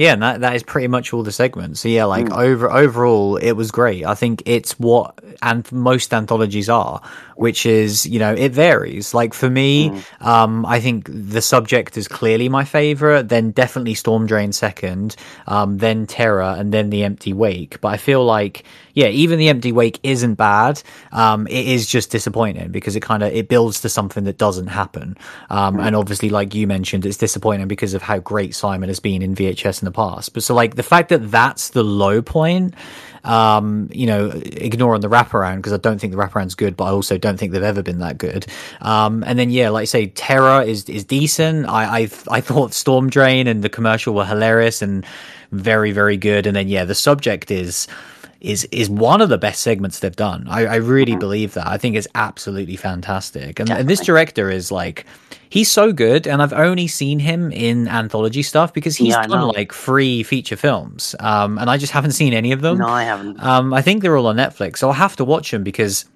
[0.00, 1.80] Yeah, and that, that is pretty much all the segments.
[1.80, 2.38] So yeah, like mm.
[2.38, 4.02] over overall, it was great.
[4.06, 7.02] I think it's what and most anthologies are,
[7.36, 9.12] which is you know it varies.
[9.12, 10.26] Like for me, mm.
[10.26, 13.28] um, I think the subject is clearly my favorite.
[13.28, 15.16] Then definitely Storm Drain second,
[15.46, 17.78] um, then Terror, and then The Empty Wake.
[17.82, 18.64] But I feel like
[18.94, 20.82] yeah, even The Empty Wake isn't bad.
[21.12, 24.68] Um, it is just disappointing because it kind of it builds to something that doesn't
[24.68, 25.16] happen.
[25.48, 25.86] Um, mm.
[25.86, 29.34] and obviously, like you mentioned, it's disappointing because of how great Simon has been in
[29.34, 30.34] VHS in the past.
[30.34, 32.74] But so like the fact that that's the low point,
[33.24, 36.90] um, you know, ignoring the wraparound because I don't think the wraparound's good, but I
[36.90, 38.46] also don't think they've ever been that good.
[38.80, 41.66] Um, and then yeah, like I say, Terror is is decent.
[41.68, 42.00] I I
[42.30, 45.04] I thought Storm Drain and the commercial were hilarious and
[45.52, 46.46] very very good.
[46.46, 47.86] And then yeah, the subject is
[48.40, 50.46] is is one of the best segments they've done.
[50.48, 51.18] I, I really mm-hmm.
[51.18, 51.66] believe that.
[51.66, 53.60] I think it's absolutely fantastic.
[53.60, 55.04] And, and, this director is like
[55.48, 59.48] he's so good, and I've only seen him in anthology stuff because he's yeah, done
[59.48, 62.78] like free feature films, um, and I just haven't seen any of them.
[62.78, 63.42] No, I haven't.
[63.42, 66.06] Um, I think they're all on Netflix, so I'll have to watch them because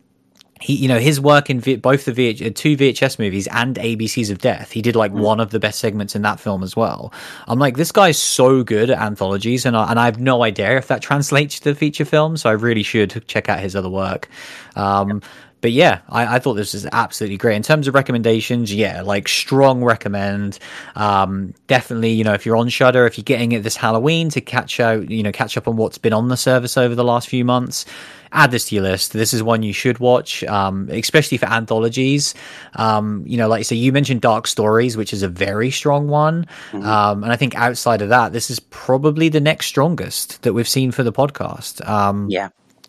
[0.64, 3.76] he, you know, his work in v- both the VH- uh, two VHS movies and
[3.76, 5.20] ABCs of Death, he did like mm.
[5.20, 7.12] one of the best segments in that film as well.
[7.46, 10.78] I'm like, this guy's so good at anthologies, and I, and I have no idea
[10.78, 13.90] if that translates to the feature film, so I really should check out his other
[13.90, 14.30] work.
[14.74, 15.20] Um,
[15.60, 17.56] but yeah, I, I, thought this was absolutely great.
[17.56, 20.58] In terms of recommendations, yeah, like strong recommend.
[20.94, 24.42] Um, definitely, you know, if you're on Shudder, if you're getting it this Halloween to
[24.42, 27.30] catch out, you know, catch up on what's been on the service over the last
[27.30, 27.86] few months,
[28.34, 29.12] add this to your list.
[29.12, 32.34] This is one you should watch, um, especially for anthologies.
[32.74, 36.08] Um, you know, like you say, you mentioned Dark Stories, which is a very strong
[36.08, 36.46] one.
[36.72, 36.84] Mm-hmm.
[36.84, 40.68] Um, and I think outside of that, this is probably the next strongest that we've
[40.68, 41.86] seen for the podcast.
[41.88, 42.48] Um, yeah.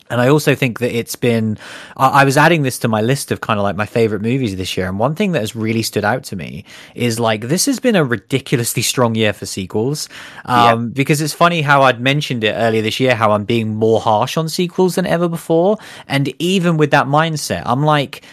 [0.10, 1.58] And I also think that it's been,
[1.98, 4.78] I was adding this to my list of kind of like my favorite movies this
[4.78, 4.88] year.
[4.88, 6.64] And one thing that has really stood out to me
[6.94, 10.08] is like, this has been a ridiculously strong year for sequels.
[10.46, 10.94] Um, yep.
[10.94, 14.38] because it's funny how I'd mentioned it earlier this year, how I'm being more harsh
[14.38, 15.78] on sequels than ever before.
[16.08, 18.24] And even with that mindset, I'm like,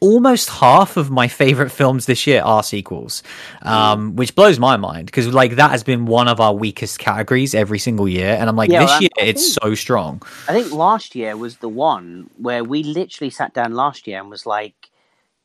[0.00, 3.22] almost half of my favorite films this year are sequels,
[3.62, 7.54] um, which blows my mind because like that has been one of our weakest categories
[7.54, 10.22] every single year, and I'm like, yeah, this well, year it's so strong.
[10.48, 14.30] I think last year was the one where we literally sat down last year and
[14.30, 14.90] was like,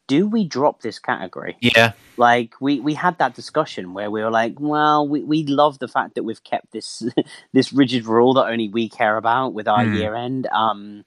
[0.09, 1.55] do we drop this category?
[1.61, 1.93] Yeah.
[2.17, 5.87] Like we, we had that discussion where we were like, well, we, we love the
[5.87, 7.03] fact that we've kept this
[7.53, 9.97] this rigid rule that only we care about with our mm.
[9.97, 10.47] year end.
[10.47, 11.05] Um,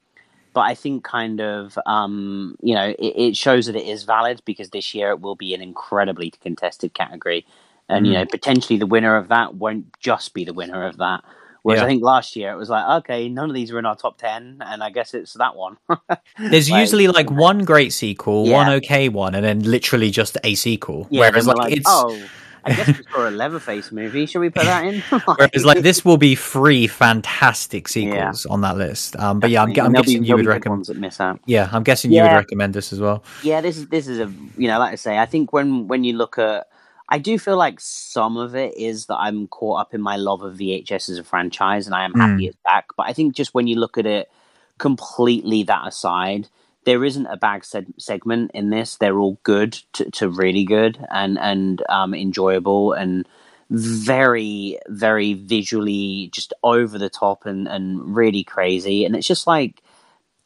[0.52, 4.42] but I think kind of um, you know it, it, shows that it is valid
[4.44, 7.46] because this year it will be an incredibly contested category,
[7.88, 8.08] and mm.
[8.08, 11.22] you know potentially the winner of that won't just be the winner of that.
[11.62, 11.84] Whereas yeah.
[11.84, 14.18] I think last year it was like, okay, none of these were in our top
[14.18, 15.76] ten, and I guess it's that one.
[16.38, 18.56] There's like, usually like one great sequel, yeah.
[18.56, 21.06] one okay one, and then literally just a sequel.
[21.10, 22.20] Yeah, Whereas like, like, it's oh
[22.64, 24.26] I guess we saw a Leatherface movie.
[24.26, 25.00] Should we put that in?
[25.24, 28.52] Whereas, like, this will be three fantastic sequels yeah.
[28.52, 29.16] on that list.
[29.16, 31.40] Um, but yeah, I'm, I'm guessing be, you would recommend that miss out.
[31.46, 32.24] Yeah, I'm guessing yeah.
[32.24, 33.24] you would recommend this as well.
[33.42, 36.04] Yeah, this is this is a you know, like I say, I think when when
[36.04, 36.68] you look at,
[37.08, 40.42] I do feel like some of it is that I'm caught up in my love
[40.42, 42.48] of VHS as a franchise, and I am happy mm.
[42.48, 42.88] it's back.
[42.96, 44.30] But I think just when you look at it
[44.78, 46.48] completely that aside
[46.84, 48.96] there isn't a bad seg- segment in this.
[48.96, 52.92] They're all good to, to really good and and um, enjoyable.
[52.92, 53.26] And
[53.72, 59.04] very, very visually just over the top and, and really crazy.
[59.04, 59.82] And it's just like,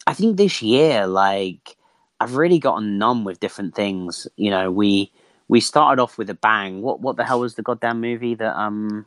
[0.07, 1.77] I think this year, like,
[2.21, 4.29] I've really gotten numb with different things.
[4.37, 5.11] You know, we
[5.49, 6.83] we started off with a bang.
[6.83, 9.07] What what the hell was the goddamn movie that um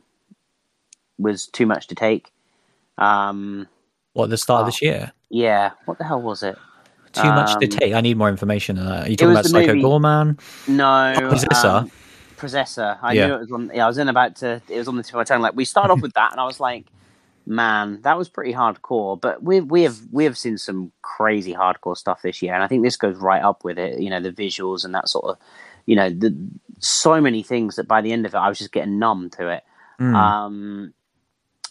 [1.18, 2.30] was too much to take?
[2.98, 3.68] Um,
[4.12, 5.12] what the start oh, of this year?
[5.30, 5.70] Yeah.
[5.86, 6.58] What the hell was it?
[7.12, 7.94] Too um, much to um, take.
[7.94, 9.06] I need more information on that.
[9.06, 9.82] Are you talking about Psycho movie...
[9.82, 10.38] Goreman?
[10.68, 11.14] No.
[11.16, 11.68] Oh, Possessor.
[11.68, 11.90] Um,
[12.36, 12.98] Possessor.
[13.02, 13.26] I yeah.
[13.26, 13.70] knew it was on.
[13.74, 14.62] Yeah, I was in about to.
[14.68, 15.42] It was on the tip of my tongue.
[15.42, 16.86] Like we started off with that, and I was like,
[17.46, 19.20] man, that was pretty hardcore.
[19.20, 22.68] But we we have we have seen some crazy hardcore stuff this year, and I
[22.68, 24.00] think this goes right up with it.
[24.00, 25.38] You know, the visuals and that sort of,
[25.86, 26.34] you know, the
[26.78, 29.48] so many things that by the end of it, I was just getting numb to
[29.48, 29.64] it.
[30.00, 30.14] Mm.
[30.14, 30.94] Um,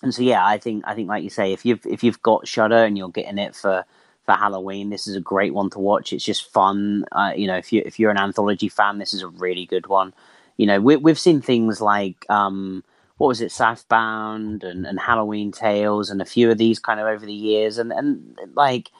[0.03, 2.47] and so yeah, I think I think like you say, if you've if you've got
[2.47, 3.85] Shudder and you're getting it for
[4.29, 6.13] for Halloween, this is a great one to watch.
[6.13, 7.03] It's just fun.
[7.11, 9.87] Uh, you know, if you if you're an anthology fan, this is a really good
[9.87, 10.13] one.
[10.57, 12.83] You know, we, we've seen things like um,
[13.17, 17.07] what was it, Southbound and, and Halloween Tales, and a few of these kind of
[17.07, 18.91] over the years, and and like.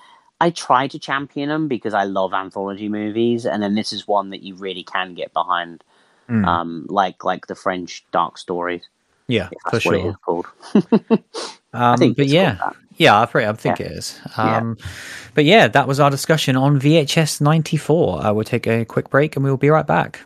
[0.41, 4.29] I try to champion them because I love anthology movies, and then this is one
[4.29, 5.83] that you really can get behind,
[6.29, 6.47] mm.
[6.47, 8.87] um, like like the French dark stories.
[9.27, 9.95] Yeah, for sure.
[9.95, 10.45] it is called.
[11.73, 13.85] um, but yeah, yeah, I, pretty, I think yeah.
[13.87, 14.19] it is.
[14.37, 14.87] Um, yeah.
[15.33, 18.25] But yeah, that was our discussion on VHS 94.
[18.25, 20.19] Uh, we'll take a quick break and we will be right back.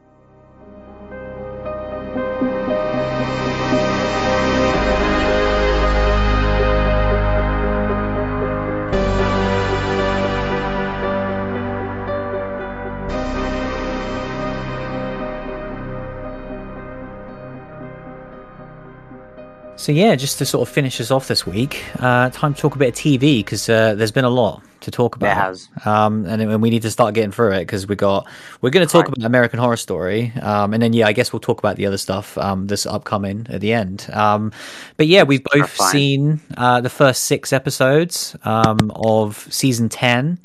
[19.84, 22.74] So yeah, just to sort of finish us off this week, uh, time to talk
[22.74, 25.26] a bit of TV because uh, there's been a lot to talk about.
[25.26, 28.26] There has, um, and, and, we need to start getting through it because we got
[28.62, 29.18] we're going to talk right.
[29.18, 31.98] about American Horror Story, um, and then yeah, I guess we'll talk about the other
[31.98, 34.10] stuff um, this upcoming at the end.
[34.14, 34.54] Um,
[34.96, 40.40] but yeah, we've both seen uh, the first six episodes um, of season ten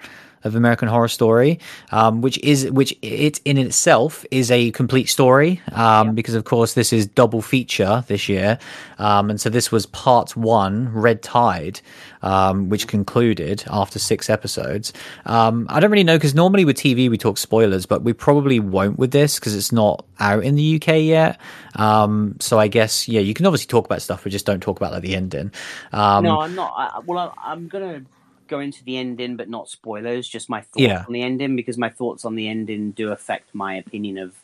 [0.45, 1.59] of American Horror Story,
[1.91, 6.13] um, which is which it in itself is a complete story um, yeah.
[6.13, 8.59] because of course this is double feature this year,
[8.99, 11.81] um, and so this was part one, Red Tide,
[12.23, 14.93] um, which concluded after six episodes.
[15.27, 18.61] Um, I don't really know because normally with TV we talk spoilers, but we probably
[18.61, 21.41] won't with this because it's not out in the UK yet.
[21.77, 24.77] Um, so I guess yeah, you can obviously talk about stuff, but just don't talk
[24.79, 25.53] about like the ending.
[25.93, 26.73] no, I'm not.
[26.77, 28.05] I, well, I, I'm gonna
[28.49, 30.29] go into the ending, but not spoilers.
[30.29, 31.05] Just my thoughts yeah.
[31.07, 34.35] on the ending because my thoughts on the ending do affect my opinion of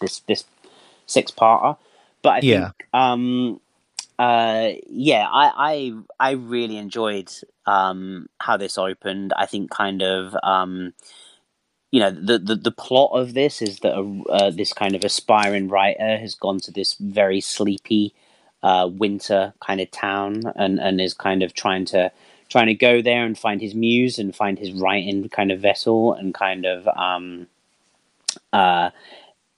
[0.00, 0.44] this this
[1.06, 1.76] six parter.
[2.22, 2.60] But I yeah.
[2.60, 3.60] think, um,
[4.18, 7.30] uh, yeah, I, I I really enjoyed
[7.66, 9.32] um, how this opened.
[9.36, 10.36] I think kind of.
[10.42, 10.94] Um,
[11.92, 15.04] you know the, the the plot of this is that a, uh, this kind of
[15.04, 18.14] aspiring writer has gone to this very sleepy
[18.62, 22.10] uh, winter kind of town and and is kind of trying to
[22.52, 26.12] trying to go there and find his muse and find his writing kind of vessel
[26.12, 27.48] and kind of um,
[28.52, 28.90] uh,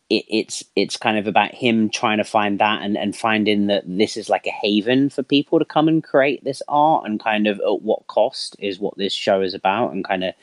[0.09, 3.83] it, it's it's kind of about him trying to find that and, and finding that
[3.87, 7.47] this is like a haven for people to come and create this art and kind
[7.47, 10.35] of at what cost is what this show is about and kind of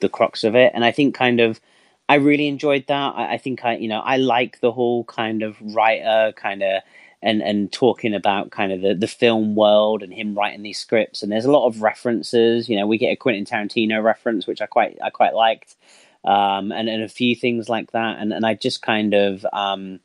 [0.00, 0.72] the crux of it.
[0.74, 1.60] And I think kind of
[2.08, 3.14] I really enjoyed that.
[3.14, 6.82] I, I think I you know I like the whole kind of writer kind of
[7.22, 11.22] and and talking about kind of the, the film world and him writing these scripts.
[11.22, 14.60] And there's a lot of references you know we get a Quentin Tarantino reference which
[14.60, 15.76] I quite I quite liked
[16.24, 18.18] um, and and a few things like that.
[18.18, 20.00] And and I just kind of um,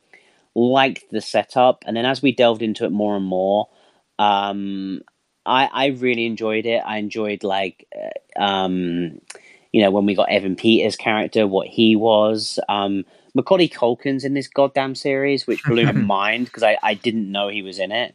[0.54, 1.84] liked the setup.
[1.86, 3.68] And then as we delved into it more and more
[4.18, 5.02] um,
[5.44, 6.82] I I really enjoyed it.
[6.84, 9.20] I enjoyed like uh, um,
[9.72, 12.58] you know when we got Evan Peters character what he was.
[12.68, 13.04] Um,
[13.36, 17.48] Macaulay Culkin's in this goddamn series, which blew my mind because I, I didn't know
[17.48, 18.14] he was in it.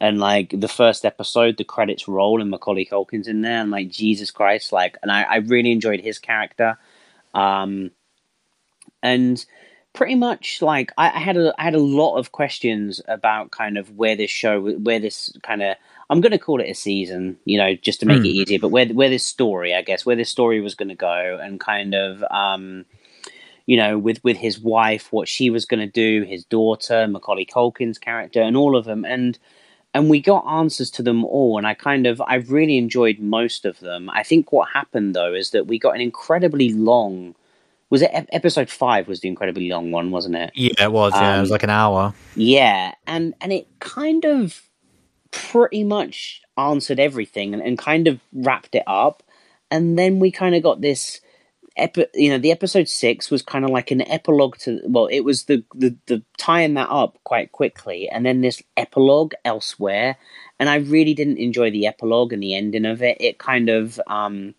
[0.00, 3.90] And like the first episode, the credits roll and Macaulay Culkin's in there, and like
[3.90, 6.78] Jesus Christ, like, and I, I really enjoyed his character.
[7.34, 7.90] Um,
[9.02, 9.44] and
[9.92, 13.76] pretty much like I, I had a I had a lot of questions about kind
[13.76, 15.76] of where this show, where this kind of
[16.08, 18.24] I'm going to call it a season, you know, just to make mm.
[18.24, 18.58] it easier.
[18.58, 21.60] But where where this story, I guess, where this story was going to go, and
[21.60, 22.86] kind of um,
[23.66, 27.46] you know, with with his wife, what she was going to do, his daughter, Macaulay
[27.46, 29.38] Culkin's character, and all of them, and
[29.94, 31.58] and we got answers to them all.
[31.58, 34.08] And I kind of, I've really enjoyed most of them.
[34.10, 37.34] I think what happened though is that we got an incredibly long.
[37.90, 39.06] Was it episode five?
[39.06, 40.52] Was the incredibly long one, wasn't it?
[40.54, 41.12] Yeah, it was.
[41.14, 42.14] Yeah, um, it was um, like an hour.
[42.34, 44.62] Yeah, and and it kind of
[45.30, 49.22] pretty much answered everything and, and kind of wrapped it up.
[49.70, 51.20] And then we kind of got this
[51.76, 54.80] epi- you know, the episode six was kind of like an epilogue to.
[54.86, 59.34] Well, it was the, the the tying that up quite quickly, and then this epilogue
[59.44, 60.16] elsewhere,
[60.58, 63.16] and I really didn't enjoy the epilogue and the ending of it.
[63.20, 64.54] It kind of um,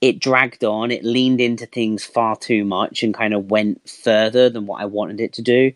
[0.00, 0.90] it dragged on.
[0.90, 4.86] It leaned into things far too much and kind of went further than what I
[4.86, 5.72] wanted it to do.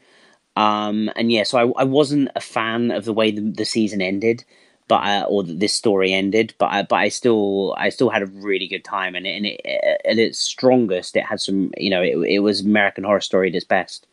[0.56, 4.02] Um, and yeah, so I, I wasn't a fan of the way the, the season
[4.02, 4.44] ended
[4.88, 6.54] but I, or this story ended.
[6.58, 9.60] But I, but I still I still had a really good time, and and it,
[10.04, 13.54] at its strongest, it had some you know it, it was American Horror Story at
[13.54, 14.06] its best.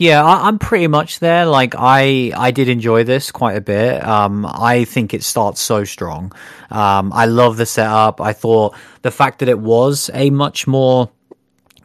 [0.00, 1.44] Yeah, I, am pretty much there.
[1.44, 4.04] Like I, I did enjoy this quite a bit.
[4.06, 6.32] Um, I think it starts so strong.
[6.70, 8.20] Um, I love the setup.
[8.20, 11.10] I thought the fact that it was a much more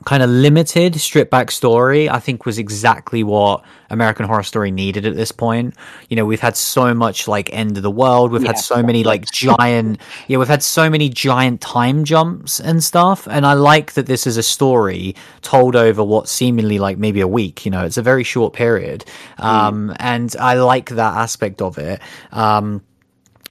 [0.06, 3.64] kind of limited stripped back story i think was exactly what
[3.94, 5.76] american horror story needed at this point.
[6.10, 8.32] You know we've had so much like end of the world.
[8.32, 12.60] We've yeah, had so many like giant yeah we've had so many giant time jumps
[12.60, 13.28] and stuff.
[13.30, 17.28] And i like that this is a story told over what seemingly like maybe a
[17.28, 19.06] week you know it's a very short period.
[19.40, 19.46] Mm.
[19.46, 22.02] um and i like that aspect of it.
[22.32, 22.82] Um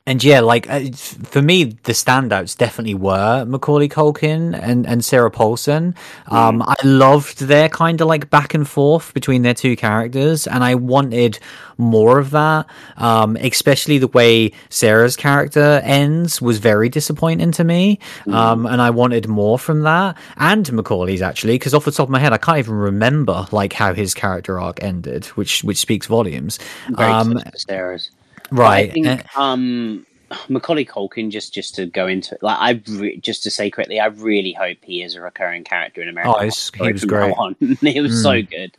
[0.04, 5.30] and yeah, like uh, for me, the standouts definitely were Macaulay Culkin and, and Sarah
[5.30, 5.94] Paulson.
[6.26, 6.64] Um, mm.
[6.66, 10.74] I loved their kind of like back and forth between their two characters, and I
[10.74, 11.38] wanted
[11.78, 12.66] more of that.
[12.96, 18.34] Um, especially the way Sarah's character ends was very disappointing to me, mm.
[18.34, 20.16] um, and I wanted more from that.
[20.36, 23.72] And Macaulay's actually, because off the top of my head, I can't even remember like
[23.72, 26.58] how his character arc ended, which which speaks volumes.
[26.88, 28.10] Very um, Sarah's.
[28.52, 28.90] Right.
[28.90, 30.06] I think, um,
[30.48, 34.00] Macaulay Culkin, just just to go into it, like I re- just to say quickly,
[34.00, 36.34] I really hope he is a recurring character in America.
[36.36, 37.36] Oh, he was great.
[37.80, 38.22] he was mm.
[38.22, 38.72] so good.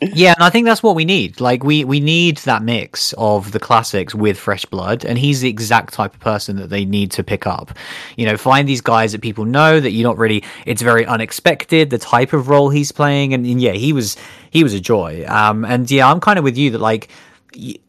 [0.00, 1.40] yeah, and I think that's what we need.
[1.40, 5.48] Like we we need that mix of the classics with fresh blood, and he's the
[5.48, 7.76] exact type of person that they need to pick up.
[8.16, 10.42] You know, find these guys that people know that you're not really.
[10.66, 14.16] It's very unexpected the type of role he's playing, and, and yeah, he was
[14.50, 15.24] he was a joy.
[15.26, 17.08] Um, and yeah, I'm kind of with you that like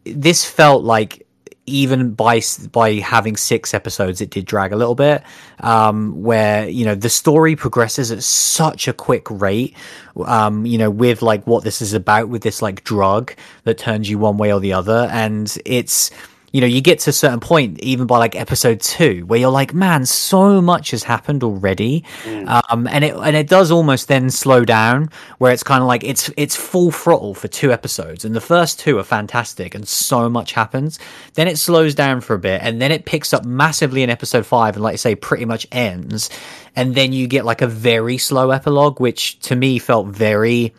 [0.04, 1.26] this felt like
[1.68, 5.24] even by by having six episodes, it did drag a little bit.
[5.60, 9.76] Um, where you know the story progresses at such a quick rate.
[10.24, 13.34] Um, you know, with like what this is about, with this like drug
[13.64, 16.12] that turns you one way or the other, and it's
[16.56, 19.50] you know, you get to a certain point, even by like episode two, where you're
[19.50, 22.64] like, man, so much has happened already, mm.
[22.70, 26.06] um, and it and it does almost then slow down, where it's kind of like
[26.06, 30.30] it's it's full throttle for two episodes, and the first two are fantastic, and so
[30.30, 30.98] much happens.
[31.34, 34.46] Then it slows down for a bit, and then it picks up massively in episode
[34.46, 36.30] five, and like I say, pretty much ends,
[36.74, 40.74] and then you get like a very slow epilogue, which to me felt very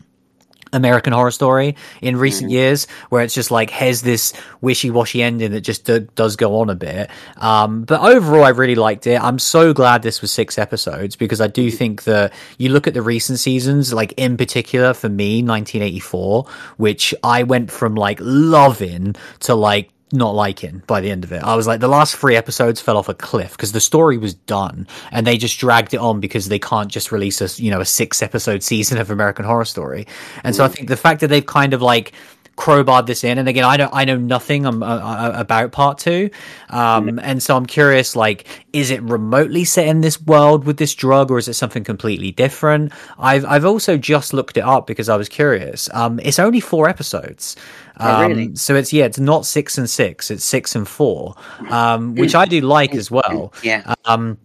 [0.77, 2.55] American Horror Story in recent mm.
[2.55, 6.70] years, where it's just like has this wishy-washy ending that just do, does go on
[6.70, 7.11] a bit.
[7.36, 9.23] Um, but overall, I really liked it.
[9.23, 11.74] I'm so glad this was six episodes because I do mm.
[11.74, 16.47] think that you look at the recent seasons, like in particular for me, 1984,
[16.77, 21.42] which I went from like loving to like not liking by the end of it.
[21.42, 24.34] I was like, the last three episodes fell off a cliff because the story was
[24.34, 27.80] done and they just dragged it on because they can't just release a, you know,
[27.80, 30.06] a six episode season of American Horror Story.
[30.44, 32.12] And so I think the fact that they've kind of like
[32.56, 35.98] crowbarred this in, and again, I don't, I know nothing um, uh, uh, about part
[35.98, 36.30] two.
[36.70, 40.94] Um, and so I'm curious, like, is it remotely set in this world with this
[40.94, 42.92] drug or is it something completely different?
[43.18, 45.88] I've, I've also just looked it up because I was curious.
[45.92, 47.56] Um, it's only four episodes.
[47.98, 48.56] Oh, um, really?
[48.56, 51.34] So it's yeah, it's not six and six; it's six and four,
[51.70, 53.54] um, which I do like as well.
[53.62, 53.94] Yeah.
[54.04, 54.38] Um,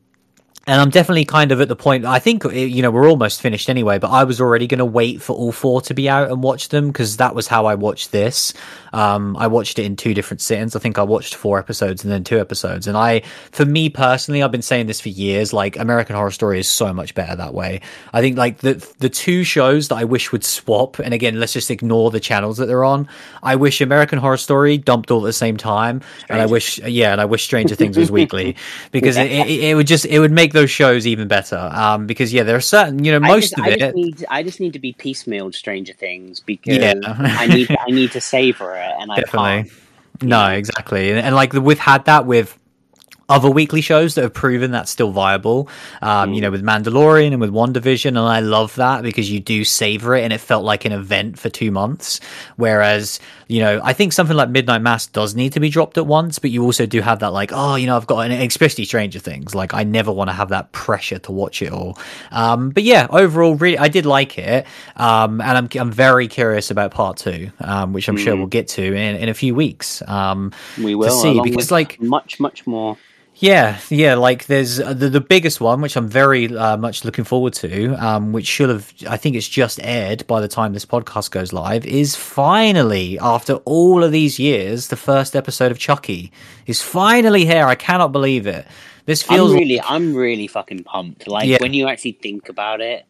[0.68, 2.06] and I'm definitely kind of at the point.
[2.06, 5.22] I think you know we're almost finished anyway, but I was already going to wait
[5.22, 8.12] for all four to be out and watch them because that was how I watched
[8.12, 8.54] this.
[8.94, 10.76] Um, I watched it in two different sittings.
[10.76, 12.88] I think I watched four episodes and then two episodes.
[12.88, 13.22] And I,
[13.52, 15.52] for me personally, I've been saying this for years.
[15.52, 17.82] Like American Horror Story is so much better that way.
[18.14, 21.00] I think like the the two shows that I wish would swap.
[21.00, 23.08] And again, let's just ignore the channels that they're on.
[23.42, 26.34] I wish American Horror Story dumped all at the same time, Stranger.
[26.34, 28.58] and I wish yeah, and I wish Stranger Things was weekly
[28.92, 29.24] because yeah.
[29.24, 31.58] it, it, it would just it would make those shows even better.
[31.58, 33.80] Um, because yeah, there are certain you know most just, of I it.
[33.80, 36.94] Just need, I just need to be piecemealed Stranger Things because yeah.
[37.06, 39.70] I need I need to savor it, and I Definitely.
[39.70, 39.72] can't.
[40.24, 42.58] No, exactly, and, and like we've had that with
[43.32, 45.70] other weekly shows that have proven that's still viable.
[46.02, 46.36] Um, mm.
[46.36, 50.16] You know, with Mandalorian and with WandaVision, and I love that because you do savor
[50.16, 52.20] it, and it felt like an event for two months.
[52.58, 53.20] Whereas,
[53.52, 56.40] you know, I think something like Midnight Mass does need to be dropped at once,
[56.40, 59.20] but you also do have that like, oh, you know, I've got, and especially Stranger
[59.20, 59.54] Things.
[59.54, 61.98] Like, I never want to have that pressure to watch it all.
[62.32, 64.66] Um, but yeah, overall, really, I did like it,
[64.96, 68.24] um, and I'm I'm very curious about part two, um, which I'm mm.
[68.24, 70.02] sure we'll get to in in a few weeks.
[70.08, 72.98] Um, we will see because like much much more
[73.42, 74.14] Yeah, yeah.
[74.16, 77.94] Like there's uh, the the biggest one, which I'm very uh, much looking forward to,
[77.96, 81.52] um, which should have I think it's just aired by the time this podcast goes
[81.52, 81.84] live.
[81.86, 86.32] Is finally after all of these years, the first episode of Chucky
[86.68, 87.66] is finally here.
[87.66, 88.68] I cannot believe it.
[89.06, 91.28] This feels I'm really, like, I'm really fucking pumped.
[91.28, 91.58] Like Yeah.
[91.62, 93.08] when you actually think about it,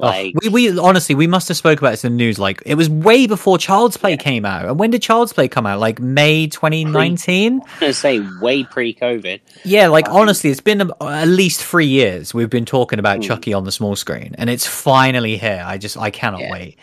[0.00, 2.38] oh, we we honestly we must have spoke about this in the news.
[2.38, 4.64] Like it was way before Child's Play came out.
[4.66, 5.78] And when did Child's Play come out?
[5.80, 7.60] Like May 2019.
[7.60, 9.40] I'm gonna say way pre-COVID.
[9.64, 13.16] Yeah, like Um, honestly, it's been a- at least three years we've been talking about
[13.16, 13.22] Hmm.
[13.22, 15.62] Chucky on the small screen, and it's finally here.
[15.66, 16.52] I just I cannot Yeah.
[16.52, 16.78] wait.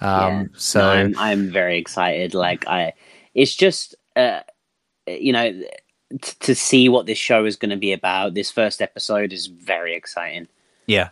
[0.00, 0.26] Yeah.
[0.26, 2.34] Um, so No, I'm, I'm very excited.
[2.34, 2.92] Like I,
[3.34, 4.40] it's just, uh,
[5.06, 5.52] you know,
[6.22, 8.34] t- to see what this show is going to be about.
[8.34, 10.48] This first episode is very exciting.
[10.86, 11.08] yeah,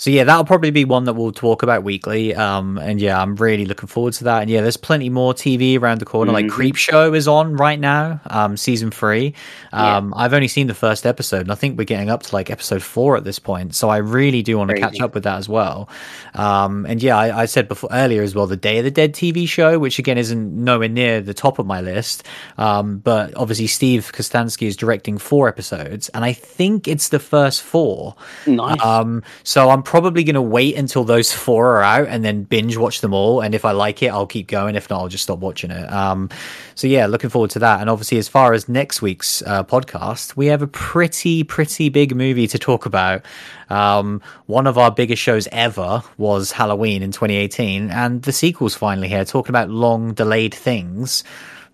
[0.00, 2.34] so yeah, that'll probably be one that we'll talk about weekly.
[2.34, 4.40] Um, and yeah, I'm really looking forward to that.
[4.40, 6.32] And yeah, there's plenty more TV around the corner.
[6.32, 6.52] Like Mhm.
[6.52, 9.34] Creepshow is on right now, um, season three.
[9.74, 9.98] Yeah.
[9.98, 12.48] Um, I've only seen the first episode, and I think we're getting up to like
[12.48, 13.74] episode four at this point.
[13.74, 15.90] So I really do want to catch up with that as well.
[16.34, 19.12] Um, and yeah, I, I said before earlier as well, the Day of the Dead
[19.12, 22.26] TV show, which again isn't nowhere near the top of my list.
[22.56, 27.60] Um, but obviously Steve Kostanski is directing four episodes, and I think it's the first
[27.60, 28.16] four.
[28.46, 28.82] Nice.
[28.82, 32.76] Um, so I'm probably going to wait until those four are out and then binge
[32.76, 33.40] watch them all.
[33.40, 34.76] And if I like it, I'll keep going.
[34.76, 35.92] If not, I'll just stop watching it.
[35.92, 36.30] Um,
[36.76, 37.80] so yeah, looking forward to that.
[37.80, 42.14] And obviously, as far as next week's uh, podcast, we have a pretty, pretty big
[42.14, 43.22] movie to talk about.
[43.68, 49.08] Um, one of our biggest shows ever was Halloween in 2018, and the sequel's finally
[49.08, 51.24] here, talking about long delayed things.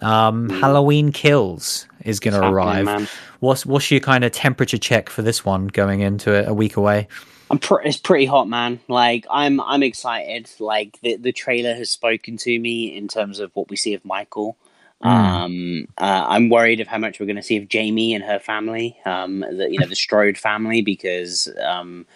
[0.01, 2.86] Um, Halloween Kills is going to arrive.
[2.86, 3.09] man.
[3.40, 6.78] What's what's your kind of temperature check for this one going into it a week
[6.78, 7.09] away?
[7.51, 8.81] I'm pr- it's pretty hot, man.
[8.89, 10.51] Like I'm, I'm excited.
[10.59, 14.05] Like the the trailer has spoken to me in terms of what we see of
[14.05, 14.56] Michael.
[15.05, 15.09] Mm.
[15.09, 18.39] Um, uh, I'm worried of how much we're going to see of Jamie and her
[18.39, 18.97] family.
[19.05, 22.06] Um, the, you know, the Strode family, because um,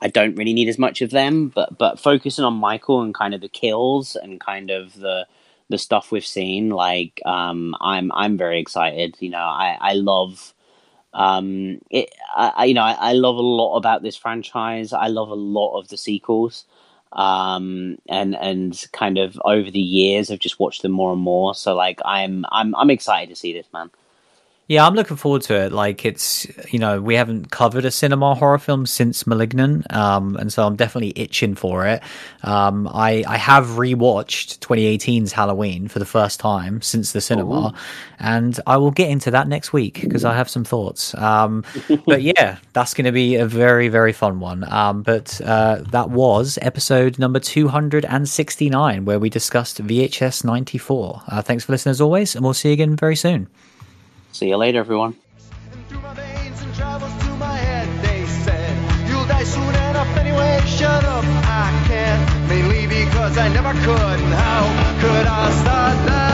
[0.00, 1.48] I don't really need as much of them.
[1.48, 5.26] But but focusing on Michael and kind of the kills and kind of the
[5.68, 9.16] the stuff we've seen, like um, I'm I'm very excited.
[9.20, 10.54] You know, I I love
[11.14, 14.92] um it I, you know I, I love a lot about this franchise.
[14.92, 16.64] I love a lot of the sequels.
[17.12, 21.54] Um and and kind of over the years i've just watched them more and more.
[21.54, 23.90] So like i'm i'm i'm excited to see this man
[24.70, 25.72] Yeah, I'm looking forward to it.
[25.72, 30.52] Like it's you know we haven't covered a cinema horror film since *Malignant*, um, and
[30.52, 32.00] so I'm definitely itching for it.
[32.44, 37.74] Um, I I have rewatched 2018's *Halloween* for the first time since the cinema,
[38.20, 41.16] and I will get into that next week because I have some thoughts.
[41.16, 41.64] Um,
[42.06, 44.62] but yeah, that's going to be a very very fun one.
[44.72, 51.22] Um, but uh, that was episode number 269 where we discussed VHS 94.
[51.26, 53.48] Uh, thanks for listening as always, and we'll see you again very soon.
[54.32, 55.14] See you later everyone
[63.30, 64.20] because I never could.
[64.34, 66.29] How could I start?